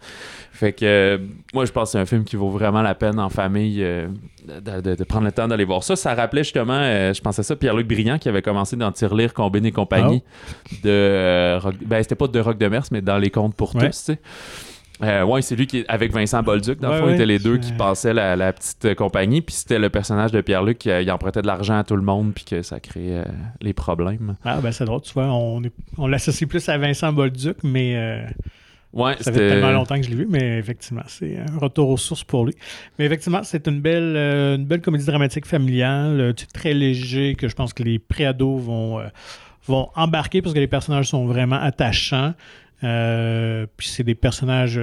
Fait 0.52 0.74
que 0.74 1.20
moi 1.54 1.66
je 1.66 1.72
pense 1.72 1.90
que 1.90 1.92
c'est 1.94 2.00
un 2.00 2.06
film 2.06 2.24
qui 2.24 2.36
vaut 2.36 2.50
vraiment 2.50 2.82
la 2.82 2.96
peine 2.96 3.20
en 3.20 3.30
famille 3.30 3.84
euh, 3.84 4.08
de, 4.46 5.04
prendre 5.04 5.26
le 5.26 5.32
temps 5.32 5.48
d'aller 5.48 5.66
voir 5.66 5.84
ça. 5.84 5.96
Ça 5.96 6.16
rappelait 6.16 6.44
justement 6.44 6.80
euh, 6.80 7.14
je 7.14 7.22
pensais 7.22 7.44
ça 7.44 7.56
Pierre-Luc 7.56 7.88
Briand 7.88 8.18
qui 8.18 8.30
avait 8.30 8.42
commencé 8.42 8.76
dans 8.76 8.92
Tirelire 8.92 9.34
Combine 9.34 9.66
et 9.66 9.72
compagnie 9.72 10.24
ah. 10.26 10.76
de 10.84 10.90
euh, 10.90 11.60
ben 11.86 12.02
c'était 12.02 12.16
pas 12.16 12.28
de 12.28 12.40
Rock 12.40 12.58
de 12.58 12.68
Mers 12.68 12.86
mais 12.92 13.02
dans 13.02 13.18
les 13.18 13.30
contes 13.30 13.56
pour 13.56 13.74
tous 13.74 13.80
tu 13.80 13.92
sais 13.92 14.20
euh, 15.04 15.24
ouais, 15.24 15.42
c'est 15.42 15.56
lui 15.56 15.68
qui 15.68 15.86
avec 15.88 16.12
Vincent 16.12 16.42
Bolduc, 16.42 16.80
dans 16.80 16.92
le 16.92 17.00
fond, 17.00 17.10
étaient 17.10 17.26
les 17.26 17.40
deux 17.40 17.58
qui 17.58 17.72
passaient 17.74 18.14
la, 18.14 18.54
petite 18.54 18.86
euh, 18.86 18.96
compagnie, 18.96 19.42
puis 19.42 19.54
c'était 19.54 19.80
le 19.80 19.90
personnage 19.90 20.32
de 20.32 20.42
Pierre-Luc 20.42 20.80
qui 20.80 20.90
euh, 20.90 21.14
empruntait 21.14 21.42
de 21.42 21.48
l'argent 21.48 21.78
à 21.78 21.84
tout 21.84 21.96
le 21.96 22.02
monde, 22.02 22.34
puis 22.34 22.46
que 22.46 22.62
ça 22.62 22.80
créait 22.80 23.24
les 23.62 23.74
problèmes. 23.74 24.36
Ah, 24.44 24.60
ben 24.62 24.72
c'est 24.72 24.86
drôle, 24.86 25.02
tu 25.02 25.14
vois, 25.14 25.28
on, 25.28 25.62
on 25.98 26.08
l'associe 26.08 26.50
plus 26.50 26.68
à 26.70 26.78
Vincent 26.78 27.14
Bolduc, 27.14 27.58
mais. 27.64 28.26
Ouais, 28.94 29.16
ça 29.20 29.32
fait 29.32 29.50
tellement 29.50 29.72
longtemps 29.72 29.98
que 29.98 30.04
je 30.04 30.10
l'ai 30.10 30.16
vu, 30.16 30.28
mais 30.28 30.58
effectivement, 30.58 31.04
c'est 31.08 31.38
un 31.38 31.58
retour 31.60 31.90
aux 31.90 31.98
sources 31.98 32.24
pour 32.24 32.46
lui. 32.46 32.56
Mais 32.98 33.06
effectivement, 33.06 33.44
c'est 33.44 33.68
une 33.68 33.82
belle, 33.82 34.16
une 34.16 34.66
belle 34.66 34.82
comédie 34.82 35.06
dramatique 35.06 35.46
familiale, 35.46 36.34
très 36.54 36.74
léger, 36.74 37.36
que 37.36 37.48
je 37.48 37.54
pense 37.54 37.74
que 37.74 37.84
les 37.84 38.00
préados 38.00 38.58
vont, 38.58 39.02
vont 39.68 39.90
embarquer 39.96 40.42
parce 40.42 40.56
que 40.56 40.60
les 40.60 40.68
personnages 40.68 41.10
sont 41.10 41.28
vraiment 41.28 41.58
attachants. 41.58 42.34
Euh, 42.84 43.66
puis 43.76 43.88
c'est 43.88 44.04
des 44.04 44.16
personnages, 44.16 44.80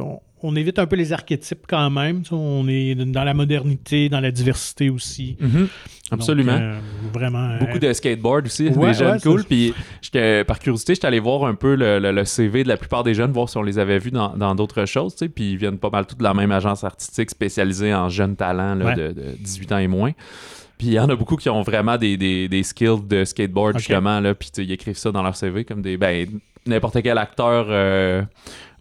on, 0.00 0.20
on, 0.42 0.56
évite 0.56 0.78
un 0.78 0.86
peu 0.86 0.96
les 0.96 1.12
archétypes 1.12 1.66
quand 1.68 1.90
même. 1.90 2.22
On 2.30 2.66
est 2.68 2.94
dans 2.94 3.24
la 3.24 3.34
modernité, 3.34 4.08
dans 4.08 4.20
la 4.20 4.30
diversité 4.30 4.88
aussi. 4.88 5.36
Mhm. 5.40 5.68
Absolument. 6.10 6.58
Euh, 6.58 6.78
vraiment. 7.12 7.58
Beaucoup 7.58 7.78
de 7.78 7.92
skateboard 7.92 8.46
aussi, 8.46 8.70
des 8.70 8.94
jeunes 8.94 9.20
cool. 9.20 9.44
Puis 9.44 9.74
par 10.46 10.58
curiosité, 10.58 10.94
j'étais 10.94 11.06
allé 11.06 11.20
voir 11.20 11.44
un 11.44 11.54
peu 11.54 11.74
le, 11.74 12.24
CV 12.24 12.62
de 12.62 12.68
la 12.68 12.76
plupart 12.76 13.02
des 13.02 13.14
jeunes, 13.14 13.32
voir 13.32 13.48
si 13.48 13.56
on 13.58 13.62
les 13.62 13.78
avait 13.78 13.98
vus 13.98 14.10
dans 14.10 14.54
d'autres 14.54 14.86
choses. 14.86 15.14
Puis 15.16 15.52
ils 15.52 15.56
viennent 15.56 15.78
pas 15.78 15.90
mal 15.90 16.06
tous 16.06 16.16
de 16.16 16.22
la 16.22 16.34
même 16.34 16.52
agence 16.52 16.84
artistique 16.84 17.30
spécialisée 17.30 17.94
en 17.94 18.08
jeunes 18.08 18.36
talents 18.36 18.76
de, 18.76 19.12
de 19.12 19.36
18 19.38 19.72
ans 19.72 19.78
et 19.78 19.88
moins. 19.88 20.12
Puis 20.84 20.90
il 20.90 20.96
y 20.96 21.00
en 21.00 21.08
a 21.08 21.16
beaucoup 21.16 21.36
qui 21.36 21.48
ont 21.48 21.62
vraiment 21.62 21.96
des, 21.96 22.18
des, 22.18 22.46
des 22.46 22.62
skills 22.62 23.06
de 23.08 23.24
skateboard, 23.24 23.78
justement, 23.78 24.20
là, 24.20 24.34
puis 24.34 24.50
ils 24.58 24.70
écrivent 24.70 24.98
ça 24.98 25.10
dans 25.10 25.22
leur 25.22 25.34
CV 25.34 25.64
comme 25.64 25.80
des. 25.80 25.96
Ben, 25.96 26.28
n'importe 26.66 27.02
quel 27.02 27.16
acteur 27.16 27.68
euh, 27.70 28.22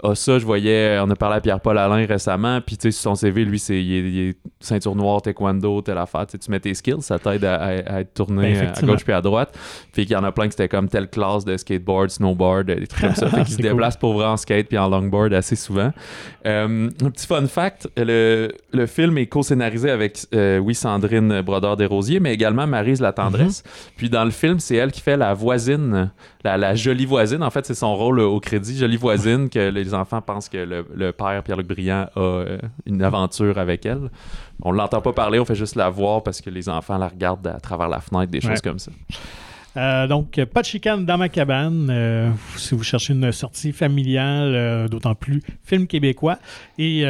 ah, 0.03 0.15
ça, 0.15 0.37
je 0.37 0.45
voyais, 0.45 0.99
on 1.01 1.09
a 1.09 1.15
parlé 1.15 1.37
à 1.37 1.41
Pierre-Paul 1.41 1.77
Alain 1.77 2.05
récemment, 2.05 2.59
puis 2.59 2.75
tu 2.75 2.83
sais, 2.83 2.91
sur 2.91 3.11
son 3.11 3.15
CV, 3.15 3.45
lui, 3.45 3.57
c'est, 3.57 3.81
il, 3.81 4.19
est, 4.19 4.37
ceinture 4.59 4.95
noire, 4.95 5.21
taekwondo, 5.21 5.81
telle 5.81 5.97
affaire. 5.97 6.25
Tu 6.27 6.37
mets 6.49 6.59
tes 6.59 6.73
skills, 6.73 7.01
ça 7.01 7.19
t'aide 7.19 7.45
à, 7.45 7.99
être 8.01 8.13
tourné 8.13 8.53
ben, 8.53 8.73
à 8.75 8.81
gauche 8.81 9.03
puis 9.03 9.13
à 9.13 9.21
droite. 9.21 9.57
Puis 9.91 10.05
qu'il 10.05 10.13
y 10.13 10.15
en 10.15 10.23
a 10.23 10.31
plein 10.31 10.45
qui 10.45 10.51
c'était 10.51 10.67
comme 10.67 10.89
telle 10.89 11.09
classe 11.09 11.45
de 11.45 11.55
skateboard, 11.55 12.09
snowboard, 12.09 12.67
des 12.67 12.87
trucs 12.87 13.01
comme 13.01 13.15
ça. 13.15 13.27
fait 13.29 13.43
qu'il 13.43 13.55
se 13.55 13.61
déplace 13.61 13.97
pour 13.97 14.13
vrai 14.13 14.25
en 14.25 14.37
skate 14.37 14.67
puis 14.67 14.77
en 14.77 14.89
longboard 14.89 15.33
assez 15.33 15.55
souvent. 15.55 15.91
Euh, 16.45 16.89
un 17.01 17.09
petit 17.09 17.27
fun 17.27 17.47
fact, 17.47 17.89
le, 17.97 18.49
le 18.71 18.85
film 18.85 19.17
est 19.17 19.27
co-scénarisé 19.27 19.89
avec, 19.89 20.19
euh, 20.33 20.57
oui, 20.57 20.75
Sandrine 20.75 21.41
Brodeur-Desrosiers, 21.41 22.19
mais 22.19 22.33
également 22.33 22.67
Marise 22.67 23.01
La 23.01 23.13
Tendresse. 23.13 23.61
Mm-hmm. 23.61 23.91
Puis 23.97 24.09
dans 24.09 24.25
le 24.25 24.31
film, 24.31 24.59
c'est 24.59 24.75
elle 24.75 24.91
qui 24.91 25.01
fait 25.01 25.17
la 25.17 25.33
voisine, 25.33 26.11
la, 26.43 26.75
jolie 26.75 27.05
voisine. 27.05 27.43
En 27.43 27.49
fait, 27.49 27.65
c'est 27.65 27.73
son 27.73 27.95
rôle 27.95 28.19
au 28.19 28.39
crédit, 28.39 28.77
jolie 28.77 28.97
voisine, 28.97 29.49
que 29.49 29.69
les 29.69 29.92
enfants 29.93 30.21
pensent 30.21 30.49
que 30.49 30.57
le, 30.57 31.11
père, 31.11 31.43
Pierre-Luc 31.43 31.67
Briand, 31.67 32.07
a 32.15 32.19
euh, 32.19 32.57
une 32.85 33.01
aventure 33.03 33.57
avec 33.57 33.85
elle. 33.85 34.09
On 34.61 34.71
l'entend 34.71 35.01
pas 35.01 35.13
parler, 35.13 35.39
on 35.39 35.45
fait 35.45 35.55
juste 35.55 35.75
la 35.75 35.89
voir 35.89 36.23
parce 36.23 36.41
que 36.41 36.49
les 36.49 36.69
enfants 36.69 36.97
la 36.97 37.07
regardent 37.07 37.47
à 37.47 37.59
travers 37.59 37.87
la 37.87 37.99
fenêtre, 37.99 38.31
des 38.31 38.41
choses 38.41 38.61
comme 38.61 38.79
ça. 38.79 38.91
Euh, 39.75 40.05
donc, 40.05 40.43
pas 40.45 40.61
de 40.61 40.67
chicane 40.67 41.03
dans 41.03 41.17
ma 41.17 41.29
cabane. 41.29 41.87
Euh, 41.89 42.29
si 42.55 42.75
vous 42.75 42.83
cherchez 42.83 43.13
une 43.13 43.31
sortie 43.31 43.71
familiale, 43.71 44.87
d'autant 44.87 45.15
plus 45.15 45.41
film 45.63 45.87
québécois. 45.87 46.37
Et 46.77 47.03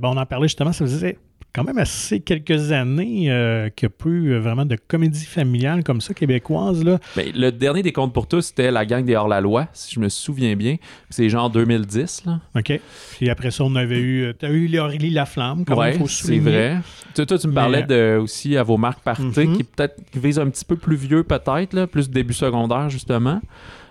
bon, 0.00 0.14
on 0.14 0.16
en 0.16 0.26
parlait 0.26 0.48
justement, 0.48 0.72
ça 0.72 0.84
faisait 0.84 1.18
quand 1.54 1.64
même 1.64 1.78
assez 1.78 2.20
quelques 2.20 2.72
années 2.72 3.30
euh, 3.30 3.68
qu'il 3.70 3.88
n'y 3.88 3.94
a 3.94 3.96
plus 3.96 4.32
euh, 4.32 4.38
vraiment 4.38 4.66
de 4.66 4.76
comédie 4.76 5.24
familiale 5.24 5.82
comme 5.82 6.00
ça 6.00 6.14
québécoise. 6.14 6.84
Là. 6.84 6.98
Ben, 7.16 7.32
le 7.34 7.50
dernier 7.50 7.82
des 7.82 7.92
Comptes 7.92 8.12
pour 8.12 8.26
tous, 8.26 8.42
c'était 8.42 8.70
La 8.70 8.84
gang 8.84 9.04
des 9.04 9.16
hors-la-loi, 9.16 9.66
si 9.72 9.94
je 9.94 10.00
me 10.00 10.08
souviens 10.08 10.56
bien. 10.56 10.76
C'est 11.10 11.28
genre 11.28 11.50
2010. 11.50 12.24
Là. 12.26 12.40
OK. 12.56 12.80
Puis 13.16 13.30
après 13.30 13.50
ça, 13.50 13.64
on 13.64 13.74
avait 13.76 13.98
eu. 13.98 14.24
Euh, 14.24 14.32
tu 14.38 14.46
as 14.46 14.50
eu 14.50 14.78
Aurélie 14.78 15.10
Laflamme, 15.10 15.64
comme 15.64 15.78
ouais, 15.78 15.98
c'est 16.06 16.38
vrai. 16.38 16.78
Toi, 17.14 17.38
tu 17.38 17.48
me 17.48 17.54
parlais 17.54 17.82
de, 17.82 18.18
aussi 18.22 18.56
à 18.56 18.62
vos 18.62 18.76
marques 18.76 19.02
Party, 19.02 19.22
mm-hmm. 19.22 19.56
qui 19.56 19.64
peut-être 19.64 19.96
vise 20.14 20.38
un 20.38 20.48
petit 20.50 20.64
peu 20.64 20.76
plus 20.76 20.96
vieux, 20.96 21.24
peut-être, 21.24 21.86
plus 21.86 22.10
début 22.10 22.34
secondaire, 22.34 22.90
justement. 22.90 23.40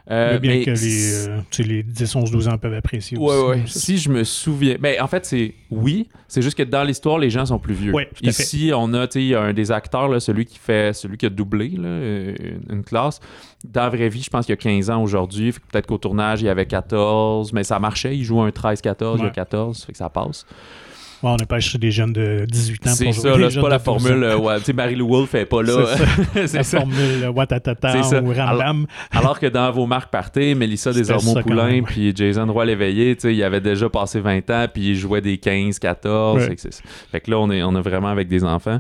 Euh, 0.10 0.40
bien 0.40 0.64
que 0.64 0.72
les, 0.72 1.28
euh, 1.28 1.42
les 1.60 1.84
10, 1.84 2.16
11, 2.16 2.32
12 2.32 2.48
ans 2.48 2.58
peuvent 2.58 2.74
apprécier 2.74 3.18
aussi. 3.18 3.38
Oui, 3.38 3.56
oui. 3.58 3.64
Si 3.68 3.98
je 3.98 4.10
me 4.10 4.24
souviens. 4.24 4.78
Ben, 4.80 5.02
en 5.02 5.08
fait, 5.08 5.26
c'est 5.26 5.54
oui. 5.70 6.08
C'est 6.30 6.42
juste 6.42 6.58
que 6.58 6.64
dans 6.64 6.84
l'histoire, 6.84 7.18
les 7.18 7.30
gens 7.30 7.46
sont 7.46 7.60
plus 7.60 7.74
vieux. 7.74 7.94
Ouais, 7.94 8.10
Ici, 8.22 8.72
on 8.74 8.94
a 8.94 9.08
un 9.38 9.54
des 9.54 9.72
acteurs, 9.72 10.08
là, 10.08 10.20
celui 10.20 10.46
qui 10.46 10.60
fait 10.60 10.94
celui 10.94 11.18
qui 11.18 11.26
a 11.26 11.30
doublé 11.30 11.70
là, 11.70 11.88
euh, 11.88 12.36
une 12.70 12.84
classe. 12.84 13.20
Dans 13.66 13.84
la 13.84 13.90
vraie 13.90 14.10
vie, 14.10 14.22
je 14.22 14.30
pense 14.30 14.46
qu'il 14.46 14.54
y 14.54 14.58
a 14.58 14.62
15 14.62 14.90
ans 14.90 15.04
aujourd'hui. 15.04 15.52
Peut-être 15.52 15.88
qu'au 15.88 15.98
tournage, 15.98 16.42
il 16.42 16.46
y 16.46 16.50
avait 16.50 16.66
14, 16.66 17.52
mais 17.52 17.64
ça 17.64 17.80
marchait. 17.80 18.16
Il 18.16 18.24
joue 18.24 18.42
un 18.42 18.50
13-14, 18.50 19.18
il 19.20 19.24
y 19.24 19.28
a 19.28 19.30
14, 19.30 19.84
fait 19.84 19.92
que 19.92 19.98
ça 19.98 20.10
passe 20.10 20.46
on 21.24 21.36
n'est 21.36 21.46
pas 21.46 21.60
chez 21.60 21.78
des 21.78 21.92
jeunes 21.92 22.14
de 22.14 22.46
18 22.48 22.88
ans 22.88 22.90
C'est 22.94 23.12
ça, 23.12 23.36
c'est 23.50 23.62
pas 23.62 23.70
la 23.70 23.80
formule. 23.80 24.24
Euh, 24.24 24.58
tu 24.60 24.66
sais, 24.66 24.74
Marie-Lou 24.74 25.08
Wolfe 25.08 25.34
n'est 25.34 25.46
pas 25.46 25.62
là. 25.64 25.86
C'est 26.34 26.54
la 26.54 26.64
formule 26.64 27.24
euh, 27.24 27.32
Watatata 27.32 28.22
ou 28.22 28.34
Ramdam. 28.34 28.86
Alors, 29.12 29.40
que 29.40 29.48
dans 29.48 29.72
vos 29.72 29.86
marques 29.86 30.12
partées, 30.12 30.56
Mélissa 30.56 30.92
Desormeaux-Poulain 30.92 31.82
puis 31.84 32.14
Jason 32.16 32.52
Roy-Léveillé, 32.52 33.16
tu 33.16 33.22
sais, 33.22 33.36
il 33.36 33.44
avait 33.44 33.62
déjà 33.62 33.90
passé 33.90 34.20
20 34.20 34.50
ans 34.50 34.66
puis 34.72 34.90
il 34.90 34.96
jouait 34.96 35.22
des 35.22 35.38
15, 35.38 35.80
14. 35.80 36.50
Fait 37.12 37.20
que 37.20 37.32
là, 37.32 37.40
on 37.40 37.50
est, 37.52 37.64
on 37.64 37.76
est 37.76 37.82
vraiment 37.82 38.10
avec 38.10 38.28
des 38.28 38.44
enfants. 38.44 38.80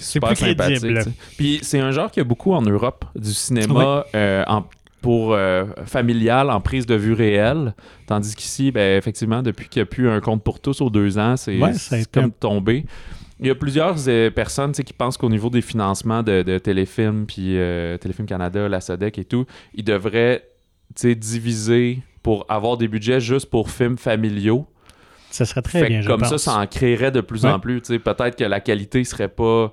C'est 0.00 0.20
plus 0.20 0.36
sympathique. 0.36 1.08
Puis 1.36 1.60
c'est 1.62 1.78
un 1.78 1.90
genre 1.90 2.10
qu'il 2.10 2.20
y 2.22 2.24
a 2.24 2.28
beaucoup 2.28 2.52
en 2.52 2.62
Europe, 2.62 3.04
du 3.14 3.32
cinéma 3.32 4.04
euh, 4.14 4.44
en 4.46 4.64
pour 5.00 5.32
euh, 5.32 5.64
familial 5.84 6.50
en 6.50 6.60
prise 6.60 6.86
de 6.86 6.94
vue 6.94 7.12
réelle. 7.12 7.74
Tandis 8.06 8.34
qu'ici, 8.34 8.70
ben, 8.70 8.98
effectivement, 8.98 9.42
depuis 9.42 9.68
qu'il 9.68 9.80
n'y 9.80 9.84
a 9.84 9.86
plus 9.86 10.10
un 10.10 10.20
compte 10.20 10.42
pour 10.42 10.60
tous 10.60 10.80
aux 10.80 10.90
deux 10.90 11.18
ans, 11.18 11.36
c'est 11.36 11.58
comme 12.12 12.32
tombé. 12.32 12.84
Il 13.40 13.46
y 13.46 13.50
a 13.50 13.54
plusieurs 13.54 13.96
euh, 14.08 14.30
personnes 14.30 14.72
qui 14.72 14.92
pensent 14.92 15.16
qu'au 15.16 15.30
niveau 15.30 15.48
des 15.48 15.62
financements 15.62 16.22
de, 16.22 16.42
de 16.42 16.58
Téléfilm, 16.58 17.24
puis 17.26 17.56
euh, 17.56 17.96
Téléfilm 17.96 18.28
Canada, 18.28 18.68
la 18.68 18.82
SODEC 18.82 19.18
et 19.18 19.24
tout, 19.24 19.46
ils 19.74 19.84
devraient 19.84 20.46
diviser 20.94 22.02
pour 22.22 22.44
avoir 22.50 22.76
des 22.76 22.86
budgets 22.86 23.20
juste 23.20 23.48
pour 23.48 23.70
films 23.70 23.96
familiaux. 23.96 24.66
Ça 25.30 25.46
serait 25.46 25.62
très 25.62 25.88
bien, 25.88 26.04
Comme 26.04 26.24
ça, 26.24 26.36
ça 26.38 26.58
en 26.58 26.66
créerait 26.66 27.12
de 27.12 27.20
plus 27.20 27.46
en 27.46 27.60
plus. 27.60 27.80
Peut-être 27.80 28.36
que 28.36 28.44
la 28.44 28.60
qualité 28.60 29.04
serait 29.04 29.28
pas... 29.28 29.72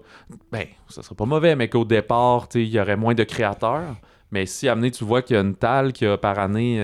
Ben, 0.51 0.65
ça 0.87 1.01
serait 1.01 1.15
pas 1.15 1.25
mauvais, 1.25 1.55
mais 1.55 1.67
qu'au 1.67 1.83
départ, 1.83 2.47
il 2.53 2.67
y 2.67 2.79
aurait 2.79 2.95
moins 2.95 3.15
de 3.15 3.23
créateurs. 3.23 3.95
Mais 4.31 4.45
si 4.45 4.67
amené, 4.67 4.91
tu 4.91 5.05
vois 5.05 5.21
qu'il 5.21 5.35
y 5.35 5.39
a 5.39 5.41
une 5.41 5.55
TAL 5.55 5.93
qui 5.93 6.05
a 6.05 6.17
par 6.17 6.37
année 6.37 6.77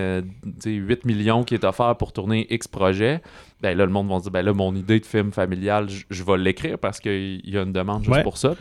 8 0.66 0.66
euh, 0.66 0.96
millions 1.04 1.44
qui 1.44 1.56
est 1.56 1.66
offert 1.66 1.96
pour 1.98 2.14
tourner 2.14 2.48
X 2.50 2.70
projet, 2.70 3.22
ben 3.62 3.78
là, 3.78 3.86
le 3.86 3.92
monde 3.92 4.10
va 4.10 4.18
se 4.18 4.24
dire, 4.24 4.32
ben 4.32 4.42
là, 4.42 4.54
mon 4.54 4.74
idée 4.76 5.00
de 5.00 5.06
film 5.06 5.32
familial, 5.32 5.88
je 6.10 6.24
vais 6.24 6.38
l'écrire 6.38 6.78
parce 6.78 7.00
qu'il 7.00 7.42
y 7.44 7.58
a 7.58 7.62
une 7.62 7.74
demande 7.74 8.04
juste 8.04 8.24
pour 8.24 8.38
ça. 8.38 8.56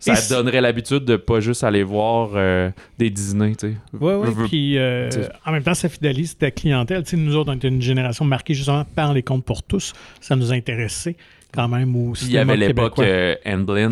ça 0.00 0.34
donnerait 0.34 0.60
l'habitude 0.60 1.04
de 1.04 1.16
pas 1.16 1.40
juste 1.40 1.64
aller 1.64 1.82
voir 1.82 2.30
euh, 2.34 2.70
des 2.98 3.10
Disney, 3.10 3.54
tu 3.54 3.68
sais. 3.68 3.76
Oui, 3.98 4.12
oui. 4.14 4.48
Puis 4.48 4.78
euh, 4.78 5.08
en 5.46 5.52
même 5.52 5.62
temps, 5.62 5.74
ça 5.74 5.88
fidélise 5.88 6.36
ta 6.36 6.50
clientèle. 6.50 7.06
sais, 7.06 7.16
nous 7.16 7.36
autres, 7.36 7.50
on 7.52 7.56
était 7.56 7.68
une 7.68 7.82
génération 7.82 8.24
marquée 8.24 8.54
justement 8.54 8.84
par 8.84 9.14
les 9.14 9.22
comptes 9.22 9.44
pour 9.44 9.62
tous. 9.62 9.94
Ça 10.20 10.36
nous 10.36 10.52
intéressait 10.52 11.16
quand 11.52 11.68
même 11.68 11.94
au 11.96 12.14
Il 12.22 12.30
y 12.30 12.38
avait 12.38 12.56
l'époque 12.56 12.98
euh, 12.98 13.36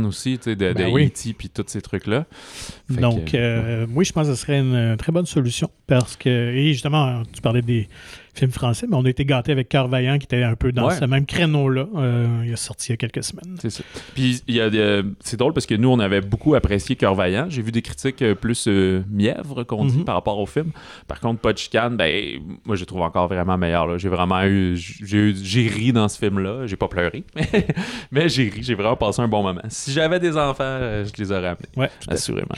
aussi, 0.04 0.38
tu 0.38 0.44
sais, 0.44 0.56
de, 0.56 0.72
ben 0.72 0.94
E.T. 0.94 1.34
puis 1.36 1.48
tous 1.48 1.64
ces 1.66 1.80
trucs-là. 1.80 2.26
Donc, 2.88 3.34
euh, 3.34 3.86
oui, 3.94 4.04
je 4.04 4.12
pense 4.12 4.28
que 4.28 4.34
ce 4.34 4.40
serait 4.40 4.58
une 4.58 4.96
très 4.96 5.12
bonne 5.12 5.26
solution 5.26 5.70
parce 5.86 6.16
que, 6.16 6.28
et 6.28 6.72
justement, 6.72 7.22
tu 7.32 7.40
parlais 7.40 7.62
des 7.62 7.88
film 8.38 8.50
français, 8.50 8.86
mais 8.88 8.96
on 8.96 9.04
a 9.04 9.10
été 9.10 9.24
gâtés 9.24 9.52
avec 9.52 9.68
Cœur 9.68 9.88
Vaillant 9.88 10.18
qui 10.18 10.24
était 10.24 10.42
un 10.42 10.54
peu 10.54 10.72
dans 10.72 10.90
ce 10.90 11.04
même 11.04 11.26
créneau-là. 11.26 11.86
Euh, 11.96 12.44
il 12.46 12.52
a 12.52 12.56
sorti 12.56 12.88
il 12.88 12.92
y 12.92 12.94
a 12.94 12.96
quelques 12.96 13.24
semaines. 13.24 13.56
C'est 13.60 13.70
ça. 13.70 13.82
Puis 14.14 14.42
il 14.46 14.54
y 14.54 14.60
a 14.60 14.68
c'est 15.20 15.36
drôle 15.36 15.52
parce 15.52 15.66
que 15.66 15.74
nous, 15.74 15.88
on 15.88 15.98
avait 15.98 16.20
beaucoup 16.20 16.54
apprécié 16.54 16.96
Cœur 16.96 17.14
Vaillant. 17.14 17.46
J'ai 17.48 17.62
vu 17.62 17.72
des 17.72 17.82
critiques 17.82 18.22
euh, 18.22 18.34
plus 18.34 18.66
euh, 18.68 19.02
mièvres 19.10 19.64
qu'on 19.64 19.84
dit 19.84 19.98
mhm. 19.98 20.04
par 20.04 20.14
rapport 20.14 20.38
au 20.38 20.46
film. 20.46 20.70
Par 21.06 21.20
contre, 21.20 21.40
Pas 21.40 21.52
de 21.52 21.58
chicane, 21.58 21.96
ben, 21.96 22.40
moi, 22.64 22.76
je 22.76 22.84
trouve 22.84 23.02
encore 23.02 23.28
vraiment 23.28 23.58
meilleur. 23.58 23.98
J'ai 23.98 24.08
vraiment 24.08 24.42
eu. 24.44 24.76
J'ai 24.76 25.68
ri 25.68 25.92
dans 25.92 26.08
ce 26.08 26.18
film-là. 26.18 26.66
J'ai 26.66 26.76
pas 26.76 26.88
pleuré, 26.88 27.24
mais, 28.12 28.28
j'ai 28.28 28.48
ri. 28.48 28.62
J'ai 28.62 28.74
vraiment 28.74 28.96
passé 28.96 29.22
un 29.22 29.28
bon 29.28 29.42
moment. 29.42 29.62
Si 29.68 29.92
j'avais 29.92 30.20
des 30.20 30.36
enfants, 30.36 30.78
je 31.04 31.12
les 31.18 31.32
aurais 31.32 31.48
amenés. 31.48 31.68
Ouais, 31.76 31.90
assurément. 32.08 32.54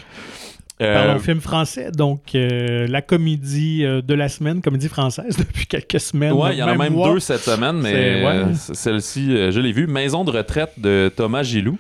Parlons 0.81 1.17
euh, 1.17 1.19
film 1.19 1.41
français, 1.41 1.91
donc 1.91 2.35
euh, 2.35 2.87
la 2.87 3.03
comédie 3.03 3.85
euh, 3.85 4.01
de 4.01 4.15
la 4.15 4.31
semaine, 4.31 4.63
comédie 4.63 4.89
française 4.89 5.37
depuis 5.39 5.67
quelques 5.67 6.01
semaines. 6.01 6.33
Ouais, 6.33 6.55
il 6.55 6.59
y 6.59 6.63
en 6.63 6.69
a 6.69 6.75
même 6.75 6.95
deux 6.95 7.21
cette 7.21 7.43
semaine, 7.43 7.81
mais 7.81 8.25
celle-ci, 8.55 9.51
je 9.53 9.61
l'ai 9.61 9.73
vue. 9.73 9.87
Maison 9.87 10.25
de 10.25 10.31
retraite 10.31 10.73
de 10.79 11.13
Thomas 11.15 11.43
Gilou, 11.43 11.79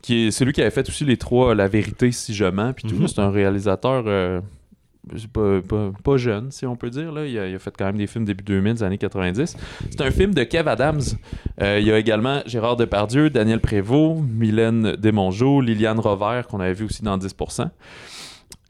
qui 0.00 0.28
est 0.28 0.30
celui 0.30 0.52
qui 0.52 0.62
avait 0.62 0.70
fait 0.70 0.88
aussi 0.88 1.04
les 1.04 1.18
trois 1.18 1.54
La 1.54 1.68
vérité 1.68 2.10
si 2.10 2.32
je 2.34 2.46
mens, 2.46 2.72
puis 2.72 2.88
tout. 2.88 2.96
Mhm. 2.96 3.08
C'est 3.08 3.20
un 3.20 3.30
réalisateur. 3.30 4.42
Pas, 6.04 6.16
jeune, 6.16 6.50
si 6.50 6.66
on 6.66 6.76
peut 6.76 6.90
dire. 6.90 7.12
Là. 7.12 7.26
Il, 7.26 7.38
a, 7.38 7.58
fait 7.58 7.72
quand 7.76 7.86
même 7.86 7.96
des 7.96 8.06
films 8.06 8.24
début 8.24 8.44
2000, 8.44 8.74
des 8.74 8.82
années 8.82 8.98
90. 8.98 9.56
C'est 9.90 10.00
un 10.00 10.10
film 10.10 10.32
de 10.32 10.44
Kev 10.44 10.68
Adams. 10.68 11.00
il 11.60 11.82
y 11.82 11.92
a 11.92 11.98
également 11.98 12.40
Gérard 12.46 12.76
Depardieu, 12.76 13.28
Daniel 13.28 13.60
Prévost, 13.60 14.22
Mylène 14.22 14.96
Desmongeaux, 14.96 15.60
Liliane 15.60 15.98
Rovert, 15.98 16.46
qu'on 16.46 16.60
avait 16.60 16.74
vu 16.74 16.84
aussi 16.84 17.02
dans 17.02 17.18
10%. 17.18 17.68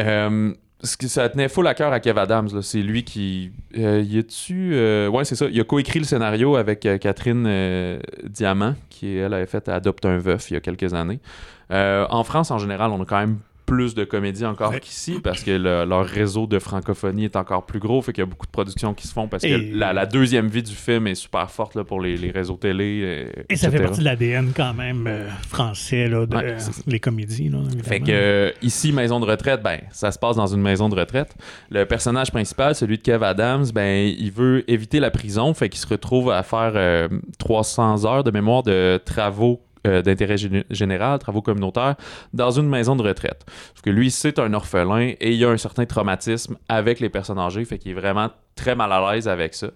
Euh, 0.01 0.55
ce 0.83 1.09
ça 1.09 1.29
tenait 1.29 1.49
full 1.49 1.67
à 1.67 1.75
cœur 1.75 1.93
à 1.93 2.01
Kev 2.01 2.19
Adams. 2.21 2.63
C'est 2.63 2.83
lui 2.83 3.05
qui. 3.05 3.51
Euh, 3.77 4.01
y 4.01 4.19
a-tu. 4.19 4.75
Euh, 4.75 5.09
ouais, 5.09 5.25
c'est 5.25 5.35
ça. 5.35 5.47
Il 5.51 5.61
a 5.61 5.65
coécrit 5.65 5.99
le 5.99 6.05
scénario 6.05 6.57
avec 6.57 6.81
Catherine 7.01 7.99
Diamant, 8.25 8.75
qui, 8.89 9.17
elle, 9.17 9.35
avait 9.35 9.47
fait 9.47 9.69
Adopte 9.69 10.07
un 10.07 10.19
veuf 10.19 10.51
il 10.51 10.55
y 10.55 10.57
a 10.57 10.61
quelques 10.61 10.95
années. 10.95 11.21
en 11.71 12.25
France, 12.25 12.51
en 12.51 12.59
général, 12.59 12.91
on 12.93 13.03
a 13.03 13.05
quand 13.05 13.19
même 13.19 13.39
plus 13.69 13.95
de 13.95 14.05
comédie 14.05 14.47
encore 14.47 14.81
qu'ici 14.81 15.21
parce 15.23 15.43
que 15.43 15.51
leur 15.51 16.07
réseau 16.07 16.47
de 16.47 16.59
francophonie 16.59 17.27
est 17.27 17.37
encore 17.37 17.67
plus 17.67 17.79
gros. 17.79 18.01
Fait 18.01 18.13
qu'il 18.13 18.23
y 18.23 18.27
a 18.27 18.27
beaucoup 18.27 18.47
de 18.47 18.51
productions 18.51 18.95
qui 18.95 19.07
se 19.07 19.13
font 19.13 19.29
parce 19.29 19.43
que 19.43 19.77
la, 19.79 20.07
deuxième 20.07 20.49
vie 20.49 20.63
du 20.63 20.75
film 20.75 21.07
est 21.07 21.15
super 21.15 21.51
forte 21.51 21.75
là, 21.75 21.85
pour 21.85 22.01
les, 22.01 22.31
réseaux 22.31 22.57
télé. 22.57 23.03
Euh, 23.05 23.43
et, 23.49 23.57
ça 23.57 23.71
fait 23.71 23.81
partie 23.81 24.01
de 24.01 24.05
l'ADN 24.05 24.53
quand 24.57 24.73
même 24.73 25.07
euh, 25.07 25.29
français, 25.47 26.09
là, 26.09 26.25
de, 26.25 26.37
les 26.87 26.99
comédies. 26.99 27.51
Là, 27.51 27.59
fait 27.83 28.01
que 28.01 28.11
euh, 28.11 28.51
ici, 28.63 28.93
Maison 28.93 29.21
de 29.21 29.27
retraite, 29.27 29.63
ben, 29.63 29.81
ça 29.93 30.11
se 30.13 30.19
passe 30.19 30.37
dans 30.37 30.47
une 30.47 30.63
maison 30.63 30.89
de 30.89 30.95
retraite. 30.95 31.37
Le 31.71 31.85
personnage 31.85 32.31
principal, 32.31 32.75
celui 32.75 32.97
de 32.97 33.03
Kev 33.03 33.23
Adams, 33.23 33.67
ben, 33.75 34.13
il 34.19 34.33
veut 34.33 34.69
éviter 34.71 34.99
la 34.99 35.11
prison. 35.11 35.53
Fait 35.53 35.69
qu'il 35.69 35.81
se 35.81 35.87
retrouve 35.87 36.31
à 36.31 36.43
faire 36.43 37.09
300 37.39 38.07
heures 38.07 38.25
de 38.25 38.31
mémoire 38.31 38.63
de 38.63 38.99
travaux 39.05 39.61
euh, 39.87 40.03
d'intérêt 40.03 40.37
général, 40.71 41.19
travaux 41.19 41.43
communautaires, 41.43 41.97
dans 42.33 42.51
une 42.51 42.69
maison 42.69 42.97
de 42.97 43.03
retraite. 43.03 43.45
Parce 43.47 43.83
que 43.83 43.91
lui, 43.91 44.11
c'est 44.11 44.39
un 44.39 44.53
orphelin 44.55 45.13
et 45.21 45.33
il 45.33 45.45
a 45.45 45.51
un 45.51 45.57
certain 45.57 45.87
traumatisme 45.87 46.57
avec 46.69 47.01
les 47.01 47.09
personnes 47.09 47.39
âgées, 47.39 47.65
fait 47.65 47.79
qu'il 47.79 47.93
est 47.93 48.01
vraiment 48.01 48.31
très 48.57 48.75
mal 48.75 48.93
à 48.93 49.13
l'aise 49.13 49.29
avec 49.29 49.55
ça. 49.55 49.69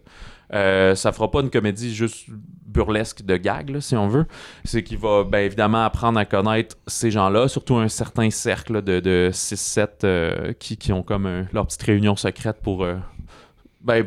Euh, 0.55 0.95
ça 0.95 1.12
fera 1.12 1.31
pas 1.31 1.41
une 1.41 1.51
comédie 1.51 1.95
juste 1.95 2.26
burlesque 2.66 3.22
de 3.22 3.37
gag, 3.37 3.79
si 3.81 3.97
on 3.97 4.09
veut. 4.09 4.26
C'est 4.64 4.83
qu'il 4.83 4.99
va 4.99 5.24
bien 5.24 5.41
évidemment 5.41 5.85
apprendre 5.85 6.18
à 6.18 6.24
connaître 6.24 6.76
ces 6.87 7.11
gens-là, 7.11 7.49
surtout 7.49 7.76
un 7.76 7.89
certain 7.89 8.29
cercle 8.31 8.83
de, 8.83 9.01
de 9.01 9.31
6-7 9.33 9.89
euh, 10.05 10.53
qui, 10.59 10.76
qui, 10.76 10.93
ont 10.93 11.03
comme 11.03 11.47
leur 11.53 11.66
petite 11.66 11.83
réunion 11.83 12.16
secrète 12.16 12.59
pour 12.62 12.87
ben, 13.81 14.07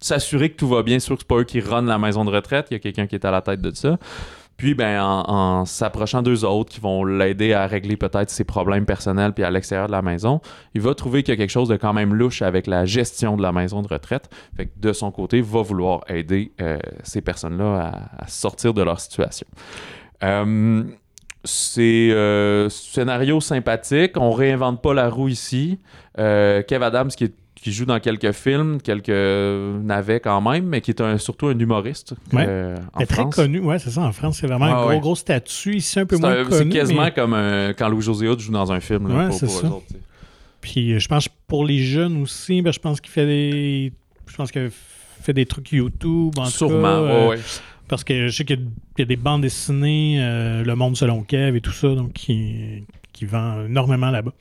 s'assurer 0.00 0.50
que 0.50 0.56
tout 0.56 0.68
va 0.68 0.82
bien. 0.82 0.98
Sûr 0.98 1.16
que 1.16 1.22
c'est 1.22 1.28
pas 1.28 1.36
eux 1.36 1.44
qui 1.44 1.60
run 1.60 1.82
la 1.82 1.98
maison 1.98 2.24
de 2.24 2.30
retraite, 2.30 2.68
il 2.70 2.74
y 2.74 2.76
a 2.76 2.80
quelqu'un 2.80 3.06
qui 3.06 3.14
est 3.14 3.24
à 3.24 3.30
la 3.30 3.42
tête 3.42 3.60
de 3.60 3.74
ça. 3.74 3.98
Puis, 4.56 4.74
ben, 4.74 5.00
en, 5.02 5.64
s'approchant 5.64 6.22
d'eux 6.22 6.44
autres 6.44 6.72
qui 6.72 6.80
vont 6.80 7.04
l'aider 7.04 7.52
à 7.52 7.66
régler 7.66 7.96
peut-être 7.96 8.30
ses 8.30 8.44
problèmes 8.44 8.86
personnels 8.86 9.32
puis 9.32 9.44
à 9.44 9.50
l'extérieur 9.50 9.86
de 9.86 9.92
la 9.92 10.02
maison, 10.02 10.40
il 10.74 10.80
va 10.80 10.94
trouver 10.94 11.22
qu'il 11.22 11.32
y 11.32 11.36
a 11.36 11.38
quelque 11.38 11.50
chose 11.50 11.68
de 11.68 11.76
quand 11.76 11.92
même 11.92 12.14
louche 12.14 12.42
avec 12.42 12.66
la 12.66 12.86
gestion 12.86 13.36
de 13.36 13.42
la 13.42 13.52
maison 13.52 13.82
de 13.82 13.88
retraite. 13.88 14.30
Fait 14.56 14.66
que 14.66 14.72
de 14.78 14.92
son 14.92 15.10
côté, 15.10 15.40
va 15.40 15.62
vouloir 15.62 16.04
aider 16.08 16.52
euh, 16.60 16.78
ces 17.02 17.20
personnes-là 17.20 18.08
à, 18.18 18.26
sortir 18.28 18.72
de 18.72 18.82
leur 18.82 19.00
situation. 19.00 19.46
Euh, 20.22 20.82
c'est 21.44 22.10
euh, 22.10 22.68
scénario 22.68 23.40
sympathique. 23.40 24.12
On 24.16 24.32
réinvente 24.32 24.82
pas 24.82 24.94
la 24.94 25.08
roue 25.08 25.28
ici. 25.28 25.78
Kev 26.16 26.82
Adams, 26.82 27.08
qui 27.08 27.24
est 27.24 27.34
qui 27.66 27.72
joue 27.72 27.84
dans 27.84 27.98
quelques 27.98 28.30
films, 28.30 28.80
quelques 28.80 29.08
navets 29.08 30.20
quand 30.20 30.40
même, 30.40 30.66
mais 30.66 30.80
qui 30.80 30.92
est 30.92 31.18
surtout 31.18 31.48
un 31.48 31.58
humoriste. 31.58 32.14
Ouais. 32.32 32.44
Euh, 32.46 32.76
très 33.08 33.24
connu, 33.24 33.58
ouais, 33.58 33.80
c'est 33.80 33.90
ça. 33.90 34.02
En 34.02 34.12
France, 34.12 34.38
c'est 34.40 34.46
vraiment 34.46 34.66
un 34.66 34.86
gros, 34.86 35.00
gros 35.00 35.16
statut. 35.16 35.74
Ici, 35.74 35.98
un 35.98 36.06
peu 36.06 36.16
moins 36.16 36.44
connu. 36.44 36.70
C'est 36.70 36.78
quasiment 36.78 37.10
comme 37.10 37.36
quand 37.76 37.88
Louis-José 37.88 38.28
joue 38.38 38.52
dans 38.52 38.70
un 38.70 38.78
film. 38.78 39.08
Là, 39.08 39.32
c'est 39.32 39.48
ça. 39.48 39.68
Puis 40.60 40.92
euh, 40.92 41.00
je 41.00 41.08
pense 41.08 41.28
pour 41.48 41.64
les 41.64 41.78
jeunes 41.78 42.22
aussi, 42.22 42.62
ben, 42.62 42.72
je 42.72 42.78
pense 42.78 43.00
qu'il 43.00 43.10
fait 43.10 43.26
des. 43.26 43.92
Je 44.28 44.36
pense 44.36 44.52
qu'il 44.52 44.70
fait 44.70 45.32
des 45.32 45.46
trucs 45.46 45.72
YouTube. 45.72 46.38
En 46.38 46.44
Sûrement, 46.44 47.00
tout 47.00 47.08
cas, 47.08 47.32
euh, 47.32 47.36
Parce 47.88 48.04
que 48.04 48.28
je 48.28 48.36
sais 48.36 48.44
qu'il 48.44 48.68
y, 48.98 49.02
a 49.02 49.04
des 49.04 49.16
bandes 49.16 49.42
dessinées, 49.42 50.18
Le 50.20 50.74
Monde 50.76 50.96
selon 50.96 51.22
Kev 51.24 51.56
et 51.56 51.60
tout 51.60 51.72
ça, 51.72 51.88
donc 51.96 52.12
qui, 52.12 52.84
qui 53.12 53.24
vend 53.24 53.64
énormément 53.64 54.12
là-bas. 54.12 54.32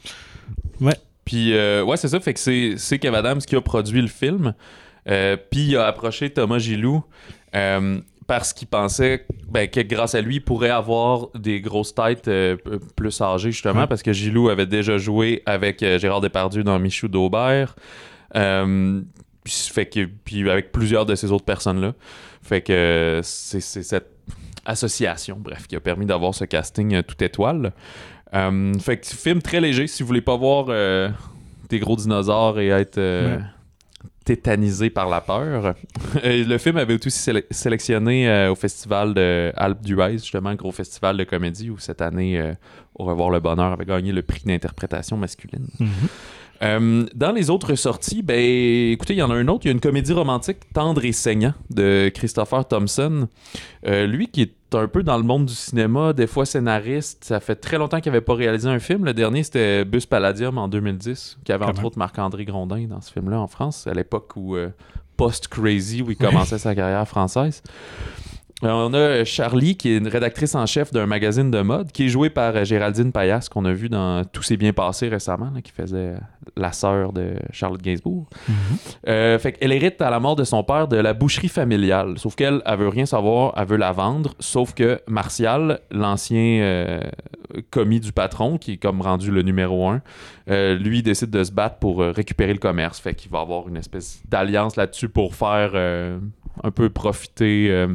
Ouais. 0.80 0.94
Puis, 1.26 1.56
euh, 1.56 1.84
ouais, 1.84 1.98
c'est 1.98 2.08
ça. 2.08 2.20
Fait 2.20 2.34
que 2.34 2.40
c'est 2.40 3.00
Kev 3.00 3.16
Adams 3.16 3.40
qui 3.40 3.56
a 3.56 3.62
produit 3.62 4.02
le 4.02 4.08
film. 4.08 4.54
Euh, 5.10 5.36
puis, 5.36 5.66
il 5.70 5.78
a 5.78 5.88
approché 5.88 6.30
Thomas 6.30 6.60
Gilou 6.60 7.04
euh, 7.56 8.00
parce 8.28 8.54
qu'il 8.54 8.68
pensait 8.68 9.26
ben, 9.50 9.68
que 9.68 9.82
grâce 9.82 10.16
à 10.16 10.22
lui, 10.22 10.36
il 10.36 10.44
pourrait 10.44 10.70
avoir 10.70 11.28
des 11.36 11.62
grosses 11.62 11.94
têtes 11.96 12.30
plus 12.96 13.22
âgées, 13.22 13.52
justement, 13.52 13.88
parce 13.88 14.04
que 14.04 14.14
Gilou 14.14 14.50
avait 14.50 14.66
déjà 14.66 14.98
joué 14.98 15.42
avec 15.46 15.80
Gérard 15.80 16.22
Depardieu 16.22 16.64
dans 16.64 16.78
Michou 16.80 17.08
d'Aubert. 17.08 17.76
fait 18.34 19.86
que, 19.86 20.06
puis 20.24 20.50
avec 20.50 20.72
plusieurs 20.72 21.06
de 21.06 21.16
ces 21.16 21.32
autres 21.32 21.46
personnes-là. 21.46 21.94
Fait 22.42 22.62
que 22.62 23.22
c'est 23.24 23.62
cette 23.62 24.12
association, 24.66 25.38
bref, 25.40 25.68
qui 25.68 25.76
a 25.76 25.80
permis 25.80 26.06
d'avoir 26.06 26.34
ce 26.34 26.46
casting 26.46 27.04
tout 27.04 27.24
étoile. 27.24 27.74
Euh, 28.36 28.74
fait 28.80 28.98
que 28.98 29.08
film 29.08 29.42
très 29.42 29.62
léger 29.62 29.88
si 29.88 30.04
vous 30.04 30.08
voulez 30.08 30.22
pas 30.22 30.36
voir 30.36 30.66
euh, 30.70 31.10
des 31.70 31.80
gros 31.80 31.96
dinosaures 31.96 32.60
et 32.60 32.68
être 32.68 32.98
euh, 32.98 33.40
tétanisé 34.26 34.90
par 34.90 35.08
la 35.10 35.22
peur. 35.22 35.76
le 36.24 36.58
film 36.58 36.78
avait 36.78 36.96
aussi 36.96 37.32
sélectionné 37.52 38.48
au 38.50 38.56
festival 38.56 39.14
de 39.14 39.54
Alpes 39.56 39.82
d'Huez, 39.82 40.14
justement, 40.14 40.54
gros 40.56 40.72
festival 40.72 41.18
de 41.18 41.24
comédie 41.24 41.70
où 41.70 41.78
cette 41.78 42.02
année, 42.02 42.54
Au 42.96 43.06
revoir 43.06 43.30
le 43.30 43.40
bonheur 43.40 43.72
avait 43.72 43.86
gagné 43.86 44.12
le 44.12 44.22
prix 44.22 44.44
d'interprétation 44.46 45.16
masculine. 45.16 45.68
Mm-hmm. 45.80 47.10
dans 47.14 47.32
les 47.32 47.50
autres 47.50 47.76
sorties, 47.76 48.24
ben 48.24 48.40
écoutez, 48.92 49.14
il 49.14 49.20
y 49.20 49.22
en 49.22 49.30
a 49.30 49.36
un 49.36 49.48
autre. 49.48 49.66
Il 49.66 49.68
y 49.68 49.70
a 49.70 49.74
une 49.74 49.80
comédie 49.80 50.14
romantique 50.14 50.58
tendre 50.74 51.06
et 51.06 51.12
saignant 51.12 51.54
de 51.70 52.12
Christopher 52.14 52.68
Thompson. 52.68 53.28
lui 53.86 54.28
qui 54.28 54.42
est 54.42 54.54
un 54.76 54.88
peu 54.88 55.04
dans 55.04 55.18
le 55.18 55.24
monde 55.24 55.46
du 55.46 55.54
cinéma, 55.54 56.14
des 56.14 56.28
fois 56.28 56.46
scénariste. 56.46 57.24
Ça 57.24 57.40
fait 57.40 57.56
très 57.56 57.78
longtemps 57.78 58.00
qu'il 58.00 58.12
n'avait 58.12 58.24
pas 58.24 58.36
réalisé 58.36 58.70
un 58.70 58.80
film. 58.80 59.06
Le 59.06 59.14
dernier, 59.14 59.44
c'était 59.44 59.86
Bus 59.86 60.06
Palladium 60.06 60.58
en 60.58 60.68
2010, 60.68 61.38
qui 61.44 61.52
avait 61.52 61.66
entre 61.66 61.84
autres 61.84 61.98
Marc-André 61.98 62.46
Grondin 62.46 62.88
dans 62.88 63.02
ce 63.02 63.12
film-là 63.12 63.40
en 63.40 63.48
France, 63.48 63.88
à 63.88 63.94
l'époque 63.94 64.34
où 64.36 64.56
euh, 64.56 64.70
Post-Crazy, 65.18 66.02
où 66.02 66.12
il 66.12 66.18
commençait 66.18 66.58
sa 66.58 66.76
carrière 66.76 67.08
française. 67.08 67.62
Euh, 68.64 68.70
on 68.70 68.94
a 68.94 69.26
Charlie, 69.26 69.76
qui 69.76 69.90
est 69.90 69.98
une 69.98 70.08
rédactrice 70.08 70.56
en 70.56 70.66
chef 70.66 70.94
d'un 70.94 71.06
magazine 71.06 71.52
de 71.52 71.62
mode, 71.62 71.92
qui 71.92 72.06
est 72.06 72.08
jouée 72.08 72.30
par 72.30 72.56
euh, 72.56 72.64
Géraldine 72.64 73.12
Payas, 73.12 73.50
qu'on 73.52 73.66
a 73.66 73.74
vu 73.74 73.90
dans 73.90 74.24
Tout 74.24 74.44
s'est 74.44 74.56
bien 74.56 74.72
passé 74.72 75.10
récemment, 75.10 75.52
qui 75.62 75.74
faisait 75.74 76.14
la 76.56 76.72
sœur 76.72 77.12
de 77.12 77.34
Charlotte 77.52 77.82
Gainsbourg. 77.82 78.30
Mhm. 78.48 78.56
Euh, 79.10 79.40
fait 79.40 79.52
qu'elle 79.52 79.74
hérite 79.74 80.02
à 80.02 80.10
la 80.10 80.22
mort 80.22 80.38
de 80.38 80.46
son 80.46 80.64
père 80.64 80.88
de 80.88 80.96
la 80.96 81.14
boucherie 81.14 81.50
familiale. 81.50 82.18
Sauf 82.18 82.36
qu'elle, 82.36 82.62
elle 82.66 82.80
veut 82.80 82.88
rien 82.88 83.06
savoir, 83.06 83.54
elle 83.58 83.68
veut 83.68 83.78
la 83.78 83.92
vendre. 83.92 84.34
Sauf 84.40 84.74
que 84.74 85.02
Martial, 85.08 85.82
l'ancien 85.92 87.02
commis 87.72 88.00
du 88.00 88.14
patron, 88.14 88.58
qui 88.58 88.74
est 88.74 88.78
comme 88.78 89.02
rendu 89.02 89.32
le 89.32 89.42
numéro 89.42 89.90
un, 89.90 90.02
lui 90.48 91.04
décide 91.04 91.30
de 91.30 91.44
se 91.44 91.52
battre 91.52 91.78
pour 91.80 92.00
récupérer 92.00 92.54
le 92.54 92.60
commerce. 92.60 93.00
Fait 93.00 93.16
qu'il 93.16 93.32
va 93.32 93.42
avoir 93.42 93.68
une 93.68 93.78
espèce 93.78 94.22
d'alliance 94.30 94.78
là-dessus 94.78 95.10
pour 95.10 95.36
faire 95.36 95.76
un 95.76 96.72
peu 96.72 96.90
profiter 96.90 97.86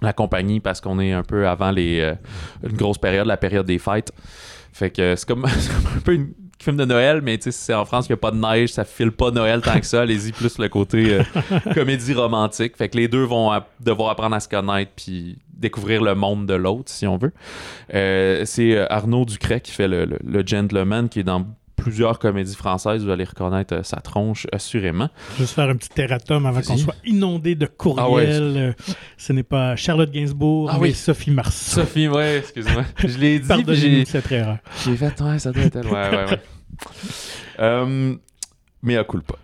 la 0.00 0.12
compagnie 0.12 0.60
parce 0.60 0.80
qu'on 0.80 1.00
est 1.00 1.12
un 1.12 1.22
peu 1.22 1.48
avant 1.48 1.70
les, 1.70 2.00
euh, 2.00 2.14
une 2.62 2.76
grosse 2.76 2.98
période, 2.98 3.26
la 3.26 3.36
période 3.36 3.66
des 3.66 3.78
fêtes. 3.78 4.12
Fait 4.72 4.90
que 4.90 5.16
c'est 5.16 5.26
comme, 5.26 5.44
un 5.96 6.00
peu 6.04 6.14
une 6.14 6.32
film 6.60 6.76
de 6.76 6.84
Noël, 6.84 7.20
mais 7.22 7.38
c'est 7.40 7.74
en 7.74 7.84
France 7.84 8.06
qu'il 8.06 8.14
n'y 8.14 8.18
a 8.18 8.20
pas 8.20 8.30
de 8.30 8.36
neige, 8.36 8.70
ça 8.70 8.84
file 8.84 9.12
pas 9.12 9.30
Noël 9.30 9.60
tant 9.60 9.78
que 9.78 9.86
ça. 9.86 10.02
Allez-y 10.02 10.32
plus 10.32 10.58
le 10.58 10.68
côté 10.68 11.14
euh, 11.14 11.22
comédie 11.74 12.14
romantique. 12.14 12.76
Fait 12.76 12.88
que 12.88 12.96
les 12.96 13.08
deux 13.08 13.24
vont 13.24 13.50
devoir 13.80 14.10
apprendre 14.10 14.36
à 14.36 14.40
se 14.40 14.48
connaître 14.48 14.92
puis 14.94 15.38
découvrir 15.52 16.02
le 16.02 16.14
monde 16.14 16.46
de 16.46 16.54
l'autre, 16.54 16.90
si 16.90 17.06
on 17.06 17.16
veut. 17.16 17.32
Euh, 17.94 18.44
c'est 18.44 18.78
Arnaud 18.90 19.24
Ducret 19.24 19.60
qui 19.60 19.72
fait 19.72 19.88
le, 19.88 20.04
le, 20.04 20.46
gentleman 20.46 21.08
qui 21.08 21.20
est 21.20 21.24
dans 21.24 21.44
plusieurs 21.78 22.18
comédies 22.18 22.54
françaises, 22.54 23.04
vous 23.04 23.10
allez 23.10 23.24
reconnaître 23.24 23.74
euh, 23.74 23.82
sa 23.82 24.00
tronche 24.00 24.46
assurément. 24.52 25.08
Juste 25.38 25.54
faire 25.54 25.68
un 25.68 25.76
petit 25.76 25.88
terratum 25.88 26.44
avant 26.44 26.60
qu'on 26.60 26.76
soit 26.76 26.96
inondé 27.04 27.54
de 27.54 27.66
courriels. 27.66 28.74
Ah 28.76 28.92
ce 29.16 29.32
n'est 29.32 29.42
pas 29.42 29.76
Charlotte 29.76 30.10
Gainsbourg, 30.10 30.70
ah 30.72 30.78
mais 30.80 30.92
Sophie 30.92 31.30
Marceau. 31.30 31.80
Sophie, 31.80 32.08
ouais, 32.08 32.38
excuse-moi. 32.38 32.84
Je 32.98 33.18
l'ai 33.18 33.38
dit. 33.38 33.48
j'ai 33.68 34.04
cette 34.04 34.30
erreur. 34.30 34.58
J'ai 34.84 34.96
fait, 34.96 35.20
ouais, 35.20 35.38
ça 35.38 35.52
doit 35.52 35.64
être 35.64 35.76
elle. 35.76 35.86
Ouais, 35.86 36.10
ouais, 36.10 36.30
ouais. 36.30 36.40
Euh, 37.60 38.14
mais 38.82 38.96
à 38.96 39.02
coup 39.02 39.20
pas. 39.20 39.38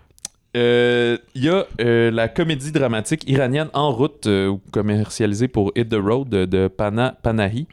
Il 0.54 0.60
euh, 0.60 1.18
y 1.34 1.48
a 1.48 1.66
la 1.78 2.28
comédie 2.28 2.70
dramatique 2.70 3.28
iranienne 3.28 3.68
En 3.72 3.90
route, 3.90 4.28
commercialisée 4.72 5.48
pour 5.48 5.72
Hit 5.74 5.88
the 5.88 5.96
Road 6.00 6.28
de, 6.28 6.68
Pana, 6.68 7.16
Panahi. 7.22 7.66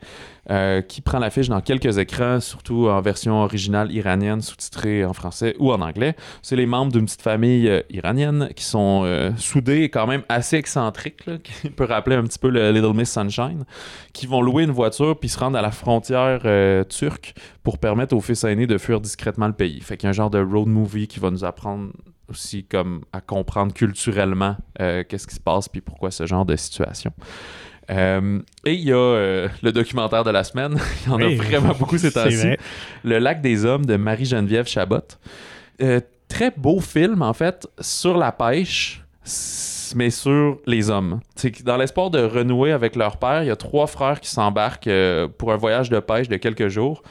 Euh, 0.49 0.81
qui 0.81 1.01
prend 1.01 1.19
l'affiche 1.19 1.49
dans 1.49 1.61
quelques 1.61 1.99
écrans, 1.99 2.39
surtout 2.39 2.87
en 2.89 2.99
version 2.99 3.43
originale 3.43 3.91
iranienne, 3.91 4.41
sous-titrée 4.41 5.05
en 5.05 5.13
français 5.13 5.55
ou 5.59 5.71
en 5.71 5.81
anglais. 5.81 6.15
C'est 6.41 6.55
les 6.55 6.65
membres 6.65 6.91
d'une 6.91 7.05
petite 7.05 7.21
famille 7.21 7.69
euh, 7.69 7.81
iranienne 7.91 8.49
qui 8.55 8.63
sont 8.63 9.03
euh, 9.05 9.31
soudés 9.37 9.83
et 9.83 9.89
quand 9.89 10.07
même 10.07 10.23
assez 10.29 10.57
excentriques, 10.57 11.23
qui 11.43 11.69
peut 11.69 11.85
rappeler 11.85 12.15
un 12.15 12.23
petit 12.23 12.39
peu 12.39 12.49
le 12.49 12.71
Little 12.71 12.95
Miss 12.95 13.11
Sunshine, 13.11 13.65
qui 14.13 14.25
vont 14.25 14.41
louer 14.41 14.63
une 14.63 14.71
voiture 14.71 15.17
puis 15.19 15.29
se 15.29 15.37
rendre 15.37 15.59
à 15.59 15.61
la 15.61 15.71
frontière 15.71 16.41
turque 16.87 17.35
pour 17.61 17.77
permettre 17.77 18.15
aux 18.15 18.21
fils 18.21 18.43
aînés 18.43 18.67
de 18.67 18.79
fuir 18.79 18.99
discrètement 18.99 19.47
le 19.47 19.53
pays. 19.53 19.79
Fait 19.79 19.95
qu'il 19.95 20.05
y 20.05 20.07
a 20.07 20.09
un 20.09 20.13
genre 20.13 20.31
de 20.31 20.39
road 20.39 20.67
movie 20.67 21.07
qui 21.07 21.19
va 21.19 21.29
nous 21.29 21.45
apprendre 21.45 21.91
aussi 22.31 22.63
comme 22.63 23.03
à 23.13 23.21
comprendre 23.21 23.73
culturellement 23.73 24.57
qu'est-ce 24.77 25.27
qui 25.27 25.35
se 25.35 25.39
passe 25.39 25.69
puis 25.69 25.81
pourquoi 25.81 26.09
ce 26.09 26.25
genre 26.25 26.45
de 26.45 26.55
situation. 26.55 27.11
Euh, 27.91 28.39
et 28.65 28.73
il 28.73 28.81
y 28.81 28.91
a 28.91 28.95
euh, 28.95 29.47
le 29.61 29.71
documentaire 29.71 30.23
de 30.23 30.31
la 30.31 30.43
semaine. 30.43 30.77
il 31.05 31.11
y 31.11 31.13
en 31.13 31.19
a 31.19 31.35
vraiment 31.35 31.73
beaucoup 31.73 31.97
ces 31.97 32.11
temps-ci. 32.13 32.55
Le 33.03 33.19
lac 33.19 33.41
des 33.41 33.65
hommes 33.65 33.85
de 33.85 33.95
Marie-Geneviève 33.95 34.67
Chabot. 34.67 34.99
Euh, 35.81 35.99
très 36.27 36.51
beau 36.51 36.79
film, 36.79 37.21
en 37.21 37.33
fait, 37.33 37.67
sur 37.79 38.17
la 38.17 38.31
pêche, 38.31 39.03
mais 39.95 40.09
sur 40.09 40.59
les 40.65 40.89
hommes. 40.89 41.19
C'est 41.35 41.63
dans 41.63 41.77
l'espoir 41.77 42.09
de 42.09 42.19
renouer 42.19 42.71
avec 42.71 42.95
leur 42.95 43.17
père, 43.17 43.43
il 43.43 43.47
y 43.47 43.51
a 43.51 43.55
trois 43.55 43.87
frères 43.87 44.21
qui 44.21 44.29
s'embarquent 44.29 44.89
pour 45.37 45.51
un 45.51 45.57
voyage 45.57 45.89
de 45.89 45.99
pêche 45.99 46.29
de 46.29 46.37
quelques 46.37 46.69
jours 46.69 47.03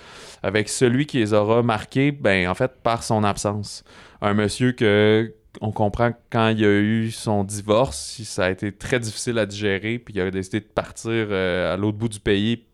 avec 0.42 0.70
celui 0.70 1.04
qui 1.04 1.18
les 1.18 1.34
aura 1.34 1.62
marqués, 1.62 2.12
ben, 2.12 2.48
en 2.48 2.54
fait, 2.54 2.72
par 2.82 3.02
son 3.02 3.24
absence. 3.24 3.84
Un 4.20 4.34
monsieur 4.34 4.72
que 4.72 5.32
on 5.60 5.72
comprend 5.72 6.12
que 6.12 6.18
quand 6.30 6.48
il 6.48 6.64
a 6.64 6.68
eu 6.68 7.10
son 7.10 7.42
divorce, 7.42 8.20
ça 8.22 8.44
a 8.44 8.50
été 8.50 8.72
très 8.72 9.00
difficile 9.00 9.38
à 9.38 9.46
digérer, 9.46 9.98
puis 9.98 10.14
il 10.14 10.20
a 10.20 10.30
décidé 10.30 10.60
de 10.60 10.64
partir 10.64 11.10
euh, 11.12 11.74
à 11.74 11.76
l'autre 11.76 11.98
bout 11.98 12.08
du 12.08 12.20
pays. 12.20 12.64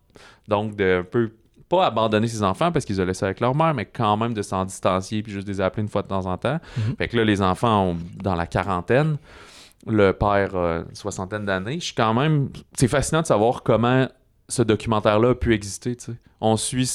Donc, 0.49 0.77
de 0.77 1.01
un 1.01 1.03
peu, 1.03 1.33
pas 1.69 1.87
abandonner 1.87 2.29
ses 2.29 2.43
enfants 2.43 2.71
parce 2.71 2.85
qu'ils 2.85 3.01
ont 3.01 3.05
laissé 3.05 3.25
avec 3.25 3.41
leur 3.41 3.55
mère, 3.55 3.75
mais 3.75 3.87
quand 3.87 4.17
même 4.17 4.35
de 4.35 4.43
s'en 4.43 4.65
distancier, 4.65 5.23
puis 5.23 5.33
juste 5.33 5.49
les 5.49 5.61
appeler 5.61 5.83
une 5.83 5.89
fois 5.89 6.03
de 6.03 6.09
temps 6.09 6.27
en 6.27 6.37
temps. 6.37 6.59
Mhm. 6.77 6.97
Fait 6.99 7.09
que 7.09 7.17
là, 7.17 7.25
les 7.25 7.41
enfants 7.43 7.91
ont 7.91 7.97
dans 8.23 8.35
la 8.35 8.47
quarantaine, 8.47 9.17
le 9.87 10.13
père 10.13 10.55
a 10.55 10.85
une 10.89 10.95
soixantaine 10.95 11.45
d'années. 11.45 11.81
Je 11.81 11.87
suis 11.87 11.95
quand 11.95 12.15
même. 12.15 12.51
C'est 12.77 12.89
fascinant 12.89 13.23
de 13.23 13.27
savoir 13.27 13.63
comment 13.63 14.09
ce 14.49 14.63
documentaire-là 14.63 15.31
a 15.31 15.35
pu 15.35 15.55
exister. 15.55 15.97
On 16.41 16.57
suit 16.57 16.91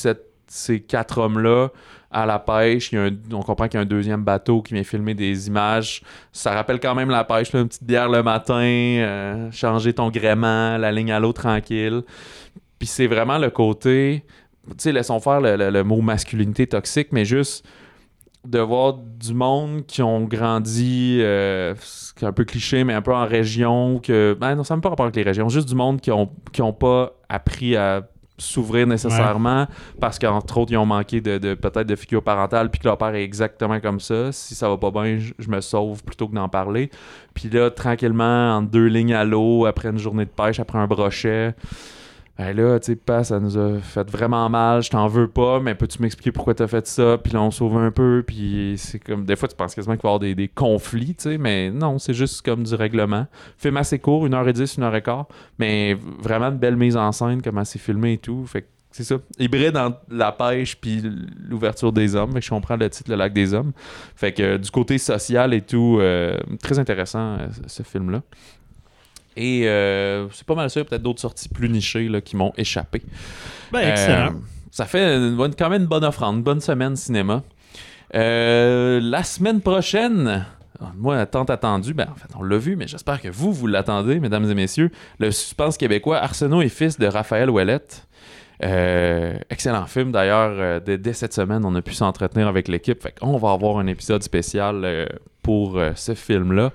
ces 0.47 0.81
quatre 0.81 1.17
hommes-là 1.17 1.69
à 2.11 2.25
la 2.25 2.39
pêche. 2.39 2.91
on 2.93 3.41
comprend 3.41 3.67
qu'il 3.67 3.75
y 3.75 3.77
a 3.77 3.81
un 3.81 3.85
deuxième 3.85 4.23
bateau 4.23 4.61
qui 4.61 4.73
vient 4.73 4.83
filmer 4.83 5.13
des 5.13 5.47
images. 5.47 6.01
Ça 6.31 6.51
rappelle 6.51 6.79
quand 6.79 6.95
même 6.95 7.09
la 7.09 7.23
pêche, 7.23 7.53
une 7.53 7.67
petite 7.67 7.83
bière 7.83 8.09
le 8.09 8.21
matin, 8.21 8.53
euh, 8.61 9.51
changer 9.51 9.93
ton 9.93 10.09
gréement, 10.09 10.77
la 10.77 10.91
ligne 10.91 11.11
à 11.11 11.19
l'eau 11.19 11.33
tranquille. 11.33 12.03
Puis 12.79 12.87
c'est 12.87 13.07
vraiment 13.07 13.37
le 13.37 13.49
côté, 13.49 14.23
tu 14.67 14.73
sais, 14.77 14.91
laissons 14.91 15.19
faire 15.19 15.39
le, 15.41 15.83
mot 15.83 16.01
masculinité 16.01 16.67
toxique, 16.67 17.09
mais 17.11 17.25
juste 17.25 17.65
de 18.43 18.59
voir 18.59 18.95
du 18.95 19.35
monde 19.35 19.85
qui 19.85 20.01
ont 20.01 20.21
grandi, 20.21 21.19
euh, 21.21 21.75
c'est 21.79 22.25
un 22.25 22.31
peu 22.33 22.43
cliché, 22.43 22.83
mais 22.83 22.93
un 22.93 23.03
peu 23.03 23.13
en 23.13 23.27
région, 23.27 23.99
que. 23.99 24.35
Ben 24.39 24.55
non, 24.55 24.63
ça 24.63 24.75
n'a 24.75 24.81
pas 24.81 24.89
rapport 24.89 25.05
avec 25.05 25.15
les 25.15 25.21
régions, 25.21 25.47
juste 25.47 25.67
du 25.67 25.75
monde 25.75 26.01
qui 26.01 26.11
ont, 26.11 26.31
qui 26.51 26.63
ont 26.63 26.73
pas 26.73 27.13
appris 27.29 27.75
à 27.75 28.01
s'ouvrir 28.37 28.87
nécessairement 28.87 29.67
parce 29.99 30.17
qu'entre 30.17 30.57
autres, 30.57 30.71
ils 30.71 30.77
ont 30.77 30.85
manqué 30.85 31.21
de, 31.21 31.53
peut-être 31.53 31.87
de 31.87 31.95
figure 31.95 32.23
parentale 32.23 32.69
puis 32.69 32.79
que 32.79 32.87
leur 32.87 32.97
père 32.97 33.13
est 33.13 33.23
exactement 33.23 33.79
comme 33.79 33.99
ça. 33.99 34.31
Si 34.31 34.55
ça 34.55 34.67
va 34.67 34.77
pas 34.77 34.91
bien, 34.91 35.19
je, 35.19 35.49
me 35.49 35.61
sauve 35.61 36.03
plutôt 36.03 36.27
que 36.27 36.35
d'en 36.35 36.49
parler. 36.49 36.89
Puis 37.33 37.49
là, 37.49 37.69
tranquillement, 37.69 38.57
en 38.57 38.61
deux 38.61 38.87
lignes 38.87 39.13
à 39.13 39.23
l'eau, 39.23 39.65
après 39.65 39.89
une 39.89 39.99
journée 39.99 40.25
de 40.25 40.31
pêche, 40.31 40.59
après 40.59 40.79
un 40.79 40.87
brochet 40.87 41.53
ben 42.41 42.57
là, 42.57 42.79
tu 42.79 42.97
sais, 43.07 43.23
ça 43.23 43.39
nous 43.39 43.55
a 43.55 43.79
fait 43.79 44.09
vraiment 44.09 44.49
mal, 44.49 44.81
je 44.81 44.89
t'en 44.89 45.07
veux 45.07 45.27
pas, 45.27 45.59
mais 45.59 45.75
peux-tu 45.75 46.01
m'expliquer 46.01 46.31
pourquoi 46.31 46.55
t'as 46.55 46.65
fait 46.65 46.87
ça? 46.87 47.19
Puis 47.23 47.33
là, 47.33 47.41
on 47.41 47.51
sauve 47.51 47.77
un 47.77 47.91
peu, 47.91 48.23
puis 48.25 48.73
c'est 48.77 48.97
comme, 48.97 49.25
des 49.25 49.35
fois, 49.35 49.47
tu 49.47 49.55
penses 49.55 49.75
quasiment 49.75 49.93
qu'il 49.95 50.01
va 50.01 50.09
y 50.09 50.15
avoir 50.15 50.35
des, 50.35 50.47
conflits, 50.47 51.13
tu 51.13 51.23
sais, 51.23 51.37
mais 51.37 51.69
non, 51.69 51.99
c'est 51.99 52.15
juste 52.15 52.41
comme 52.41 52.63
du 52.63 52.73
règlement. 52.73 53.27
Film 53.57 53.77
assez 53.77 53.99
court, 53.99 54.27
1h10, 54.27 54.79
1h15, 54.79 55.25
mais 55.59 55.95
vraiment 56.19 56.47
une 56.47 56.57
belle 56.57 56.77
mise 56.77 56.97
en 56.97 57.11
scène, 57.11 57.43
comment 57.43 57.63
c'est 57.63 57.77
filmé 57.77 58.13
et 58.13 58.17
tout, 58.17 58.43
fait 58.47 58.67
c'est 58.89 59.05
ça. 59.05 59.15
Hybride 59.39 59.71
dans 59.71 59.93
la 60.09 60.33
pêche 60.33 60.75
puis 60.75 61.01
l'ouverture 61.47 61.93
des 61.93 62.13
hommes. 62.13 62.33
Fait 62.33 62.39
que 62.41 62.45
je 62.45 62.49
comprends 62.49 62.75
le 62.75 62.89
titre 62.89 63.09
Le 63.09 63.15
lac 63.15 63.31
des 63.31 63.53
hommes. 63.53 63.71
Fait 64.17 64.33
que 64.33 64.57
du 64.57 64.69
côté 64.69 64.97
social 64.97 65.53
et 65.53 65.61
tout, 65.61 65.99
euh, 66.01 66.37
très 66.61 66.77
intéressant 66.77 67.37
euh, 67.37 67.47
ce 67.67 67.83
film-là. 67.83 68.21
Et 69.37 69.67
euh, 69.67 70.29
c'est 70.31 70.45
pas 70.45 70.55
mal 70.55 70.69
ça, 70.69 70.83
peut-être 70.83 71.01
d'autres 71.01 71.21
sorties 71.21 71.49
plus 71.49 71.69
nichées 71.69 72.09
là, 72.09 72.21
qui 72.21 72.35
m'ont 72.35 72.53
échappé. 72.57 73.01
Ben, 73.71 73.87
excellent. 73.87 74.27
Euh, 74.27 74.39
ça 74.71 74.85
fait 74.85 75.17
quand 75.57 75.69
même 75.69 75.83
une 75.83 75.87
bonne 75.87 76.03
offrande, 76.03 76.37
une 76.37 76.43
bonne 76.43 76.61
semaine 76.61 76.95
cinéma. 76.95 77.43
Euh, 78.13 78.99
la 79.01 79.23
semaine 79.23 79.61
prochaine, 79.61 80.45
moi, 80.97 81.25
tant 81.25 81.43
attendu, 81.45 81.93
ben 81.93 82.07
en 82.11 82.15
fait, 82.15 82.27
on 82.37 82.43
l'a 82.43 82.57
vu, 82.57 82.75
mais 82.75 82.87
j'espère 82.87 83.21
que 83.21 83.29
vous, 83.29 83.53
vous 83.53 83.67
l'attendez, 83.67 84.19
mesdames 84.19 84.49
et 84.49 84.55
messieurs. 84.55 84.91
Le 85.19 85.31
suspense 85.31 85.77
québécois 85.77 86.17
Arsenault 86.17 86.61
et 86.61 86.69
fils 86.69 86.99
de 86.99 87.05
Raphaël 87.05 87.49
Ouellette. 87.49 88.07
excellent 88.59 89.85
film 89.85 90.11
d'ailleurs. 90.11 90.81
dès, 90.81 91.13
cette 91.13 91.33
semaine, 91.33 91.63
on 91.63 91.73
a 91.75 91.81
pu 91.81 91.93
s'entretenir 91.93 92.47
avec 92.49 92.67
l'équipe. 92.67 93.01
Fait 93.01 93.15
on 93.21 93.37
va 93.37 93.51
avoir 93.51 93.77
un 93.77 93.87
épisode 93.87 94.23
spécial 94.23 95.07
pour 95.41 95.81
ce 95.95 96.15
film-là 96.15 96.71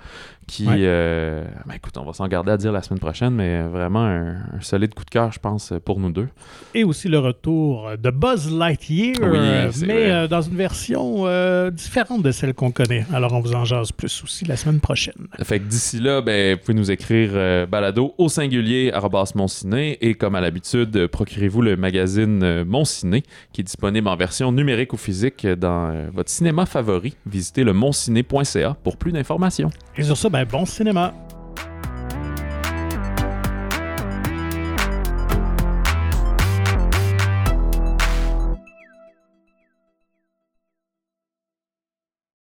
qui, 0.47 0.67
euh, 0.69 1.45
ben, 1.67 1.75
écoute, 1.75 1.97
on 1.99 2.05
va 2.05 2.13
s'en 2.13 2.29
garder 2.29 2.53
à 2.53 2.57
dire 2.57 2.71
la 2.71 2.83
semaine 2.83 3.01
prochaine, 3.01 3.35
mais 3.35 3.63
vraiment 3.63 4.05
un, 4.05 4.37
solide 4.61 4.95
coup 4.95 5.05
de 5.05 5.11
cœur, 5.11 5.33
je 5.33 5.41
pense, 5.41 5.73
pour 5.85 5.99
nous 5.99 6.11
deux. 6.11 6.29
Et 6.75 6.85
aussi 6.85 7.09
le 7.09 7.19
retour 7.19 7.91
de 8.01 8.11
Buzz 8.11 8.51
Lightyear, 8.53 9.17
euh, 9.23 9.71
mais 9.87 10.11
euh, 10.11 10.29
dans 10.29 10.43
une 10.43 10.57
version 10.57 11.25
différente 11.71 12.23
de 12.23 12.31
celle 12.31 12.55
qu'on 12.55 12.71
connaît. 12.71 13.05
Alors, 13.13 13.33
on 13.33 13.41
vous 13.41 13.55
en 13.55 13.65
jase 13.65 13.93
plus 13.93 14.23
aussi 14.23 14.45
la 14.45 14.57
semaine 14.57 14.81
prochaine. 14.81 15.27
Fait 15.43 15.59
que 15.59 15.65
d'ici 15.65 15.99
là, 15.99 16.21
ben, 16.21 16.55
vous 16.55 16.61
pouvez 16.61 16.75
nous 16.75 16.91
écrire 16.91 17.67
balado 17.67 18.15
au 18.19 18.29
singulier 18.29 18.93
Mon 19.35 19.49
Ciné 19.49 19.99
et 20.01 20.15
comme 20.15 20.35
à 20.35 20.41
l'habitude, 20.41 21.09
procurez-vous 21.09 21.63
le 21.63 21.77
magazine 21.77 22.63
Mon 22.65 22.85
Ciné 22.85 23.25
qui 23.53 23.63
est 23.63 23.65
disponible 23.65 24.09
en 24.09 24.17
version 24.17 24.53
numérique 24.53 24.93
ou 24.93 24.97
physique 24.97 25.47
dans 25.47 26.09
votre 26.13 26.31
cinéma 26.31 26.67
favori. 26.67 27.17
Visitez 27.27 27.65
le 27.65 27.73
monciné.ca 27.73 28.77
pour 28.83 28.97
plus 28.97 29.13
d'informations. 29.13 29.71
Et 29.97 30.03
sur 30.03 30.17
ça, 30.17 30.29
ben, 30.37 30.45
bon 30.45 30.67
cinéma. 30.67 31.15